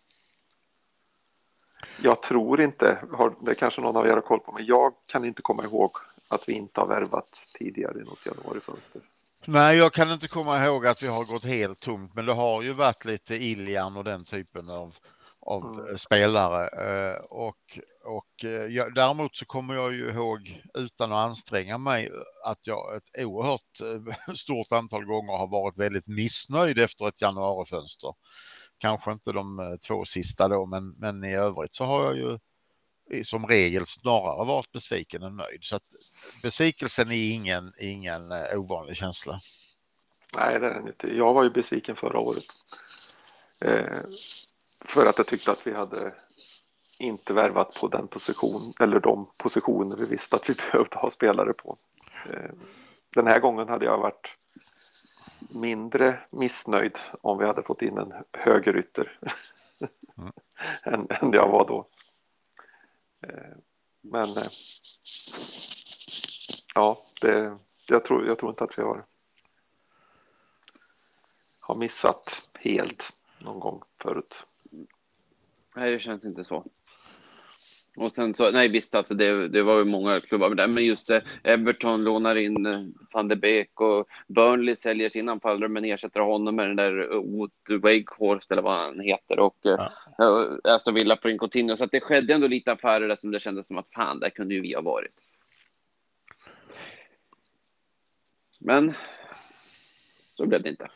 jag 2.01 2.21
tror 2.21 2.61
inte, 2.61 2.97
det 3.39 3.55
kanske 3.55 3.81
någon 3.81 3.95
av 3.95 4.07
er 4.07 4.11
har 4.13 4.21
koll 4.21 4.39
på, 4.39 4.51
men 4.51 4.65
jag 4.65 4.93
kan 5.05 5.25
inte 5.25 5.41
komma 5.41 5.63
ihåg 5.63 5.91
att 6.27 6.49
vi 6.49 6.53
inte 6.53 6.79
har 6.79 6.87
värvat 6.87 7.43
tidigare 7.57 7.99
i 7.99 8.03
något 8.03 8.25
januarifönster. 8.25 9.01
Nej, 9.45 9.77
jag 9.77 9.93
kan 9.93 10.11
inte 10.11 10.27
komma 10.27 10.65
ihåg 10.65 10.87
att 10.87 11.03
vi 11.03 11.07
har 11.07 11.23
gått 11.23 11.43
helt 11.43 11.79
tomt, 11.79 12.15
men 12.15 12.25
det 12.25 12.33
har 12.33 12.61
ju 12.61 12.73
varit 12.73 13.05
lite 13.05 13.35
Iljan 13.35 13.97
och 13.97 14.03
den 14.03 14.23
typen 14.23 14.69
av, 14.69 14.95
av 15.45 15.63
mm. 15.63 15.97
spelare. 15.97 16.67
Eh, 16.67 17.17
och, 17.17 17.79
och 18.03 18.43
jag, 18.69 18.93
däremot 18.95 19.35
så 19.35 19.45
kommer 19.45 19.75
jag 19.75 19.93
ju 19.93 20.09
ihåg, 20.09 20.61
utan 20.73 21.11
att 21.11 21.29
anstränga 21.29 21.77
mig, 21.77 22.09
att 22.45 22.67
jag 22.67 22.95
ett 22.95 23.25
oerhört 23.25 24.37
stort 24.37 24.71
antal 24.71 25.05
gånger 25.05 25.37
har 25.37 25.47
varit 25.47 25.77
väldigt 25.77 26.07
missnöjd 26.07 26.79
efter 26.79 27.07
ett 27.07 27.21
januarifönster. 27.21 28.13
Kanske 28.77 29.11
inte 29.11 29.31
de 29.31 29.77
två 29.87 30.05
sista 30.05 30.47
då, 30.47 30.65
men, 30.65 30.89
men 30.89 31.23
i 31.23 31.35
övrigt 31.35 31.75
så 31.75 31.85
har 31.85 32.03
jag 32.03 32.17
ju 32.17 32.37
som 33.23 33.47
regel 33.47 33.85
snarare 33.85 34.45
varit 34.45 34.71
besviken 34.71 35.23
än 35.23 35.35
nöjd. 35.35 35.63
Så 35.63 35.75
att 35.75 35.83
besvikelsen 36.41 37.11
är 37.11 37.33
ingen, 37.33 37.73
ingen 37.79 38.31
eh, 38.31 38.59
ovanlig 38.59 38.95
känsla. 38.97 39.39
Nej, 40.35 40.59
det 40.59 40.65
är 40.65 40.73
den 40.73 40.87
inte. 40.87 41.07
Jag 41.07 41.33
var 41.33 41.43
ju 41.43 41.49
besviken 41.49 41.95
förra 41.95 42.19
året. 42.19 42.45
Eh, 43.59 44.01
för 44.85 45.05
att 45.05 45.17
jag 45.17 45.27
tyckte 45.27 45.51
att 45.51 45.67
vi 45.67 45.73
hade 45.73 46.13
inte 46.97 47.33
värvat 47.33 47.73
på 47.73 47.87
den 47.87 48.07
position 48.07 48.73
eller 48.79 48.99
de 48.99 49.29
positioner 49.37 49.95
vi 49.95 50.05
visste 50.05 50.35
att 50.35 50.49
vi 50.49 50.53
behövde 50.71 50.97
ha 50.97 51.09
spelare 51.09 51.53
på. 51.53 51.77
Eh, 52.29 52.51
den 53.09 53.27
här 53.27 53.39
gången 53.39 53.69
hade 53.69 53.85
jag 53.85 53.97
varit 53.97 54.37
mindre 55.39 56.19
missnöjd 56.31 56.99
om 57.21 57.37
vi 57.37 57.45
hade 57.45 57.63
fått 57.63 57.81
in 57.81 57.97
en 57.97 58.13
högerytter 58.31 59.19
mm. 60.17 60.31
än, 60.83 61.07
än 61.09 61.31
jag 61.31 61.47
var 61.47 61.67
då. 61.67 61.87
Eh, 63.21 63.57
men 64.01 64.37
eh, 64.37 64.47
ja, 66.75 67.05
det, 67.21 67.57
jag, 67.87 68.05
tror, 68.05 68.27
jag 68.27 68.39
tror 68.39 68.51
inte 68.51 68.63
att 68.63 68.77
vi 68.79 68.83
har, 68.83 69.05
har 71.59 71.75
missat 71.75 72.49
helt 72.53 73.13
någon 73.39 73.59
gång 73.59 73.81
förut. 74.01 74.45
Nej, 75.75 75.91
det 75.91 75.99
känns 75.99 76.25
inte 76.25 76.43
så. 76.43 76.65
Och 77.95 78.11
sen 78.11 78.33
så, 78.33 78.51
nej 78.51 78.67
visst 78.67 78.95
alltså 78.95 79.13
det, 79.13 79.47
det 79.47 79.63
var 79.63 79.77
ju 79.77 79.85
många 79.85 80.21
klubbar 80.21 80.55
det, 80.55 80.67
men 80.67 80.85
just 80.85 81.07
det, 81.07 81.23
Everton 81.43 82.03
lånar 82.03 82.35
in 82.35 82.65
eh, 82.65 82.81
van 83.13 83.27
de 83.27 83.35
Beek 83.35 83.81
och 83.81 84.07
Burnley 84.27 84.75
säljer 84.75 85.09
sin 85.09 85.29
anfallare 85.29 85.69
men 85.69 85.85
ersätter 85.85 86.19
honom 86.19 86.55
med 86.55 86.67
den 86.67 86.75
där 86.75 87.07
Wood 87.17 87.81
Wakehorst 87.81 88.51
eller 88.51 88.61
vad 88.61 88.77
han 88.77 88.99
heter 88.99 89.39
och 89.39 89.57
ja. 89.61 89.91
uh, 90.21 90.57
Aston 90.63 90.93
Villa 90.93 91.15
på 91.15 91.29
in 91.29 91.39
Coutinho. 91.39 91.75
Så 91.75 91.83
att 91.83 91.91
det 91.91 92.01
skedde 92.01 92.33
ändå 92.33 92.47
lite 92.47 92.71
affärer 92.71 93.07
där 93.07 93.15
som 93.15 93.31
det 93.31 93.39
kändes 93.39 93.67
som 93.67 93.77
att 93.77 93.93
fan, 93.93 94.19
där 94.19 94.29
kunde 94.29 94.53
ju 94.53 94.61
vi 94.61 94.73
ha 94.73 94.81
varit. 94.81 95.13
Men 98.59 98.93
så 100.37 100.45
blev 100.45 100.63
det 100.63 100.69
inte. 100.69 100.89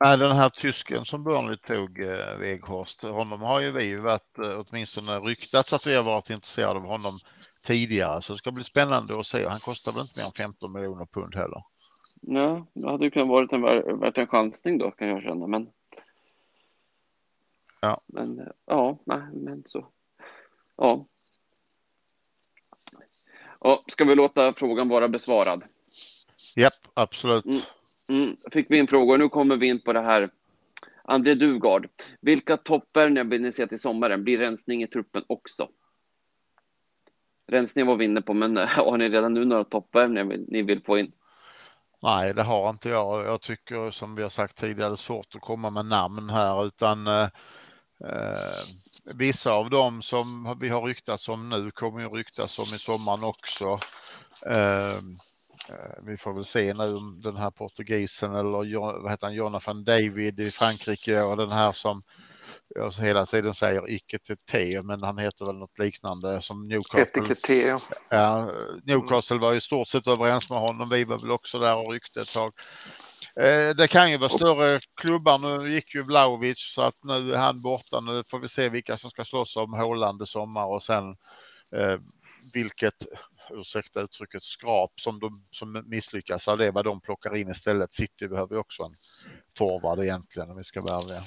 Nej, 0.00 0.18
den 0.18 0.36
här 0.36 0.48
tysken 0.48 1.04
som 1.04 1.24
Burnley 1.24 1.56
tog, 1.56 2.00
eh, 2.00 2.38
Weghorst, 2.38 3.02
honom 3.02 3.42
har 3.42 3.60
ju 3.60 3.70
vi 3.70 3.96
varit 3.96 4.38
eh, 4.38 4.60
åtminstone 4.60 5.20
ryktats 5.20 5.72
att 5.72 5.86
vi 5.86 5.94
har 5.94 6.02
varit 6.02 6.30
intresserade 6.30 6.78
av 6.80 6.86
honom 6.86 7.18
tidigare, 7.62 8.22
så 8.22 8.32
det 8.32 8.38
ska 8.38 8.50
bli 8.50 8.64
spännande 8.64 9.20
att 9.20 9.26
se. 9.26 9.48
Han 9.48 9.60
kostar 9.60 9.92
väl 9.92 10.02
inte 10.02 10.18
mer 10.18 10.26
än 10.26 10.32
15 10.32 10.72
miljoner 10.72 11.06
pund 11.06 11.34
heller. 11.34 11.62
Ja, 12.20 12.66
det 12.72 12.90
hade 12.90 13.04
ju 13.04 13.10
kunnat 13.10 13.28
varit 13.28 13.52
en, 13.52 13.62
värt 14.00 14.18
en 14.18 14.26
chansning 14.26 14.78
då 14.78 14.90
kan 14.90 15.08
jag 15.08 15.22
känna, 15.22 15.46
men. 15.46 15.70
Ja, 17.80 18.00
men 18.06 18.38
eh, 18.40 18.46
ja, 18.66 18.98
nej, 19.04 19.22
men 19.32 19.62
så. 19.66 19.86
Ja. 20.76 21.06
Ja, 23.60 23.84
ska 23.88 24.04
vi 24.04 24.14
låta 24.14 24.52
frågan 24.52 24.88
vara 24.88 25.08
besvarad? 25.08 25.64
Japp, 26.56 26.88
absolut. 26.94 27.44
Mm. 27.44 27.60
Mm, 28.08 28.36
fick 28.52 28.66
vi 28.70 28.78
en 28.78 28.86
fråga 28.86 29.16
nu 29.16 29.28
kommer 29.28 29.56
vi 29.56 29.66
in 29.66 29.80
på 29.80 29.92
det 29.92 30.00
här. 30.00 30.30
André 31.04 31.34
Dugard, 31.34 31.88
vilka 32.20 32.56
toppvärvningar 32.56 33.24
vill 33.24 33.42
ni 33.42 33.52
se 33.52 33.66
till 33.66 33.80
sommaren? 33.80 34.24
Blir 34.24 34.38
rensning 34.38 34.82
i 34.82 34.86
truppen 34.86 35.24
också? 35.26 35.68
Rensning 37.46 37.86
var 37.86 37.96
vi 37.96 38.04
inne 38.04 38.22
på, 38.22 38.34
men 38.34 38.56
har 38.68 38.98
ni 38.98 39.08
redan 39.08 39.34
nu 39.34 39.44
några 39.44 39.64
toppvärvningar 39.64 40.38
ni 40.48 40.62
vill 40.62 40.82
få 40.82 40.98
in? 40.98 41.12
Nej, 42.02 42.34
det 42.34 42.42
har 42.42 42.70
inte 42.70 42.88
jag. 42.88 43.26
Jag 43.26 43.40
tycker 43.40 43.90
som 43.90 44.14
vi 44.14 44.22
har 44.22 44.30
sagt 44.30 44.56
tidigare, 44.58 44.88
det 44.88 44.94
är 44.94 44.96
svårt 44.96 45.34
att 45.34 45.40
komma 45.40 45.70
med 45.70 45.86
namn 45.86 46.30
här 46.30 46.66
utan 46.66 47.06
eh, 47.06 47.28
eh 48.04 48.64
vissa 49.14 49.52
av 49.52 49.70
dem 49.70 50.02
som 50.02 50.56
vi 50.60 50.68
har 50.68 50.82
ryktats 50.82 51.28
om 51.28 51.48
nu 51.48 51.70
kommer 51.70 52.00
ju 52.00 52.08
ryktas 52.08 52.58
om 52.58 52.64
i 52.64 52.78
sommaren 52.78 53.24
också. 53.24 53.78
Eh, 54.46 55.00
vi 56.06 56.16
får 56.16 56.32
väl 56.34 56.44
se 56.44 56.74
nu 56.74 56.94
om 56.94 57.20
den 57.20 57.36
här 57.36 57.50
portugisen 57.50 58.34
eller 58.34 58.50
vad 59.00 59.10
heter 59.10 59.26
han, 59.26 59.34
Jonathan 59.34 59.84
David 59.84 60.40
i 60.40 60.50
Frankrike 60.50 61.22
och 61.22 61.36
den 61.36 61.50
här 61.50 61.72
som 61.72 62.02
jag 62.74 62.92
hela 62.92 63.26
tiden 63.26 63.54
säger 63.54 63.90
icke 63.90 64.18
till 64.18 64.36
T, 64.36 64.82
men 64.82 65.02
han 65.02 65.18
heter 65.18 65.46
väl 65.46 65.54
något 65.56 65.78
liknande 65.78 66.42
som 66.42 66.68
Newcastle. 66.68 67.22
Ja, 68.10 68.50
Newcastle 68.84 69.38
var 69.38 69.54
i 69.54 69.60
stort 69.60 69.88
sett 69.88 70.06
överens 70.06 70.50
med 70.50 70.58
honom. 70.58 70.88
Vi 70.88 71.04
var 71.04 71.18
väl 71.18 71.30
också 71.30 71.58
där 71.58 71.76
och 71.76 71.92
ryckte 71.92 72.20
ett 72.20 72.32
tag. 72.32 72.50
Eh, 73.40 73.74
det 73.76 73.88
kan 73.88 74.10
ju 74.10 74.16
vara 74.16 74.28
större 74.28 74.80
klubbar. 75.00 75.38
Nu 75.38 75.74
gick 75.74 75.94
ju 75.94 76.02
Vlaovic 76.02 76.58
så 76.74 76.82
att 76.82 77.04
nu 77.04 77.34
är 77.34 77.38
han 77.38 77.62
borta. 77.62 78.00
Nu 78.00 78.22
får 78.28 78.38
vi 78.38 78.48
se 78.48 78.68
vilka 78.68 78.96
som 78.96 79.10
ska 79.10 79.24
slåss 79.24 79.56
om 79.56 79.74
Håland 79.74 80.22
i 80.22 80.26
sommar 80.26 80.66
och 80.66 80.82
sen 80.82 81.16
eh, 81.76 81.98
vilket 82.52 83.06
ursäkta 83.50 84.00
uttrycket, 84.00 84.42
skrap 84.42 85.00
som, 85.00 85.20
de, 85.20 85.44
som 85.50 85.84
misslyckas 85.86 86.48
av 86.48 86.58
det, 86.58 86.70
vad 86.70 86.84
de 86.84 87.00
plockar 87.00 87.36
in 87.36 87.50
istället. 87.50 87.94
City 87.94 88.28
behöver 88.28 88.58
också 88.58 88.82
en 88.82 88.96
forward 89.58 89.98
egentligen 89.98 90.50
om 90.50 90.56
vi 90.56 90.64
ska 90.64 90.80
vara 90.80 90.98
ärliga. 90.98 91.22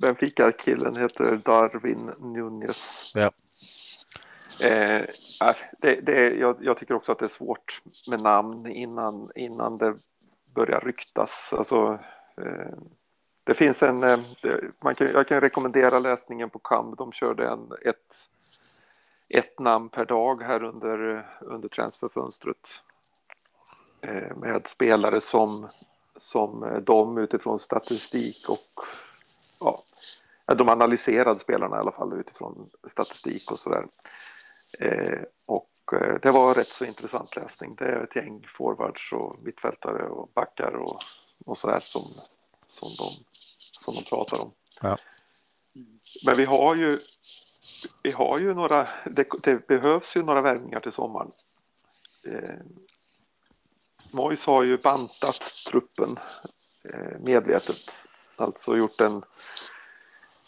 Benfica-killen 0.00 0.96
heter 0.96 1.36
Darwin 1.44 2.10
Nunez. 2.20 3.12
Ja. 3.14 3.32
Eh, 4.60 5.00
äh, 5.00 5.56
det, 5.78 6.06
det, 6.06 6.34
jag, 6.34 6.56
jag, 6.60 6.76
tycker 6.76 6.94
också 6.94 7.12
att 7.12 7.18
det 7.18 7.24
är 7.24 7.28
svårt 7.28 7.82
med 8.08 8.20
namn 8.20 8.66
innan, 8.66 9.30
innan 9.34 9.78
det 9.78 9.96
börjar 10.54 10.80
ryktas. 10.80 11.54
Alltså, 11.56 11.98
eh, 12.36 12.78
det 13.44 13.54
finns 13.54 13.82
en, 13.82 14.02
eh, 14.02 14.18
man 14.84 14.94
kan, 14.94 15.06
jag 15.06 15.28
kan 15.28 15.40
rekommendera 15.40 15.98
läsningen 15.98 16.50
på 16.50 16.58
KAM. 16.58 16.94
De 16.98 17.12
körde 17.12 17.48
en, 17.48 17.72
ett 17.84 18.28
ett 19.30 19.58
namn 19.58 19.88
per 19.88 20.04
dag 20.04 20.42
här 20.42 20.64
under, 20.64 21.26
under 21.40 21.68
transferfönstret. 21.68 22.82
Eh, 24.00 24.36
med 24.36 24.66
spelare 24.66 25.20
som, 25.20 25.68
som 26.16 26.80
de 26.82 27.18
utifrån 27.18 27.58
statistik 27.58 28.48
och 28.48 28.80
ja, 29.58 29.84
de 30.46 30.68
analyserade 30.68 31.40
spelarna 31.40 31.76
i 31.76 31.80
alla 31.80 31.92
fall 31.92 32.12
utifrån 32.12 32.70
statistik 32.84 33.50
och 33.50 33.58
sådär. 33.58 33.86
Eh, 34.78 35.22
och 35.46 35.70
eh, 35.92 36.14
det 36.22 36.30
var 36.30 36.54
rätt 36.54 36.72
så 36.72 36.84
intressant 36.84 37.36
läsning. 37.36 37.74
Det 37.74 37.84
är 37.84 38.04
ett 38.04 38.16
gäng 38.16 38.46
forwards 38.56 39.12
och 39.12 39.36
mittfältare 39.42 40.08
och 40.08 40.30
backar 40.34 40.72
och, 40.72 40.98
och 41.44 41.58
sådär 41.58 41.80
som, 41.82 42.02
som, 42.68 42.88
de, 42.98 43.24
som 43.72 43.94
de 43.94 44.02
pratar 44.10 44.42
om. 44.42 44.52
Ja. 44.80 44.98
Men 46.24 46.36
vi 46.36 46.44
har 46.44 46.74
ju 46.74 47.00
vi 48.02 48.10
har 48.10 48.38
ju 48.38 48.54
några, 48.54 48.88
det, 49.04 49.28
det 49.42 49.66
behövs 49.66 50.16
ju 50.16 50.22
några 50.22 50.40
värvningar 50.40 50.80
till 50.80 50.92
sommaren. 50.92 51.32
Eh, 52.26 52.54
Mois 54.10 54.46
har 54.46 54.62
ju 54.62 54.78
bantat 54.78 55.40
truppen 55.68 56.18
eh, 56.82 57.18
medvetet, 57.20 58.06
alltså 58.36 58.76
gjort 58.76 59.00
en, 59.00 59.22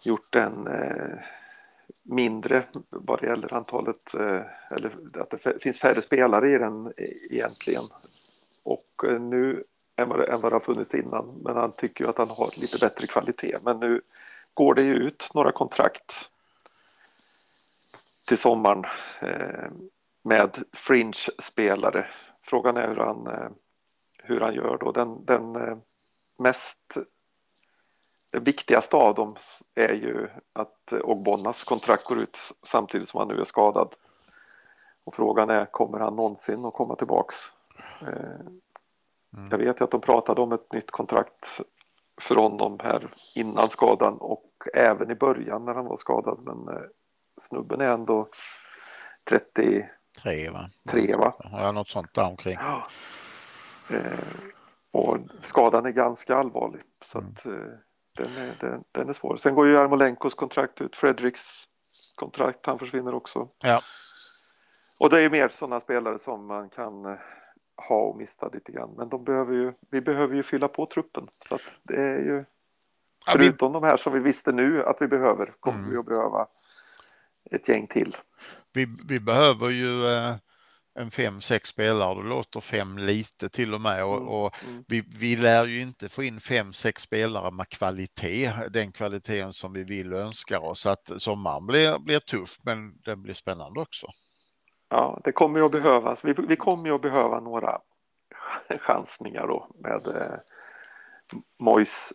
gjort 0.03 0.35
en 0.35 0.67
eh, 0.67 1.19
mindre 2.03 2.65
vad 2.91 3.21
det 3.21 3.27
gäller 3.27 3.55
antalet, 3.55 4.15
eh, 4.15 4.43
eller 4.71 4.97
att 5.15 5.31
det 5.31 5.63
finns 5.63 5.79
färre 5.79 6.03
spelare 6.03 6.51
i 6.51 6.59
den 6.59 6.87
e-, 6.87 6.93
egentligen. 7.31 7.85
Och 8.63 9.05
eh, 9.05 9.21
nu 9.21 9.65
än 9.97 10.09
vad, 10.09 10.19
det, 10.19 10.25
än 10.25 10.41
vad 10.41 10.53
det 10.53 10.57
har 10.57 10.61
funnits 10.61 10.95
innan, 10.95 11.41
men 11.45 11.57
han 11.57 11.73
tycker 11.73 12.05
ju 12.05 12.11
att 12.11 12.19
han 12.19 12.31
har 12.31 12.51
lite 12.57 12.79
bättre 12.79 13.07
kvalitet. 13.07 13.59
Men 13.63 13.81
nu 13.81 14.01
går 14.55 14.75
det 14.75 14.83
ju 14.83 14.95
ut 14.95 15.31
några 15.35 15.53
kontrakt 15.53 16.31
till 18.25 18.39
sommaren 18.39 18.85
eh, 19.21 19.71
med 20.25 20.65
fringe-spelare. 20.73 22.07
Frågan 22.43 22.77
är 22.77 22.89
hur 22.89 22.97
han, 22.97 23.27
eh, 23.27 23.51
hur 24.19 24.41
han 24.41 24.55
gör 24.55 24.79
då. 24.79 24.93
Den, 24.93 25.25
den 25.25 25.57
eh, 25.57 25.77
mest 26.39 26.79
det 28.31 28.41
viktigaste 28.41 28.97
av 28.97 29.15
dem 29.15 29.37
är 29.75 29.95
ju 29.95 30.29
att 30.53 30.93
Ogbonnas 30.93 31.65
kontrakt 31.65 32.05
går 32.05 32.19
ut 32.19 32.39
samtidigt 32.63 33.09
som 33.09 33.19
han 33.19 33.29
nu 33.29 33.41
är 33.41 33.45
skadad. 33.45 33.95
Och 35.05 35.15
frågan 35.15 35.51
är, 35.51 35.65
kommer 35.65 35.99
han 35.99 36.17
någonsin 36.17 36.65
att 36.65 36.75
komma 36.75 36.97
tillbaks? 36.97 37.37
Mm. 38.01 38.61
Jag 39.51 39.59
vet 39.59 39.81
ju 39.81 39.85
att 39.85 39.91
de 39.91 40.01
pratade 40.01 40.41
om 40.41 40.53
ett 40.53 40.73
nytt 40.73 40.91
kontrakt 40.91 41.61
för 42.21 42.37
honom 42.37 42.79
här 42.83 43.15
innan 43.35 43.71
skadan 43.71 44.19
och 44.19 44.47
även 44.75 45.11
i 45.11 45.15
början 45.15 45.65
när 45.65 45.75
han 45.75 45.85
var 45.85 45.97
skadad. 45.97 46.39
Men 46.43 46.69
snubben 47.41 47.81
är 47.81 47.93
ändå 47.93 48.29
33 49.29 50.51
va? 50.51 50.71
Tre, 50.89 51.17
va? 51.17 51.35
Ja, 51.53 51.73
något 51.73 51.89
sånt 51.89 52.15
där 52.15 52.25
omkring. 52.25 52.59
Ja. 52.61 52.87
Eh, 53.91 54.19
och 54.91 55.19
skadan 55.43 55.87
är 55.87 55.91
ganska 55.91 56.37
allvarlig 56.37 56.83
så 57.05 57.19
Mm. 57.19 57.31
att 57.37 57.47
eh, 57.47 57.53
den, 58.17 58.37
är, 58.37 58.57
den, 58.61 58.85
den 58.93 59.09
är 59.09 59.13
svår. 59.13 59.37
Sen 59.37 59.55
går 59.55 59.67
ju 59.67 59.73
Jarmolenkos 59.73 60.35
kontrakt 60.35 60.81
ut, 60.81 60.97
Fredriks 60.97 61.65
kontrakt, 62.15 62.67
han 62.67 62.79
försvinner 62.79 63.15
också. 63.15 63.49
Ja. 63.63 63.83
Och 64.99 65.11
det 65.11 65.21
är 65.23 65.31
mer 65.31 65.49
sådana 65.49 65.81
spelare 65.81 66.19
som 66.19 66.47
man 66.47 66.69
kan 66.71 67.05
eh, 67.05 67.19
ha 67.89 67.97
och 68.03 68.17
mista 68.17 68.49
lite 68.49 68.73
grann. 68.73 68.95
Men 68.97 69.09
de 69.09 69.25
behöver 69.25 69.55
ju, 69.55 69.73
vi 69.91 70.01
behöver 70.01 70.35
ju 70.35 70.43
fylla 70.43 70.69
på 70.69 70.87
truppen. 70.87 71.29
Så 71.49 71.55
att 71.55 71.61
det 71.83 72.03
är 72.03 72.19
ju, 72.19 72.45
Ja, 73.27 73.35
vi, 73.39 73.45
förutom 73.45 73.73
de 73.73 73.83
här 73.83 73.97
som 73.97 74.13
vi 74.13 74.21
visste 74.21 74.53
nu 74.53 74.85
att 74.85 74.97
vi 75.01 75.09
behöver, 75.09 75.53
kommer 75.61 75.79
Mm. 75.79 75.91
vi 75.91 75.97
att 75.97 76.07
behöva 76.07 76.47
ett 77.51 77.69
gäng 77.69 77.87
till. 77.87 78.17
vi, 78.73 78.87
vi 79.09 79.21
behöver 79.21 79.71
ju 79.71 80.07
eh, 80.07 80.37
en 80.95 81.11
fem, 81.11 81.41
sex 81.41 81.69
spelare. 81.69 82.23
Det 82.23 82.29
låter 82.29 82.61
fem 82.61 82.99
lite 82.99 83.49
till 83.49 83.75
och 83.75 83.81
med. 83.81 84.05
Och, 84.05 84.17
Mm, 84.17 84.29
och 84.29 84.55
mm. 84.65 84.85
vi, 84.89 85.05
vi 85.19 85.37
lär 85.37 85.67
ju 85.67 85.81
inte 85.83 86.09
få 86.09 86.23
in 86.23 86.41
fem, 86.41 86.73
sex 86.73 87.03
spelare 87.03 87.51
med 87.51 87.69
kvalitet. 87.69 88.53
Den 88.71 88.93
kvaliteten 88.93 89.53
som 89.53 89.73
vi 89.73 89.85
vill 89.85 90.15
och 90.15 90.21
önskar 90.21 90.65
oss. 90.65 90.81
Så 90.81 90.91
att 90.91 91.11
sommaren 91.17 91.67
blir, 91.67 91.99
blir 91.99 92.21
tuff, 92.21 92.59
men 92.65 93.01
den 93.05 93.23
blir 93.23 93.35
spännande 93.35 93.81
också. 93.81 94.07
Ja, 94.89 95.21
det 95.25 95.33
kommer 95.33 95.59
ju 95.59 95.65
att 95.67 95.73
behövas. 95.73 96.25
Vi, 96.25 96.35
vi 96.49 96.57
kommer 96.57 96.89
ju 96.89 96.95
att 96.95 97.03
behöva 97.03 97.41
några 97.41 97.79
chansningar 98.81 99.47
då 99.47 99.71
med 99.75 100.07
eh, 100.07 100.39
Mois 101.59 102.13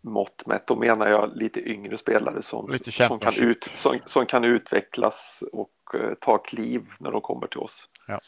mått 0.00 0.46
mätt. 0.46 0.66
Då 0.66 0.76
menar 0.76 1.08
jag 1.10 1.36
lite 1.36 1.70
yngre 1.70 1.98
spelare 1.98 2.42
som, 2.42 2.70
Lite 2.70 2.92
som, 2.92 3.18
kan, 3.18 3.34
ut, 3.34 3.70
som, 3.74 3.98
som 4.04 4.26
kan 4.26 4.44
utvecklas 4.44 5.42
och 5.52 5.94
eh, 5.94 6.14
ta 6.20 6.38
kliv 6.38 6.86
när 6.98 7.12
de 7.12 7.20
kommer 7.20 7.46
till 7.46 7.60
oss. 7.60 7.88
Ja. 8.06 8.20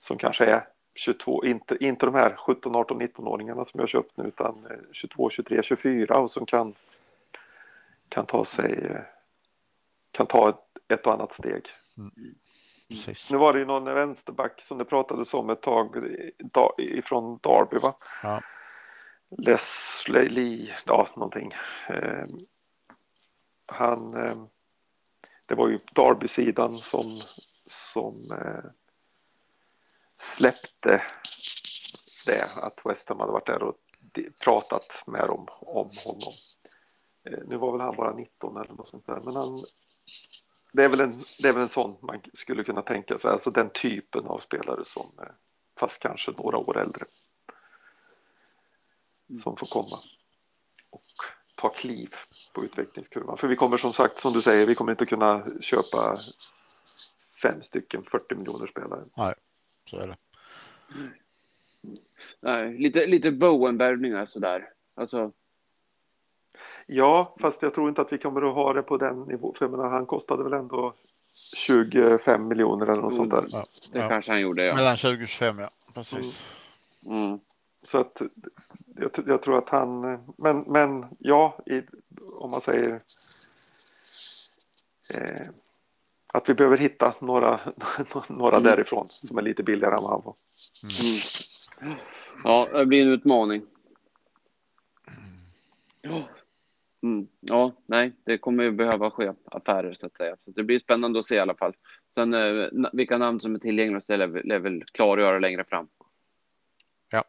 Som 0.00 0.18
kanske 0.18 0.44
är 0.44 0.66
22, 0.94 1.44
inte, 1.44 1.76
inte 1.84 2.06
de 2.06 2.14
här 2.14 2.36
17, 2.36 2.76
18, 2.76 3.02
19-åringarna 3.02 3.64
som 3.64 3.80
jag 3.80 3.88
köpt 3.88 4.16
nu 4.16 4.24
utan 4.24 4.66
eh, 4.70 4.76
22, 4.92 5.30
23, 5.30 5.62
24 5.62 6.18
och 6.18 6.30
som 6.30 6.46
kan, 6.46 6.74
kan 8.08 8.26
ta 8.26 8.44
sig 8.44 8.86
eh, 8.90 9.00
kan 10.10 10.26
ta 10.26 10.48
ett, 10.48 10.92
ett 10.98 11.06
och 11.06 11.12
annat 11.12 11.34
steg. 11.34 11.62
Precis. 12.88 13.30
Nu 13.30 13.36
var 13.36 13.52
det 13.52 13.58
ju 13.58 13.64
någon 13.64 13.84
vänsterback 13.84 14.62
som 14.62 14.78
det 14.78 14.84
pratades 14.84 15.34
om 15.34 15.50
ett 15.50 15.60
tag 15.62 15.96
eh, 15.96 16.30
da, 16.38 16.74
ifrån 16.78 17.38
Derby 17.42 17.78
va? 17.78 17.94
Ja. 18.22 18.40
Leslie 19.38 20.28
Lee, 20.28 20.76
ja 20.86 21.08
någonting. 21.16 21.52
Eh, 21.88 22.26
han, 23.66 24.14
eh, 24.14 24.44
det 25.46 25.54
var 25.54 25.68
ju 25.68 25.78
Derby-sidan 25.94 26.78
som, 26.78 27.22
som 27.66 28.32
eh, 28.32 28.70
släppte 30.18 31.02
det, 32.26 32.44
att 32.56 32.80
West 32.84 33.08
Ham 33.08 33.20
hade 33.20 33.32
varit 33.32 33.46
där 33.46 33.62
och 33.62 33.76
pratat 34.40 35.02
med 35.06 35.26
dem 35.26 35.46
om 35.60 35.90
honom. 36.04 36.32
Eh, 37.24 37.38
nu 37.46 37.56
var 37.56 37.72
väl 37.72 37.80
han 37.80 37.96
bara 37.96 38.14
19 38.14 38.56
eller 38.56 38.74
något 38.74 38.88
sånt 38.88 39.06
där, 39.06 39.20
men 39.20 39.36
han, 39.36 39.64
det 40.72 40.84
är, 40.84 40.88
väl 40.88 41.00
en, 41.00 41.24
det 41.42 41.48
är 41.48 41.52
väl 41.52 41.62
en 41.62 41.68
sån 41.68 41.96
man 42.00 42.20
skulle 42.34 42.64
kunna 42.64 42.82
tänka 42.82 43.18
sig, 43.18 43.30
alltså 43.30 43.50
den 43.50 43.70
typen 43.70 44.26
av 44.26 44.38
spelare 44.38 44.84
som, 44.84 45.06
eh, 45.18 45.32
fast 45.78 45.98
kanske 45.98 46.32
några 46.32 46.58
år 46.58 46.78
äldre. 46.78 47.04
Som 49.42 49.56
får 49.56 49.66
komma 49.66 49.98
och 50.90 51.02
ta 51.54 51.68
kliv 51.68 52.14
på 52.52 52.64
utvecklingskurvan. 52.64 53.38
För 53.38 53.48
vi 53.48 53.56
kommer 53.56 53.76
som 53.76 53.92
sagt, 53.92 54.20
som 54.20 54.32
du 54.32 54.42
säger, 54.42 54.66
vi 54.66 54.74
kommer 54.74 54.92
inte 54.92 55.06
kunna 55.06 55.46
köpa 55.60 56.20
fem 57.42 57.62
stycken 57.62 58.02
40 58.02 58.34
miljoner 58.34 58.66
spelare. 58.66 59.04
Så 59.90 59.96
är 59.98 60.06
det. 60.06 60.16
Nej, 62.40 62.78
lite, 62.78 63.06
lite 63.06 63.30
Bowen-värvningar 63.30 64.26
sådär. 64.26 64.68
Alltså, 64.94 65.32
Ja, 66.92 67.36
fast 67.40 67.62
jag 67.62 67.74
tror 67.74 67.88
inte 67.88 68.00
att 68.00 68.12
vi 68.12 68.18
kommer 68.18 68.48
att 68.48 68.54
ha 68.54 68.72
det 68.72 68.82
på 68.82 68.96
den 68.96 69.22
nivån. 69.22 69.54
För 69.54 69.64
jag 69.64 69.70
menar, 69.70 69.90
han 69.90 70.06
kostade 70.06 70.44
väl 70.44 70.52
ändå 70.52 70.94
25 71.56 72.48
miljoner 72.48 72.86
eller 72.86 73.02
något 73.02 73.14
sånt 73.14 73.30
där. 73.30 73.44
Ja. 73.50 73.66
det 73.92 73.98
Ja. 73.98 74.08
kanske 74.08 74.32
han 74.32 74.40
gjorde, 74.40 74.64
ja. 74.64 74.74
Mellan 74.74 74.96
20 74.96 75.22
och 75.22 75.28
25 75.28 75.58
ja. 75.58 75.70
Precis. 75.94 76.42
Mm. 77.06 77.38
Så 77.82 77.98
att 77.98 78.22
jag, 79.00 79.10
jag 79.26 79.42
tror 79.42 79.58
att 79.58 79.68
han, 79.68 80.00
men, 80.38 80.60
men 80.66 81.06
ja, 81.18 81.58
i, 81.66 81.82
om 82.32 82.50
man 82.50 82.60
säger 82.60 83.02
eh, 85.14 85.46
att 86.26 86.48
vi 86.48 86.54
behöver 86.54 86.76
hitta 86.78 87.14
några, 87.20 87.60
några 88.28 88.56
Mm. 88.56 88.70
därifrån 88.70 89.08
som 89.10 89.38
är 89.38 89.42
lite 89.42 89.62
billigare 89.62 89.94
än 89.94 90.02
vad 90.02 90.10
han 90.10 90.22
var. 90.24 90.34
Mm. 91.82 91.98
Ja, 92.44 92.68
det 92.78 92.86
blir 92.86 93.02
en 93.02 93.12
utmaning. 93.12 93.62
Ja. 96.02 96.28
Mm. 97.02 97.28
Ja, 97.40 97.72
nej, 97.86 98.12
det 98.24 98.38
kommer 98.38 98.64
ju 98.64 98.70
behöva 98.70 99.10
ske 99.10 99.32
affärer 99.44 99.94
så 99.94 100.06
att 100.06 100.16
säga. 100.16 100.36
Så 100.44 100.50
det 100.50 100.62
blir 100.62 100.78
spännande 100.78 101.18
att 101.18 101.24
se 101.24 101.34
i 101.34 101.38
alla 101.40 101.54
fall. 101.54 101.76
Sen 102.14 102.34
eh, 102.34 102.68
vilka 102.92 103.18
namn 103.18 103.40
som 103.40 103.54
är 103.54 103.58
tillgängliga 103.58 104.00
så 104.00 104.16
lär 104.16 104.26
vi- 104.26 104.58
väl 104.58 104.84
klargöra 104.84 105.38
längre 105.38 105.64
fram. 105.64 105.88
Ja. 107.10 107.24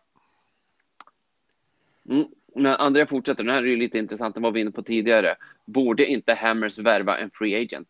Mm. 2.10 2.28
Men 2.56 2.66
Andrea 2.76 3.08
fortsätter, 3.08 3.44
den 3.44 3.54
här 3.56 3.62
är 3.64 3.68
ju 3.68 3.78
lite 3.78 3.98
intressant, 3.98 4.36
den 4.36 4.44
var 4.44 4.52
vi 4.52 4.62
inne 4.62 4.72
på 4.72 4.84
tidigare. 4.84 5.36
Borde 5.66 6.06
inte 6.06 6.34
Hammers 6.34 6.80
värva 6.80 7.18
en 7.18 7.32
free 7.34 7.62
agent? 7.62 7.88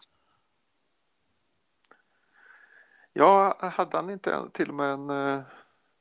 Ja, 3.14 3.58
hade 3.76 3.98
han 3.98 4.10
inte 4.10 4.50
till 4.54 4.70
och 4.70 4.76
med 4.76 4.94
en... 4.94 5.10
eh, 5.10 5.42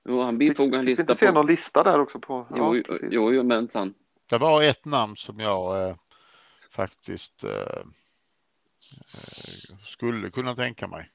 Jo, 0.05 0.21
han 0.23 0.39
Fick, 0.39 0.51
bifogade 0.51 0.77
en 0.77 0.83
fick 0.83 0.89
lista 0.99 1.03
inte 1.03 1.15
se 1.15 1.27
på... 1.27 1.33
någon 1.33 1.47
lista 1.47 1.83
där 1.83 2.01
också 2.01 2.21
på? 2.21 2.47
Jo, 2.51 2.57
Ja, 2.57 2.75
jo, 2.75 2.83
precis. 2.83 3.09
jo, 3.13 3.33
jo, 3.33 3.43
mensan. 3.43 3.95
Det 4.29 4.39
var 4.39 4.63
ett 4.63 4.85
namn 4.85 5.17
som 5.17 5.41
jag 5.41 5.89
eh, 5.89 5.97
faktiskt 6.71 7.45
eh, 7.45 7.51
eh, 9.15 9.77
skulle 9.87 10.31
kunna 10.31 10.55
tänka 10.55 10.87
mig. 10.87 11.11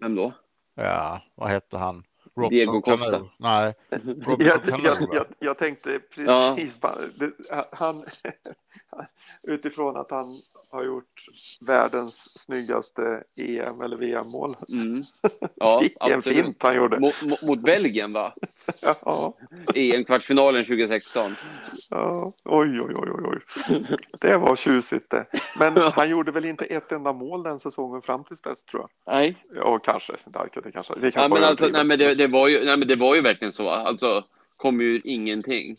Vem 0.00 0.14
då? 0.14 0.32
Ja, 0.74 1.22
vad 1.34 1.48
hette 1.48 1.78
han? 1.78 2.04
Robson 2.38 2.50
Diego. 2.50 2.80
Costa. 2.80 3.24
Nej, 3.36 3.74
Robson 3.90 4.36
Jag, 4.46 4.60
jag, 4.82 5.08
jag, 5.12 5.26
jag 5.38 5.58
tänkte 5.58 5.98
precis 5.98 6.76
Ja. 6.80 7.68
han, 7.72 8.04
utifrån 9.42 9.96
att 9.96 10.10
han 10.10 10.26
har 10.70 10.84
gjort 10.84 11.26
världens 11.60 12.38
snyggaste 12.44 13.22
EM 13.36 13.80
eller 13.80 13.96
VM-mål. 13.96 14.56
Mm. 14.68 15.04
Ja, 15.60 15.78
Vilken 15.80 15.98
absolut. 16.18 16.44
fint 16.44 16.62
han 16.62 16.76
gjorde. 16.76 17.00
Mot, 17.00 17.42
mot, 17.42 17.58
Belgien, 17.60 18.12
va? 18.12 18.34
Ja, 18.80 19.34
I 19.74 19.94
en 19.96 20.04
kvartsfinalen 20.04 20.64
2016. 20.64 21.34
ja, 21.90 22.32
oj, 22.44 22.80
oj, 22.80 22.94
oj, 22.96 23.10
oj, 23.10 23.24
oj. 23.24 23.40
Det 24.20 24.36
var 24.36 24.56
tjusigt 24.56 25.10
det. 25.10 25.26
Men 25.58 25.76
han 25.76 26.10
gjorde 26.10 26.32
väl 26.32 26.44
inte 26.44 26.64
ett 26.64 26.92
enda 26.92 27.12
mål 27.12 27.42
den 27.42 27.58
säsongen 27.58 28.02
fram 28.02 28.24
tills 28.24 28.42
dess 28.42 28.64
tror 28.64 28.82
jag. 28.82 29.14
Nej, 29.14 29.36
Ja, 29.54 29.78
kanske. 29.78 30.12
Det, 30.12 30.70
kanske, 30.72 30.94
det 30.94 31.00
kanske 31.00 31.20
ja, 31.20 31.28
men, 31.28 31.44
alltså, 31.44 31.66
nej, 31.68 31.84
men, 31.84 31.98
det, 31.98 32.14
det 32.14 32.27
var 32.28 32.48
ju, 32.48 32.64
nej, 32.64 32.76
men 32.76 32.88
det 32.88 32.96
var 32.96 33.14
ju 33.14 33.20
verkligen 33.20 33.52
så. 33.52 33.70
Alltså, 33.70 34.24
kom 34.56 34.80
ju 34.80 34.86
ur 34.86 35.02
ingenting. 35.04 35.76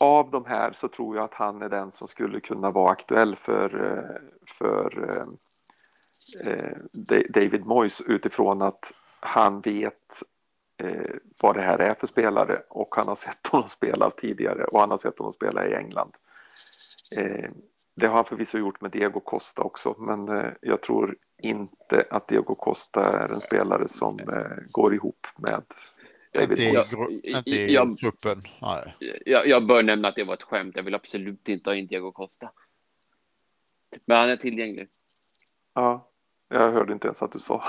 Av 0.00 0.30
de 0.30 0.44
här 0.44 0.72
så 0.72 0.88
tror 0.88 1.16
jag 1.16 1.24
att 1.24 1.34
han 1.34 1.62
är 1.62 1.68
den 1.68 1.90
som 1.90 2.08
skulle 2.08 2.40
kunna 2.40 2.70
vara 2.70 2.90
aktuell 2.90 3.36
för, 3.36 3.84
eh, 3.84 4.20
för 4.46 5.08
eh, 5.08 6.52
eh 6.52 6.76
David 7.28 7.66
Moyes 7.66 8.00
utifrån 8.00 8.62
att 8.62 8.92
han 9.20 9.60
vet 9.60 10.22
eh, 10.82 11.14
vad 11.40 11.54
det 11.56 11.62
här 11.62 11.78
är 11.78 11.94
för 11.94 12.06
spelare 12.06 12.62
och 12.68 12.94
han 12.96 13.08
har 13.08 13.14
sett 13.14 13.46
honom 13.46 13.68
spela 13.68 14.10
tidigare 14.10 14.64
och 14.64 14.80
han 14.80 14.90
har 14.90 14.98
sett 14.98 15.18
honom 15.18 15.32
spela 15.32 15.66
i 15.66 15.74
England. 15.74 16.12
Eh, 17.10 17.50
det 17.94 18.06
har 18.06 18.14
han 18.14 18.24
förvisso 18.24 18.58
gjort 18.58 18.80
med 18.80 18.90
Diego 18.90 19.20
Costa 19.20 19.62
också 19.62 19.94
men 19.98 20.28
eh, 20.28 20.52
jag 20.60 20.82
tror 20.82 21.16
inte 21.42 22.04
att 22.10 22.28
Diego 22.28 22.54
Costa 22.54 23.18
är 23.24 23.28
en 23.28 23.40
spelare 23.40 23.88
som 23.88 24.18
eh, 24.20 24.56
går 24.70 24.94
ihop 24.94 25.26
med 25.38 25.62
David 26.34 26.50
Inte 26.60 26.62
i, 27.10 27.30
inte 27.36 27.50
i 27.50 27.74
jag- 27.74 27.96
truppen. 27.96 28.42
Nej. 28.62 28.94
Jag, 29.26 29.46
jag 29.46 29.66
bör 29.66 29.82
nämna 29.82 30.08
att 30.08 30.14
det 30.14 30.24
var 30.24 30.34
ett 30.34 30.42
skämt. 30.42 30.76
Jag 30.76 30.82
vill 30.82 30.94
absolut 30.94 31.48
inte 31.48 31.70
ha 31.70 31.74
in 31.74 31.86
Diego 31.86 32.12
Costa. 32.12 32.50
Men 34.04 34.16
han 34.16 34.28
är 34.30 34.36
tillgänglig. 34.36 34.88
Ja, 35.74 36.08
jag 36.48 36.72
hörde 36.72 36.92
inte 36.92 37.06
ens 37.06 37.22
att 37.22 37.32
du 37.32 37.38
sa 37.38 37.64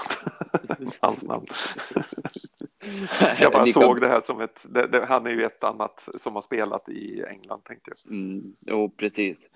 hans 1.02 1.24
namn. 1.24 1.46
Jag 3.40 3.52
bara 3.52 3.66
Lika- 3.66 3.82
såg 3.82 4.02
det 4.02 4.08
här 4.08 4.22
som 4.22 4.42
ett, 4.42 4.60
det, 4.70 4.88
det, 4.88 5.06
han 5.06 5.26
är 5.28 5.32
ju 5.32 5.44
ett 5.44 5.64
annat 5.64 6.08
som 6.20 6.36
har 6.36 6.42
spelat 6.42 6.90
i 6.90 7.24
England 7.24 7.62
tänkte 7.64 7.92
jag. 7.96 8.12
Mm, 8.14 8.56
jo, 8.60 8.90
precis. 8.90 9.50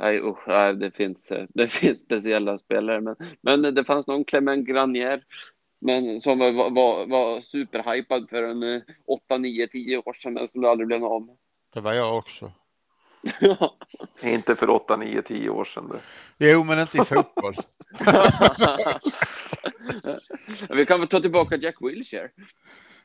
Nej, 0.00 0.20
usch, 0.20 0.48
nej, 0.48 0.74
det, 0.74 0.90
finns, 0.90 1.30
eh, 1.30 1.46
det 1.48 1.68
finns 1.72 2.00
speciella 2.00 2.58
spelare, 2.58 3.00
men, 3.00 3.16
men 3.40 3.74
det 3.74 3.84
fanns 3.84 4.06
någon 4.06 4.24
Clement 4.24 4.68
Granier 4.68 5.24
men 5.80 6.20
som 6.20 6.38
var, 6.38 6.52
var, 6.70 7.06
var 7.06 7.40
superhypad 7.40 8.28
för 8.30 8.42
en 8.42 8.82
8, 9.06 9.38
9, 9.38 9.66
10 9.66 9.98
år 9.98 10.12
sedan, 10.12 10.32
men 10.32 10.48
som 10.48 10.60
det 10.60 10.70
aldrig 10.70 10.86
blev 10.86 11.04
av. 11.04 11.36
Det 11.74 11.80
var 11.80 11.92
jag 11.92 12.18
också. 12.18 12.52
Inte 14.22 14.56
för 14.56 14.70
8, 14.70 14.96
9, 14.96 15.22
10 15.22 15.50
år 15.50 15.64
sedan. 15.64 15.88
Det. 15.88 16.50
Jo, 16.50 16.64
men 16.64 16.78
inte 16.78 16.98
i 16.98 17.04
fotboll. 17.04 17.56
vi 20.76 20.86
kan 20.86 21.00
väl 21.00 21.08
ta 21.08 21.20
tillbaka 21.20 21.56
Jack 21.56 21.76
Wilshere. 21.80 22.28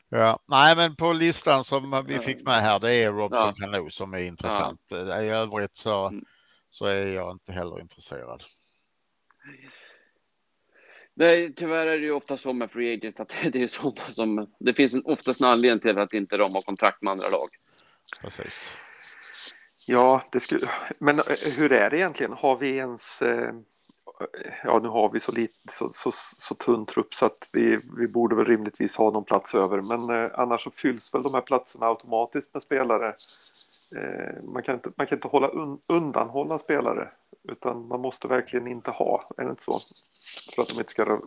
Ja, 0.08 0.38
nej, 0.46 0.76
men 0.76 0.96
på 0.96 1.12
listan 1.12 1.64
som 1.64 2.04
vi 2.06 2.18
fick 2.18 2.42
med 2.42 2.62
här, 2.62 2.80
det 2.80 2.94
är 2.94 3.12
Robson 3.12 3.54
Ja. 3.56 3.66
Cano 3.66 3.90
som 3.90 4.14
är 4.14 4.18
intressant. 4.18 4.92
I 4.92 5.28
övrigt 5.28 5.76
så, 5.76 6.08
Mm. 6.08 6.24
Så 6.76 6.86
är 6.86 7.06
jag 7.06 7.32
inte 7.32 7.52
heller 7.52 7.80
intresserad. 7.80 8.44
Nej, 11.14 11.54
tyvärr 11.54 11.86
är 11.86 11.98
det 11.98 12.04
ju 12.04 12.12
ofta 12.12 12.36
så 12.36 12.52
med 12.52 12.70
free 12.70 12.94
agents 12.94 13.20
att 13.20 13.36
det 13.52 13.62
är 13.62 13.66
sådana 13.66 14.10
som... 14.10 14.54
Det 14.58 14.74
finns 14.74 14.94
en, 14.94 15.02
oftast 15.04 15.40
en 15.40 15.46
anledning 15.46 15.80
till 15.80 15.98
att 15.98 16.12
inte 16.12 16.36
de 16.36 16.54
har 16.54 16.62
kontrakt 16.62 17.02
med 17.02 17.10
andra 17.10 17.28
lag. 17.28 17.48
Precis. 18.20 18.72
Ja, 19.86 20.28
det 20.32 20.40
skulle, 20.40 20.70
men 20.98 21.18
eh, 21.18 21.24
hur 21.56 21.72
är 21.72 21.90
det 21.90 21.98
egentligen? 21.98 22.32
Har 22.32 22.56
vi 22.56 22.76
ens... 22.76 23.22
Eh, 23.22 23.54
ja, 24.64 24.78
nu 24.82 24.88
har 24.88 25.10
vi 25.12 25.20
så, 25.20 25.32
lite, 25.32 25.54
så, 25.72 25.90
så, 25.90 26.10
så 26.14 26.54
tunn 26.54 26.86
trupp 26.86 27.14
så 27.14 27.26
att 27.26 27.48
vi, 27.52 27.80
vi 27.98 28.08
borde 28.08 28.36
väl 28.36 28.46
rimligtvis 28.46 28.96
ha 28.96 29.10
någon 29.10 29.24
plats 29.24 29.54
över. 29.54 29.80
Men 29.80 30.10
eh, 30.10 30.30
annars 30.34 30.64
så 30.64 30.70
fylls 30.70 31.14
väl 31.14 31.22
de 31.22 31.34
här 31.34 31.40
platserna 31.40 31.86
automatiskt 31.86 32.54
med 32.54 32.62
spelare. 32.62 33.14
Eh, 33.94 34.42
man, 34.42 34.62
kan 34.62 34.74
inte, 34.74 34.92
man 34.96 35.06
kan 35.06 35.18
inte 35.18 35.28
hålla 35.28 35.48
un, 35.48 35.78
undanhålla 35.86 36.58
spelare 36.58 37.08
utan 37.48 37.88
man 37.88 38.00
måste 38.00 38.28
verkligen 38.28 38.66
inte 38.66 38.90
ha, 38.90 39.30
är 39.36 39.44
det 39.44 39.50
inte 39.50 39.62
så? 39.62 39.80
För 40.54 40.62
att 40.62 40.68
de 40.68 40.78
inte 40.78 40.90
ska, 40.90 41.20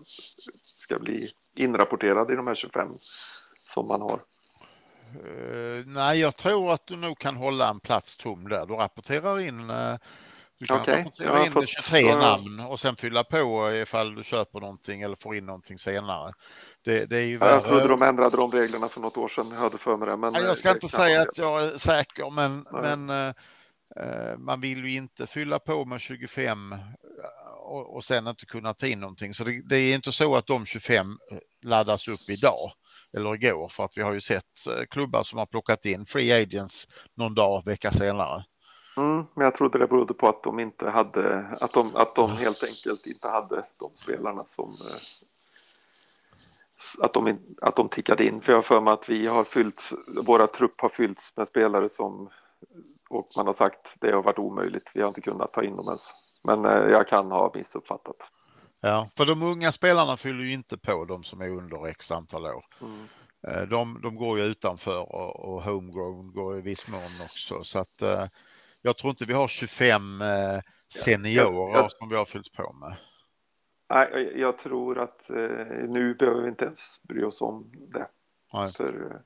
ska 0.78 1.00
bli 1.00 1.30
inrapporterade 1.56 2.34
i 2.34 2.36
de 2.36 2.48
här 2.48 2.56
25 2.56 2.88
som 3.64 3.88
man 3.88 4.02
har. 4.02 4.22
Uh, 5.16 5.86
nej, 5.86 6.20
jag 6.20 6.36
tror 6.36 6.72
att 6.72 6.88
du 6.88 6.96
nog 6.96 7.20
kan 7.20 7.36
hålla 7.36 7.70
en 7.70 7.80
plats 7.80 8.18
tom 8.18 8.50
där. 8.50 8.66
Du 8.66 8.74
rapporterar 8.74 9.40
in 9.40 9.70
uh, 9.70 9.98
du 10.60 10.66
kan 10.66 10.84
jag 10.88 11.00
rapportera 11.00 11.38
har 11.38 11.46
in 11.46 11.52
fått- 11.52 11.70
23 11.70 12.00
ja. 12.02 12.18
namn 12.20 12.60
och 12.60 12.80
sen 12.80 12.96
fylla 12.96 13.24
på 13.24 13.72
ifall 13.74 14.16
du 14.16 14.24
köper 14.24 14.60
någonting 14.60 15.02
eller 15.02 15.16
får 15.16 15.36
in 15.36 15.46
någonting 15.46 15.78
senare. 15.80 16.34
Det, 16.86 17.06
det 17.06 17.18
är 17.18 17.22
ju 17.26 17.38
Ja, 17.42 17.50
jag 17.50 17.64
trodde 17.64 17.88
de 17.88 18.02
ändrade 18.02 18.38
de 18.38 18.52
reglerna 18.52 18.88
för 18.90 19.02
något 19.02 19.18
år 19.18 19.28
sedan, 19.28 19.48
jag 19.52 19.58
hörde 19.60 19.78
för 19.78 19.98
mig 19.98 20.08
det. 20.08 20.18
Men 20.18 20.34
Nej, 20.34 20.42
eh, 20.42 20.48
jag 20.48 20.58
ska 20.58 20.72
inte 20.72 20.88
säga 20.90 21.22
att 21.22 21.38
jag 21.38 21.64
är 21.64 21.78
säker, 21.78 22.30
men, 22.30 22.66
Nej. 22.72 22.82
men 22.82 23.10
eh, 23.10 23.34
eh, 24.06 24.38
man 24.38 24.62
vill 24.62 24.86
ju 24.86 24.96
inte 24.96 25.28
fylla 25.28 25.60
på 25.60 25.86
med 25.86 26.02
25 26.02 26.72
eh, 26.74 26.80
och, 27.58 27.96
och 27.96 28.04
sen 28.04 28.28
inte 28.28 28.46
kunna 28.46 28.74
ta 28.74 28.88
in 28.88 29.00
någonting. 29.00 29.34
Så 29.34 29.44
det, 29.44 29.62
det 29.70 29.78
är 29.78 29.96
inte 29.96 30.12
så 30.12 30.36
att 30.36 30.48
de 30.48 30.66
25 30.66 31.18
laddas 31.66 32.08
upp 32.08 32.30
idag 32.30 32.72
eller 33.18 33.36
igår 33.36 33.70
för 33.70 33.84
att 33.84 33.98
vi 33.98 34.02
har 34.02 34.14
ju 34.14 34.22
sett 34.22 34.44
klubbar 34.90 35.24
som 35.24 35.40
har 35.40 35.46
plockat 35.46 35.86
in 35.86 36.06
free 36.06 36.32
agents 36.44 36.88
någon 37.18 37.36
dag, 37.36 37.66
vecka 37.66 37.92
senare. 37.92 38.44
Mm, 39.00 39.26
men 39.34 39.46
jag 39.46 39.56
trodde 39.56 39.80
det 39.80 39.88
berodde 39.88 40.14
på 40.14 40.28
att 40.28 40.44
de 40.44 40.60
inte 40.60 40.90
hade, 40.90 41.46
att 41.62 41.74
de, 41.74 41.96
att 41.96 42.16
de 42.16 42.32
helt 42.32 42.64
enkelt 42.64 43.06
inte 43.06 43.28
hade 43.28 43.66
de 43.78 43.92
spelarna 43.96 44.46
som 44.48 44.70
eh, 44.70 45.02
att 47.06 47.14
de, 47.14 47.40
att 47.62 47.76
de 47.76 47.90
tickade 47.90 48.26
in. 48.26 48.42
För 48.42 48.52
jag 48.52 48.58
har 48.58 48.64
för 48.64 48.82
mig 48.82 48.94
att 48.94 49.10
vi 49.10 49.28
har 49.28 49.44
fyllt, 49.44 49.92
våra 50.24 50.48
trupp 50.48 50.82
har 50.82 50.90
fyllts 50.90 51.38
med 51.38 51.48
spelare 51.48 51.90
som 51.90 52.30
och 53.10 53.30
man 53.38 53.48
har 53.48 53.54
sagt 53.54 53.96
det 54.02 54.12
har 54.12 54.24
varit 54.24 54.40
omöjligt. 54.40 54.92
Vi 54.94 55.02
har 55.02 55.08
inte 55.08 55.22
kunnat 55.22 55.54
ta 55.54 55.64
in 55.64 55.76
dem 55.76 55.86
ens. 55.88 56.12
Men 56.44 56.66
eh, 56.66 56.72
jag 56.92 57.08
kan 57.08 57.32
ha 57.32 57.52
missuppfattat. 57.56 58.32
Ja, 58.82 59.10
för 59.18 59.26
de 59.26 59.44
unga 59.44 59.72
spelarna 59.72 60.18
fyller 60.18 60.44
ju 60.44 60.54
inte 60.54 60.78
på 60.78 61.06
de 61.06 61.24
som 61.24 61.42
är 61.42 61.50
under 61.50 61.88
x 61.88 62.12
antal 62.12 62.46
år. 62.46 62.66
Mm. 62.82 63.08
Eh, 63.48 63.62
De, 63.68 64.02
de 64.02 64.16
går 64.16 64.40
ju 64.40 64.44
utanför 64.46 65.00
och, 65.16 65.40
och 65.40 65.64
homegrown 65.64 66.32
går 66.34 66.58
i 66.58 66.62
viss 66.62 66.88
mån 66.88 67.22
också. 67.24 67.64
Så 67.64 67.80
att 67.80 68.02
jag 68.82 68.98
tror 68.98 69.10
inte 69.10 69.26
vi 69.26 69.34
har 69.34 69.48
25 69.48 70.22
eh, 70.22 70.60
seniorer 70.88 71.78
jag- 71.78 71.92
som 71.92 72.10
vi 72.10 72.16
har 72.16 72.26
fyllt 72.26 72.52
på 72.54 72.74
med. 72.74 72.96
Nej, 73.90 74.10
jag- 74.14 74.38
jag 74.38 74.58
tror 74.58 75.00
att 75.00 75.30
eh, 75.30 75.36
nu 75.90 76.14
behöver 76.14 76.42
vi 76.42 76.50
inte 76.50 76.66
ens 76.66 77.00
bry 77.04 77.24
oss 77.24 77.42
om 77.42 77.72
det. 77.74 78.08
Nej. 78.54 78.72
För, 78.74 79.22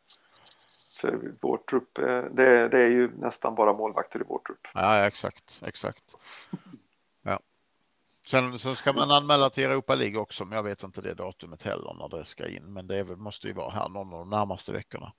för 1.01 1.33
vår 1.41 1.57
trupp, 1.57 1.97
eh, 1.97 2.05
det, 2.23 2.67
det 2.69 2.83
är 2.83 2.89
ju 2.89 3.11
nästan 3.17 3.55
bara 3.55 3.73
målvakter 3.73 4.19
i 4.19 4.23
vår 4.27 4.39
trupp. 4.39 4.67
Ja, 4.73 5.05
exakt, 5.07 5.61
exakt. 5.65 6.03
Ja. 7.25 7.39
Sen, 8.25 8.59
sen 8.59 8.75
ska 8.75 8.93
man 8.93 9.11
anmäla 9.11 9.49
till 9.49 9.63
Europa 9.63 9.95
League 9.95 10.17
också, 10.19 10.45
men 10.45 10.55
jag 10.55 10.63
vet 10.63 10.83
inte 10.83 11.01
det 11.01 11.13
datumet 11.13 11.63
heller 11.63 11.93
när 11.99 12.17
det 12.17 12.25
ska 12.25 12.47
in. 12.47 12.73
Men 12.73 12.87
det 12.87 12.95
är 12.97 13.03
måste 13.03 13.47
ju 13.47 13.53
vara 13.53 13.69
här 13.69 13.89
någon 13.89 14.13
av 14.13 14.19
de 14.19 14.29
närmaste 14.29 14.71
veckorna. 14.71 15.13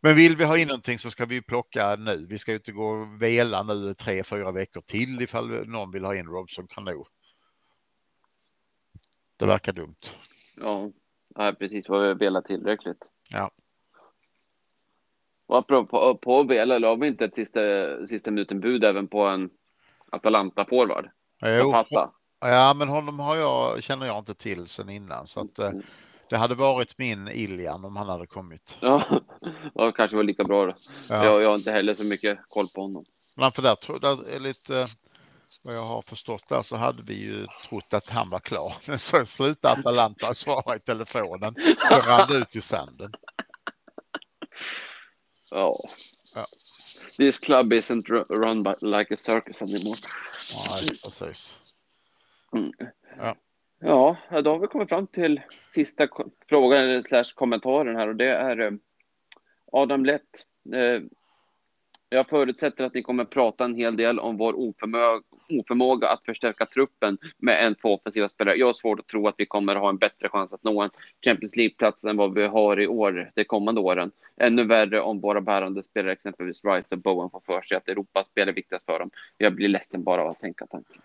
Men 0.00 0.16
vill 0.16 0.36
vi 0.36 0.44
ha 0.44 0.58
in 0.58 0.68
någonting 0.68 0.98
så 0.98 1.10
ska 1.10 1.26
vi 1.26 1.42
plocka 1.42 1.96
nu. 1.96 2.26
Vi 2.28 2.38
ska 2.38 2.50
ju 2.50 2.56
inte 2.56 2.72
gå 2.72 2.86
och 2.86 3.22
vela 3.22 3.62
nu 3.62 3.94
tre, 3.94 4.24
fyra 4.24 4.52
veckor 4.52 4.80
till 4.80 5.22
ifall 5.22 5.68
någon 5.68 5.90
vill 5.90 6.04
ha 6.04 6.14
in 6.14 6.26
Robson 6.26 6.66
Cano. 6.66 7.06
Det 9.36 9.46
verkar 9.46 9.72
dumt. 9.72 9.96
Ja, 10.56 10.90
nej, 11.36 11.54
precis 11.54 11.88
vad 11.88 12.02
vi 12.02 12.08
har 12.08 12.14
velat 12.14 12.44
tillräckligt. 12.44 13.02
Ja. 13.30 13.50
Och 15.46 15.58
apropå 15.58 16.18
på 16.22 16.40
att 16.40 16.48
vela, 16.48 16.78
la 16.78 16.94
vi 16.94 17.06
inte 17.06 17.24
ett 17.24 17.34
sista, 17.34 17.60
sista 18.06 18.30
minuten 18.30 18.60
bud 18.60 18.84
även 18.84 19.08
på 19.08 19.26
en 19.26 19.50
Atalanta-forward? 20.12 21.10
Jo, 21.40 21.74
ja, 22.40 22.74
men 22.74 22.88
honom 22.88 23.18
har 23.18 23.36
jag, 23.36 23.82
känner 23.82 24.06
jag 24.06 24.18
inte 24.18 24.34
till 24.34 24.66
sen 24.66 24.88
innan. 24.88 25.26
Så 25.26 25.40
att, 25.40 25.58
eh, 25.58 25.72
det 26.32 26.38
hade 26.38 26.54
varit 26.54 26.98
min 26.98 27.28
Iljan 27.28 27.84
om 27.84 27.96
han 27.96 28.08
hade 28.08 28.26
kommit. 28.26 28.76
Ja, 28.80 29.20
det 29.74 29.92
kanske 29.92 30.16
var 30.16 30.24
lika 30.24 30.44
bra 30.44 30.66
då. 30.66 30.76
Ja. 31.08 31.24
Jag, 31.24 31.42
jag 31.42 31.48
har 31.48 31.54
inte 31.54 31.72
heller 31.72 31.94
så 31.94 32.04
mycket 32.04 32.38
koll 32.48 32.68
på 32.68 32.80
honom. 32.82 33.04
Men 33.34 33.52
för 33.52 33.62
där, 33.62 33.98
där 34.00 34.28
är 34.28 34.40
lite 34.40 34.78
eh, 34.78 34.86
vad 35.62 35.74
jag 35.74 35.84
har 35.84 36.02
förstått 36.02 36.48
där 36.48 36.62
så 36.62 36.76
hade 36.76 37.02
vi 37.02 37.14
ju 37.14 37.46
trott 37.68 37.94
att 37.94 38.10
han 38.10 38.28
var 38.28 38.40
klar. 38.40 38.74
Men 38.86 38.98
så 38.98 39.26
slutade 39.26 39.80
Atalanta 39.80 40.34
svara 40.34 40.76
i 40.76 40.80
telefonen. 40.80 41.54
Så 41.90 41.96
rann 41.96 42.32
ut 42.32 42.56
i 42.56 42.60
sanden. 42.60 43.12
Ja. 45.50 45.88
Ja. 46.34 46.46
This 47.16 47.38
club 47.38 47.72
isn't 47.72 48.04
ru- 48.04 48.28
run 48.28 48.62
by, 48.62 48.70
like 48.80 49.14
a 49.14 49.16
circus 49.16 49.62
anymore. 49.62 49.98
Nej, 50.70 50.88
precis. 51.04 51.58
Ja, 53.18 53.36
Ja, 53.84 54.16
då 54.30 54.50
har 54.50 54.58
vi 54.58 54.66
kommit 54.66 54.88
fram 54.88 55.06
till 55.06 55.40
sista 55.70 56.08
frågan 56.48 56.78
eller 56.82 57.02
slash 57.02 57.34
kommentaren 57.34 57.96
här 57.96 58.08
och 58.08 58.16
det 58.16 58.28
är 58.28 58.60
eh, 58.60 58.72
Adam 59.72 60.04
Lett. 60.04 60.46
Eh, 60.74 61.02
jag 62.08 62.28
förutsätter 62.28 62.84
att 62.84 62.94
ni 62.94 63.02
kommer 63.02 63.24
prata 63.24 63.64
en 63.64 63.74
hel 63.74 63.96
del 63.96 64.18
om 64.18 64.36
vår 64.36 64.54
oförmåga 65.48 66.08
att 66.08 66.24
förstärka 66.24 66.66
truppen 66.66 67.18
med 67.38 67.66
en 67.66 67.74
två 67.74 67.94
offensiva 67.94 68.28
spelare. 68.28 68.56
Jag 68.56 68.66
har 68.66 68.74
svårt 68.74 69.00
att 69.00 69.06
tro 69.06 69.28
att 69.28 69.34
vi 69.38 69.46
kommer 69.46 69.76
ha 69.76 69.88
en 69.88 69.96
bättre 69.96 70.28
chans 70.28 70.52
att 70.52 70.64
nå 70.64 70.82
en 70.82 70.90
Champions 71.24 71.56
League-plats 71.56 72.04
än 72.04 72.16
vad 72.16 72.34
vi 72.34 72.46
har 72.46 72.80
i 72.80 72.86
år, 72.86 73.30
de 73.34 73.44
kommande 73.44 73.80
åren. 73.80 74.10
Ännu 74.36 74.64
värre 74.64 75.00
om 75.00 75.20
våra 75.20 75.40
bärande 75.40 75.82
spelare, 75.82 76.12
exempelvis 76.12 76.64
Rice 76.64 76.94
och 76.94 77.00
Bowen, 77.00 77.30
får 77.30 77.40
för 77.40 77.62
sig 77.62 77.76
att 77.76 77.88
Europaspel 77.88 78.48
är 78.48 78.52
viktigast 78.52 78.86
för 78.86 78.98
dem. 78.98 79.10
Jag 79.38 79.54
blir 79.54 79.68
ledsen 79.68 80.02
bara 80.02 80.22
av 80.22 80.28
att 80.28 80.40
tänka 80.40 80.66
tanken. 80.66 81.02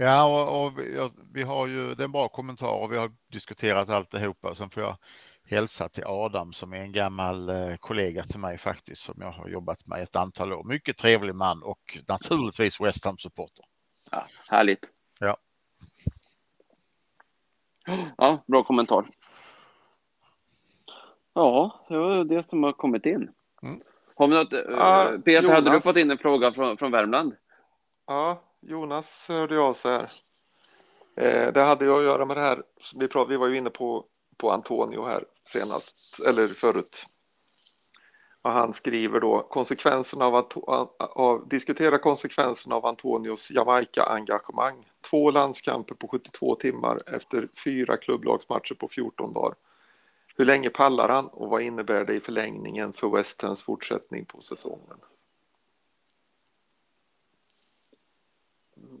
Ja, 0.00 0.24
och, 0.24 0.64
och 0.64 0.78
vi, 0.78 0.96
ja, 0.96 1.10
vi 1.32 1.42
har 1.42 1.66
ju, 1.66 1.94
det 1.94 2.02
är 2.02 2.04
en 2.04 2.12
bra 2.12 2.28
kommentar 2.28 2.82
och 2.82 2.92
vi 2.92 2.96
har 2.96 3.10
diskuterat 3.32 3.88
alltihopa. 3.88 4.54
Sen 4.54 4.70
får 4.70 4.82
jag 4.82 4.96
hälsa 5.44 5.88
till 5.88 6.04
Adam 6.06 6.52
som 6.52 6.72
är 6.72 6.80
en 6.80 6.92
gammal 6.92 7.48
eh, 7.48 7.76
kollega 7.76 8.24
till 8.24 8.38
mig 8.38 8.58
faktiskt 8.58 9.02
som 9.02 9.14
jag 9.18 9.30
har 9.30 9.48
jobbat 9.48 9.86
med 9.86 10.02
ett 10.02 10.16
antal 10.16 10.52
år. 10.52 10.64
Mycket 10.64 10.96
trevlig 10.96 11.34
man 11.34 11.62
och 11.62 11.98
naturligtvis 12.08 12.80
West 12.80 13.04
Ham-supporter. 13.04 13.64
Ja, 14.10 14.26
härligt. 14.48 14.92
Ja. 15.18 15.36
Ja, 18.16 18.44
bra 18.46 18.62
kommentar. 18.62 19.04
Ja, 21.32 21.84
det 21.88 21.96
var 21.96 22.24
det 22.24 22.48
som 22.48 22.62
har 22.62 22.72
kommit 22.72 23.06
in. 23.06 23.30
Mm. 23.62 23.80
Har 24.14 24.28
vi 24.28 24.34
något? 24.34 24.52
Ja, 24.52 25.10
Peter, 25.24 25.48
hade 25.48 25.60
du 25.60 25.70
Jonas. 25.70 25.84
fått 25.84 25.96
in 25.96 26.10
en 26.10 26.18
fråga 26.18 26.52
från, 26.52 26.76
från 26.76 26.90
Värmland? 26.90 27.36
Ja, 28.06 28.42
Jonas 28.60 29.28
hörde 29.28 29.60
av 29.60 29.74
sig 29.74 29.92
här. 29.92 30.12
Eh, 31.16 31.52
det 31.52 31.60
hade 31.60 31.84
jag 31.84 31.98
att 31.98 32.04
göra 32.04 32.24
med 32.26 32.36
det 32.36 32.40
här, 32.40 32.62
vi, 32.94 33.08
prat, 33.08 33.28
vi 33.30 33.36
var 33.36 33.46
ju 33.46 33.56
inne 33.56 33.70
på, 33.70 34.04
på 34.36 34.50
Antonio 34.50 35.04
här 35.04 35.24
senast, 35.44 35.94
eller 36.26 36.48
förut. 36.48 37.06
Och 38.42 38.50
han 38.50 38.74
skriver 38.74 39.20
då 39.20 39.42
konsekvenserna 39.42 40.24
av, 40.24 40.34
att, 40.34 40.56
av 40.98 41.48
diskutera 41.48 41.98
konsekvenserna 41.98 42.74
av 42.74 42.86
Antonios 42.86 43.50
Jamaica-engagemang. 43.50 44.90
Två 45.10 45.30
landskamper 45.30 45.94
på 45.94 46.08
72 46.08 46.54
timmar 46.54 47.02
efter 47.06 47.48
fyra 47.64 47.96
klubblagsmatcher 47.96 48.74
på 48.74 48.88
14 48.88 49.32
dagar. 49.32 49.54
Hur 50.36 50.44
länge 50.44 50.70
pallar 50.70 51.08
han 51.08 51.26
och 51.26 51.50
vad 51.50 51.62
innebär 51.62 52.04
det 52.04 52.14
i 52.14 52.20
förlängningen 52.20 52.92
för 52.92 53.08
West 53.08 53.42
Hams 53.42 53.62
fortsättning 53.62 54.24
på 54.24 54.40
säsongen? 54.40 54.98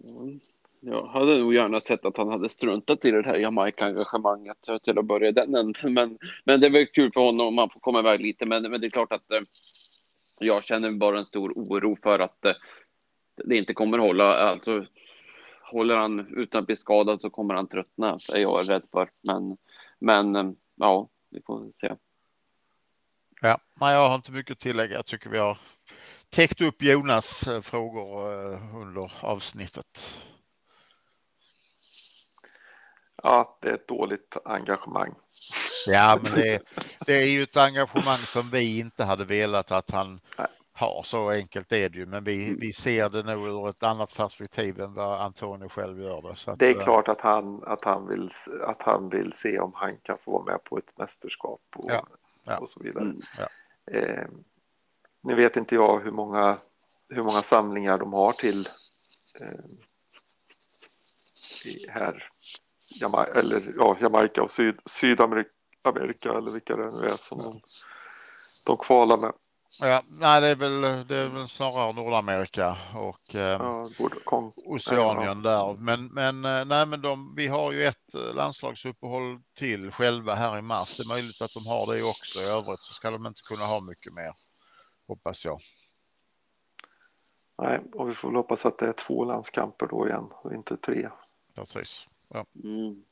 Mm. 0.04 0.40
Jag 0.80 1.06
hade 1.06 1.38
nog 1.38 1.54
gärna 1.54 1.80
sett 1.80 2.04
att 2.04 2.16
han 2.16 2.28
hade 2.28 2.48
struntat 2.48 3.04
i 3.04 3.10
det 3.10 3.26
här 3.26 3.38
Jamaica-engagemanget 3.38 4.82
till 4.82 4.98
att 4.98 5.04
börja 5.04 5.32
den 5.32 5.54
änden. 5.54 5.94
Men, 5.94 6.18
men 6.44 6.60
det 6.60 6.66
är 6.66 6.70
väl 6.70 6.86
kul 6.86 7.12
för 7.12 7.20
honom 7.20 7.46
om 7.46 7.58
han 7.58 7.70
får 7.70 7.80
komma 7.80 7.98
iväg 7.98 8.20
lite. 8.20 8.46
Men, 8.46 8.62
men 8.62 8.80
det 8.80 8.86
är 8.86 8.90
klart 8.90 9.12
att 9.12 9.30
eh, 9.30 9.40
jag 10.38 10.64
känner 10.64 10.90
bara 10.90 11.18
en 11.18 11.24
stor 11.24 11.52
oro 11.56 11.96
för 12.02 12.18
att 12.18 12.44
eh, 12.44 12.54
det 13.44 13.56
inte 13.56 13.74
kommer 13.74 13.98
hålla. 13.98 14.24
Alltså, 14.34 14.86
håller 15.62 15.96
han 15.96 16.36
utan 16.36 16.60
att 16.60 16.66
bli 16.66 16.76
skadad 16.76 17.20
så 17.20 17.30
kommer 17.30 17.54
han 17.54 17.68
tröttna, 17.68 18.18
är 18.28 18.38
jag 18.38 18.70
rädd 18.70 18.86
för. 18.92 19.10
Men, 19.22 19.56
men 19.98 20.36
eh, 20.36 20.50
ja, 20.76 21.08
vi 21.30 21.40
får 21.46 21.72
se. 21.74 21.94
Ja, 23.40 23.60
nej, 23.80 23.94
jag 23.94 24.08
har 24.08 24.14
inte 24.14 24.32
mycket 24.32 24.52
att 24.52 24.58
tillägga. 24.58 24.94
Jag 24.94 25.06
tycker 25.06 25.30
vi 25.30 25.38
har 25.38 25.58
täckt 26.30 26.60
upp 26.60 26.82
Jonas 26.82 27.48
eh, 27.48 27.60
frågor 27.60 28.32
eh, 28.32 28.76
under 28.76 29.12
avsnittet. 29.20 30.20
Ja, 33.22 33.58
det 33.60 33.68
är 33.68 33.74
ett 33.74 33.88
dåligt 33.88 34.36
engagemang. 34.44 35.14
Ja, 35.86 36.18
men 36.22 36.32
det, 36.32 36.62
det, 37.06 37.14
är 37.14 37.26
ju 37.26 37.42
ett 37.42 37.56
engagemang 37.56 38.18
som 38.18 38.50
vi 38.50 38.78
inte 38.78 39.04
hade 39.04 39.24
velat 39.24 39.72
att 39.72 39.90
han 39.90 40.20
Nej. 40.38 40.46
har. 40.72 41.02
Så 41.02 41.30
enkelt 41.30 41.72
är 41.72 41.88
det 41.88 41.98
ju, 41.98 42.06
men 42.06 42.24
vi, 42.24 42.48
mm. 42.48 42.60
vi 42.60 42.72
ser 42.72 43.08
det 43.08 43.22
nog 43.22 43.46
ur 43.46 43.68
ett 43.68 43.82
annat 43.82 44.16
perspektiv 44.16 44.80
än 44.80 44.94
vad 44.94 45.20
Antonio 45.20 45.68
själv 45.68 46.02
gör 46.02 46.22
det. 46.22 46.36
Så 46.36 46.50
att, 46.50 46.58
det 46.58 46.70
är 46.70 46.76
eh, 46.76 46.84
klart 46.84 47.08
att 47.08 47.20
han, 47.20 47.62
att, 47.66 47.84
han 47.84 48.08
vill, 48.08 48.30
att 48.62 48.82
han 48.82 49.08
vill 49.08 49.32
se 49.32 49.58
om 49.58 49.72
han 49.74 49.96
kan 49.96 50.18
få 50.18 50.30
vara 50.30 50.44
med 50.44 50.64
på 50.64 50.78
ett 50.78 50.98
mästerskap 50.98 51.60
och, 51.76 51.90
ja, 51.90 52.06
ja. 52.44 52.58
och 52.58 52.68
så 52.68 52.80
vidare. 52.82 53.04
Mm, 53.04 53.20
ja. 53.38 53.48
eh, 53.92 54.26
nu 55.22 55.34
vet 55.34 55.56
inte 55.56 55.74
jag 55.74 56.00
hur 56.00 56.10
många, 56.10 56.58
hur 57.08 57.22
många 57.22 57.42
samlingar 57.42 57.98
de 57.98 58.12
har 58.12 58.32
till 58.32 58.68
eh, 59.40 59.64
här 61.88 62.30
Jama 62.88 63.24
eller 63.24 63.74
ja, 63.76 63.96
Jamaica 64.00 64.42
och 64.42 64.50
Syd 64.50 64.80
Sydamerika 64.86 65.50
Amerika 65.82 66.32
eller 66.32 66.50
vilka 66.50 66.76
det 66.76 66.90
nu 66.90 67.06
är 67.06 67.16
som 67.16 67.38
de, 67.38 67.60
de 68.64 68.76
kvalar 68.76 69.16
med. 69.16 69.32
Ja, 69.80 70.02
nej, 70.08 70.40
det 70.40 70.46
är 70.46 70.54
väl, 70.54 70.80
det 70.80 71.16
är 71.16 71.28
väl 71.28 71.48
snarare 71.48 71.92
Nordamerika 71.92 72.76
och 72.94 73.34
eh, 73.34 73.40
ja, 73.40 74.52
Oceanien 74.56 75.42
där. 75.42 75.76
Men, 75.78 76.06
men, 76.06 76.44
eh, 76.44 76.64
nej, 76.64 76.86
men 76.86 77.00
de, 77.00 77.34
vi 77.36 77.46
har 77.46 77.72
ju 77.72 77.86
ett 77.86 78.14
eh, 78.14 78.34
landslagsuppehåll 78.34 79.40
till 79.54 79.90
själva 79.90 80.34
här 80.34 80.58
i 80.58 80.62
mars. 80.62 80.96
Det 80.96 81.02
är 81.02 81.08
möjligt 81.08 81.40
att 81.40 81.54
de 81.54 81.66
har 81.66 81.94
det 81.94 82.02
också. 82.02 82.40
I 82.40 82.44
övrigt 82.44 82.80
så 82.80 82.92
ska 82.92 83.10
de 83.10 83.26
inte 83.26 83.42
kunna 83.42 83.64
ha 83.64 83.80
mycket 83.80 84.12
mer, 84.12 84.32
hoppas 85.08 85.44
jag. 85.44 85.60
Nej, 87.62 87.80
och 87.92 88.08
vi 88.08 88.14
får 88.14 88.28
väl 88.28 88.36
hoppas 88.36 88.66
att 88.66 88.78
det 88.78 88.86
är 88.86 88.92
två 88.92 89.24
landskamper 89.24 89.86
då 89.86 90.08
igen 90.08 90.28
och 90.30 90.54
inte 90.54 90.76
tre. 90.76 91.08
Precis. 91.54 92.08
Ja. 92.28 92.46
Mm. 92.64 93.04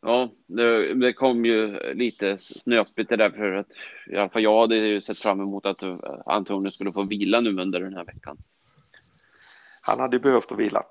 Ja, 0.00 0.28
det, 0.46 0.94
det, 0.94 1.12
kom 1.12 1.44
ju 1.44 1.78
lite 1.94 2.38
snöpligt 2.38 3.10
det 3.10 3.16
där 3.16 3.30
för 3.30 3.52
att 3.52 3.68
i 4.06 4.16
alla 4.16 4.28
fall 4.28 4.42
jag 4.42 4.60
hade 4.60 4.76
ju 4.76 5.00
sett 5.00 5.18
fram 5.18 5.40
emot 5.40 5.66
att 5.66 5.82
Antonio 6.26 6.70
skulle 6.70 6.92
få 6.92 7.02
vila 7.02 7.40
nu 7.40 7.60
under 7.62 7.80
den 7.80 7.94
här 7.94 8.04
veckan. 8.04 8.38
Han 9.80 10.00
hade 10.00 10.18
behövt 10.18 10.52
att 10.52 10.58
vila. 10.58 10.84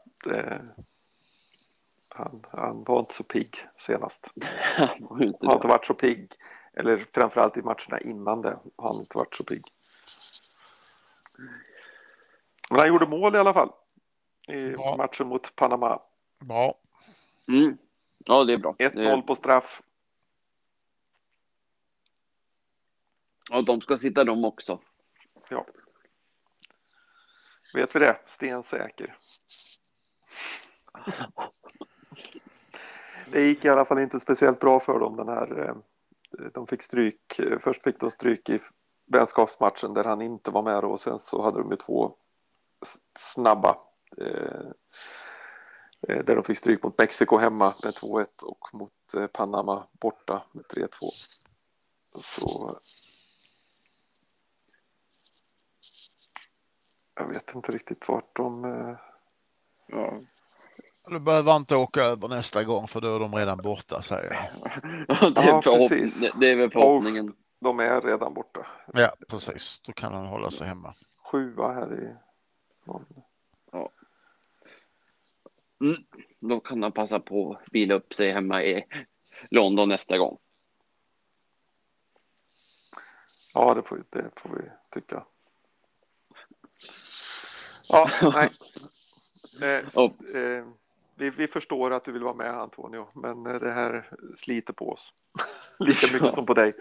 Han, 2.10 2.46
han 2.52 2.84
var 2.84 3.00
inte 3.00 3.14
så 3.14 3.24
pigg 3.24 3.56
senast. 3.78 4.28
han 4.76 5.08
har 5.10 5.24
inte, 5.24 5.46
inte 5.46 5.68
varit 5.68 5.86
så 5.86 5.94
pigg. 5.94 6.32
Eller 6.74 7.06
framförallt 7.14 7.58
i 7.58 7.62
matcherna 7.62 8.00
innan 8.02 8.42
det 8.42 8.60
har 8.76 8.94
han 8.94 9.00
inte 9.00 9.18
varit 9.18 9.36
så 9.36 9.44
pigg. 9.44 9.64
Men 12.70 12.80
han 12.80 12.88
gjorde 12.88 13.08
mål 13.08 13.36
i 13.36 13.38
alla 13.38 13.54
fall. 13.54 13.72
I 14.48 14.72
ja. 14.72 14.96
matchen 14.98 15.28
mot 15.28 15.56
Panama. 15.56 16.02
Bra. 16.40 16.74
Mm. 17.48 17.78
Ja, 18.18 18.44
det 18.44 18.54
är 18.54 18.58
bra. 18.58 18.76
1-0 18.80 19.22
på 19.22 19.36
straff. 19.36 19.82
Ja, 23.52 23.62
de 23.62 23.82
ska 23.82 23.98
sitta 23.98 24.24
de 24.24 24.46
också. 24.46 24.80
Ja. 25.50 25.66
Vet 27.74 27.96
vi 27.96 28.00
det? 28.00 28.20
Stensäker. 28.26 29.18
Det 33.32 33.48
gick 33.48 33.66
i 33.66 33.70
alla 33.70 33.86
fall 33.86 34.00
inte 34.00 34.20
speciellt 34.20 34.60
bra 34.60 34.80
för 34.80 35.00
dem 35.00 35.18
den 35.18 35.28
här. 35.28 35.68
Eh, 35.68 35.76
de 36.54 36.68
fick 36.68 36.82
stryk. 36.82 37.40
Först 37.64 37.84
fick 37.84 38.00
de 38.00 38.12
stryk 38.12 38.50
i 38.50 38.60
vänskapsmatchen 39.06 39.94
där 39.94 40.04
han 40.04 40.22
inte 40.22 40.52
var 40.52 40.64
med 40.64 40.84
och 40.84 41.00
sen 41.00 41.20
så 41.20 41.42
hade 41.42 41.60
de 41.60 41.72
ju 41.72 41.78
två 41.78 42.16
snabba 43.16 43.78
eh, 44.18 44.26
Eh, 44.28 44.72
där 46.10 46.36
de 46.36 46.44
fick 46.44 46.58
stryk 46.58 46.84
mot 46.84 46.98
Mexiko 46.98 47.38
hemma 47.38 47.76
med 47.84 47.94
2-1 47.94 48.26
och 48.44 48.70
mot 48.74 49.14
eh, 49.18 49.28
Panama 49.28 49.88
borta 49.92 50.44
med 50.52 50.66
3-2. 50.66 50.88
Så 52.20 52.80
jag 57.16 57.28
vet 57.28 57.56
inte 57.56 57.72
riktigt 57.72 58.10
vart 58.10 58.36
de... 58.36 58.66
Eh, 58.66 58.98
ja. 59.88 60.22
Du 61.08 61.20
behöver 61.20 61.56
inte 61.56 61.76
åka 61.76 62.02
över 62.02 62.28
nästa 62.28 62.64
gång 62.64 62.88
för 62.88 63.02
då 63.02 63.16
är 63.16 63.20
de 63.20 63.36
redan 63.36 63.58
borta 63.58 64.02
säger 64.02 64.34
jag. 64.34 65.34
det, 65.34 65.42
är 65.42 65.48
ja, 65.48 65.62
precis. 65.62 66.32
det 66.40 66.52
är 66.52 66.56
väl 66.56 66.72
förhoppningen. 66.72 67.34
de 67.60 67.80
är 67.80 68.02
redan 68.02 68.34
borta. 68.34 68.68
Ja, 68.94 69.16
precis. 69.28 69.80
Då 69.86 69.94
kan 69.94 70.14
han 70.14 70.26
hålla 70.26 70.52
sig 70.52 70.68
hemma. 70.68 70.94
Sjua 71.32 71.74
här 71.74 72.04
i 72.04 72.16
någon 72.86 73.06
Mm. 75.82 76.04
Då 76.40 76.60
kan 76.60 76.84
han 76.84 76.92
passa 76.92 77.20
på 77.20 77.54
att 77.54 77.68
vila 77.72 77.94
upp 77.94 78.14
sig 78.14 78.32
hemma 78.32 78.64
i 78.64 78.86
London 79.50 79.90
nästa 79.90 80.18
gång. 80.18 80.38
Ja, 83.54 83.74
det 83.74 83.84
får, 83.84 84.04
det 84.10 84.32
får 84.36 84.50
vi 84.50 84.72
tycka. 84.92 85.26
Ja, 87.88 88.10
nej. 88.22 88.50
Eh, 89.62 89.86
oh. 89.96 90.12
eh, 90.36 90.66
vi, 91.16 91.30
vi, 91.30 91.48
förstår 91.48 91.92
att 91.92 92.04
du 92.04 92.12
vill 92.12 92.24
vara 92.24 92.34
med 92.34 92.60
Antonio, 92.60 93.10
men 93.14 93.46
eh, 93.46 93.60
det 93.60 93.72
här 93.72 94.18
sliter 94.38 94.74
på 94.74 94.90
oss. 94.90 95.14
Lika 95.80 96.08
mycket 96.08 96.28
ja. 96.28 96.32
som 96.32 96.46
på 96.46 96.54
dig. 96.54 96.74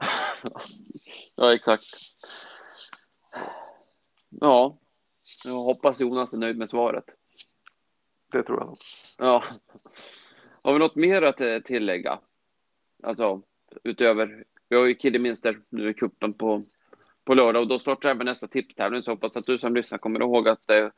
ja, 1.34 1.54
exakt. 1.54 1.84
Ja, 4.28 4.78
jag 5.44 5.52
hoppas 5.52 6.00
Jonas 6.00 6.32
är 6.32 6.38
nöjd 6.38 6.58
med 6.58 6.68
svaret 6.68 7.04
det 8.32 8.42
tror 8.42 8.58
jag 8.58 8.66
nog. 8.66 8.78
Ja. 9.18 9.44
Har 10.62 10.72
vi 10.72 10.78
något 10.78 10.96
mer 10.96 11.22
att 11.22 11.40
eh, 11.40 11.58
tillägga? 11.58 12.18
Alltså 13.02 13.42
utöver, 13.84 14.44
vi 14.68 14.76
har 14.76 14.84
ju 14.84 14.94
Kiddeminster 14.94 15.60
nu 15.68 15.90
i 15.90 15.94
kuppen 15.94 16.34
på, 16.34 16.64
på 17.24 17.34
lördag 17.34 17.62
och 17.62 17.68
då 17.68 17.78
startar 17.78 18.08
även 18.08 18.26
nästa 18.26 18.48
tipstävling 18.48 19.02
så 19.02 19.10
hoppas 19.10 19.36
att 19.36 19.46
du 19.46 19.58
som 19.58 19.74
lyssnar 19.74 19.98
kommer 19.98 20.20
ihåg 20.20 20.48
att 20.48 20.70
eh, 20.70 20.88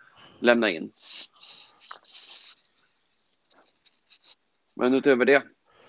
lämna 0.41 0.71
in. 0.71 0.93
Men 4.75 4.95
utöver 4.95 5.25
det, 5.25 5.43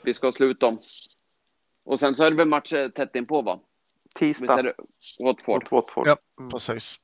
vi 0.04 0.14
ska 0.14 0.32
sluta 0.32 0.68
om. 0.68 0.82
Och 1.84 2.00
sen 2.00 2.16
så 2.16 2.24
är 2.24 2.32
det 2.32 2.38
väl 2.38 2.48
match 2.48 2.74
eh, 2.74 2.89
tätt 2.89 3.16
inpå 3.16 3.41
va? 3.41 3.60
Tisdag. 4.16 4.74
Watford. 5.20 5.68
Watford. 5.72 6.08
Ja, 6.08 6.18
precis. 6.52 7.00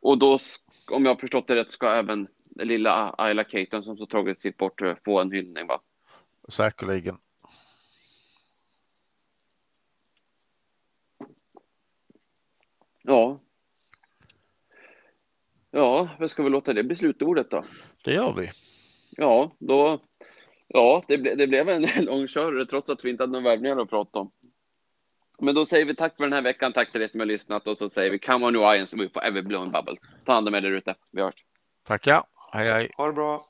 Och 0.00 0.18
då, 0.18 0.38
om 0.90 1.04
jag 1.04 1.14
har 1.14 1.20
förstått 1.20 1.48
det 1.48 1.54
rätt, 1.54 1.70
ska 1.70 1.90
även 1.90 2.28
lilla 2.64 3.14
Ayla 3.18 3.44
Caton 3.44 3.82
som 3.82 3.96
så 3.96 4.06
tråkigt 4.06 4.38
sitt 4.38 4.56
bort 4.56 4.82
eh, 4.82 4.94
få 5.04 5.20
en 5.20 5.32
hyllning 5.32 5.66
va? 5.66 5.80
Säkerligen. 6.48 7.16
Ja. 13.02 13.40
Ja, 15.70 16.08
vad 16.18 16.30
ska 16.30 16.42
vi 16.42 16.50
låta 16.50 16.72
det 16.72 16.82
bli 16.82 16.96
slutordet 16.96 17.50
då? 17.50 17.64
Det 18.04 18.12
gör 18.12 18.32
vi. 18.32 18.50
Ja, 19.10 19.50
då. 19.58 20.00
Ja, 20.68 21.02
det, 21.08 21.18
ble, 21.18 21.34
det 21.34 21.46
blev 21.46 21.68
en 21.68 21.86
lång 22.04 22.26
körare 22.26 22.66
trots 22.66 22.90
att 22.90 23.04
vi 23.04 23.10
inte 23.10 23.22
hade 23.22 23.32
några 23.32 23.50
värvningar 23.50 23.76
att 23.76 23.90
prata 23.90 24.18
om. 24.18 24.30
Men 25.38 25.54
då 25.54 25.66
säger 25.66 25.84
vi 25.84 25.94
tack 25.94 26.16
för 26.16 26.24
den 26.24 26.32
här 26.32 26.42
veckan. 26.42 26.72
Tack 26.72 26.92
till 26.92 27.02
er 27.02 27.06
som 27.06 27.20
har 27.20 27.26
lyssnat 27.26 27.68
och 27.68 27.78
så 27.78 27.88
säger 27.88 28.10
vi 28.10 28.18
come 28.18 28.46
on 28.46 28.52
new 28.52 28.76
Ions 28.76 28.94
we 28.94 29.08
forever 29.08 29.42
blown 29.42 29.72
bubbles. 29.72 30.08
Ta 30.24 30.32
hand 30.32 30.48
om 30.48 30.54
er 30.54 30.60
där 30.60 30.70
ute. 30.70 30.94
Vi 31.10 31.22
hörs. 31.22 31.44
Tackar. 31.84 32.24
Hej 32.56 32.66
hej. 32.66 32.90
Ha 32.96 33.06
det 33.06 33.12
bra. 33.12 33.46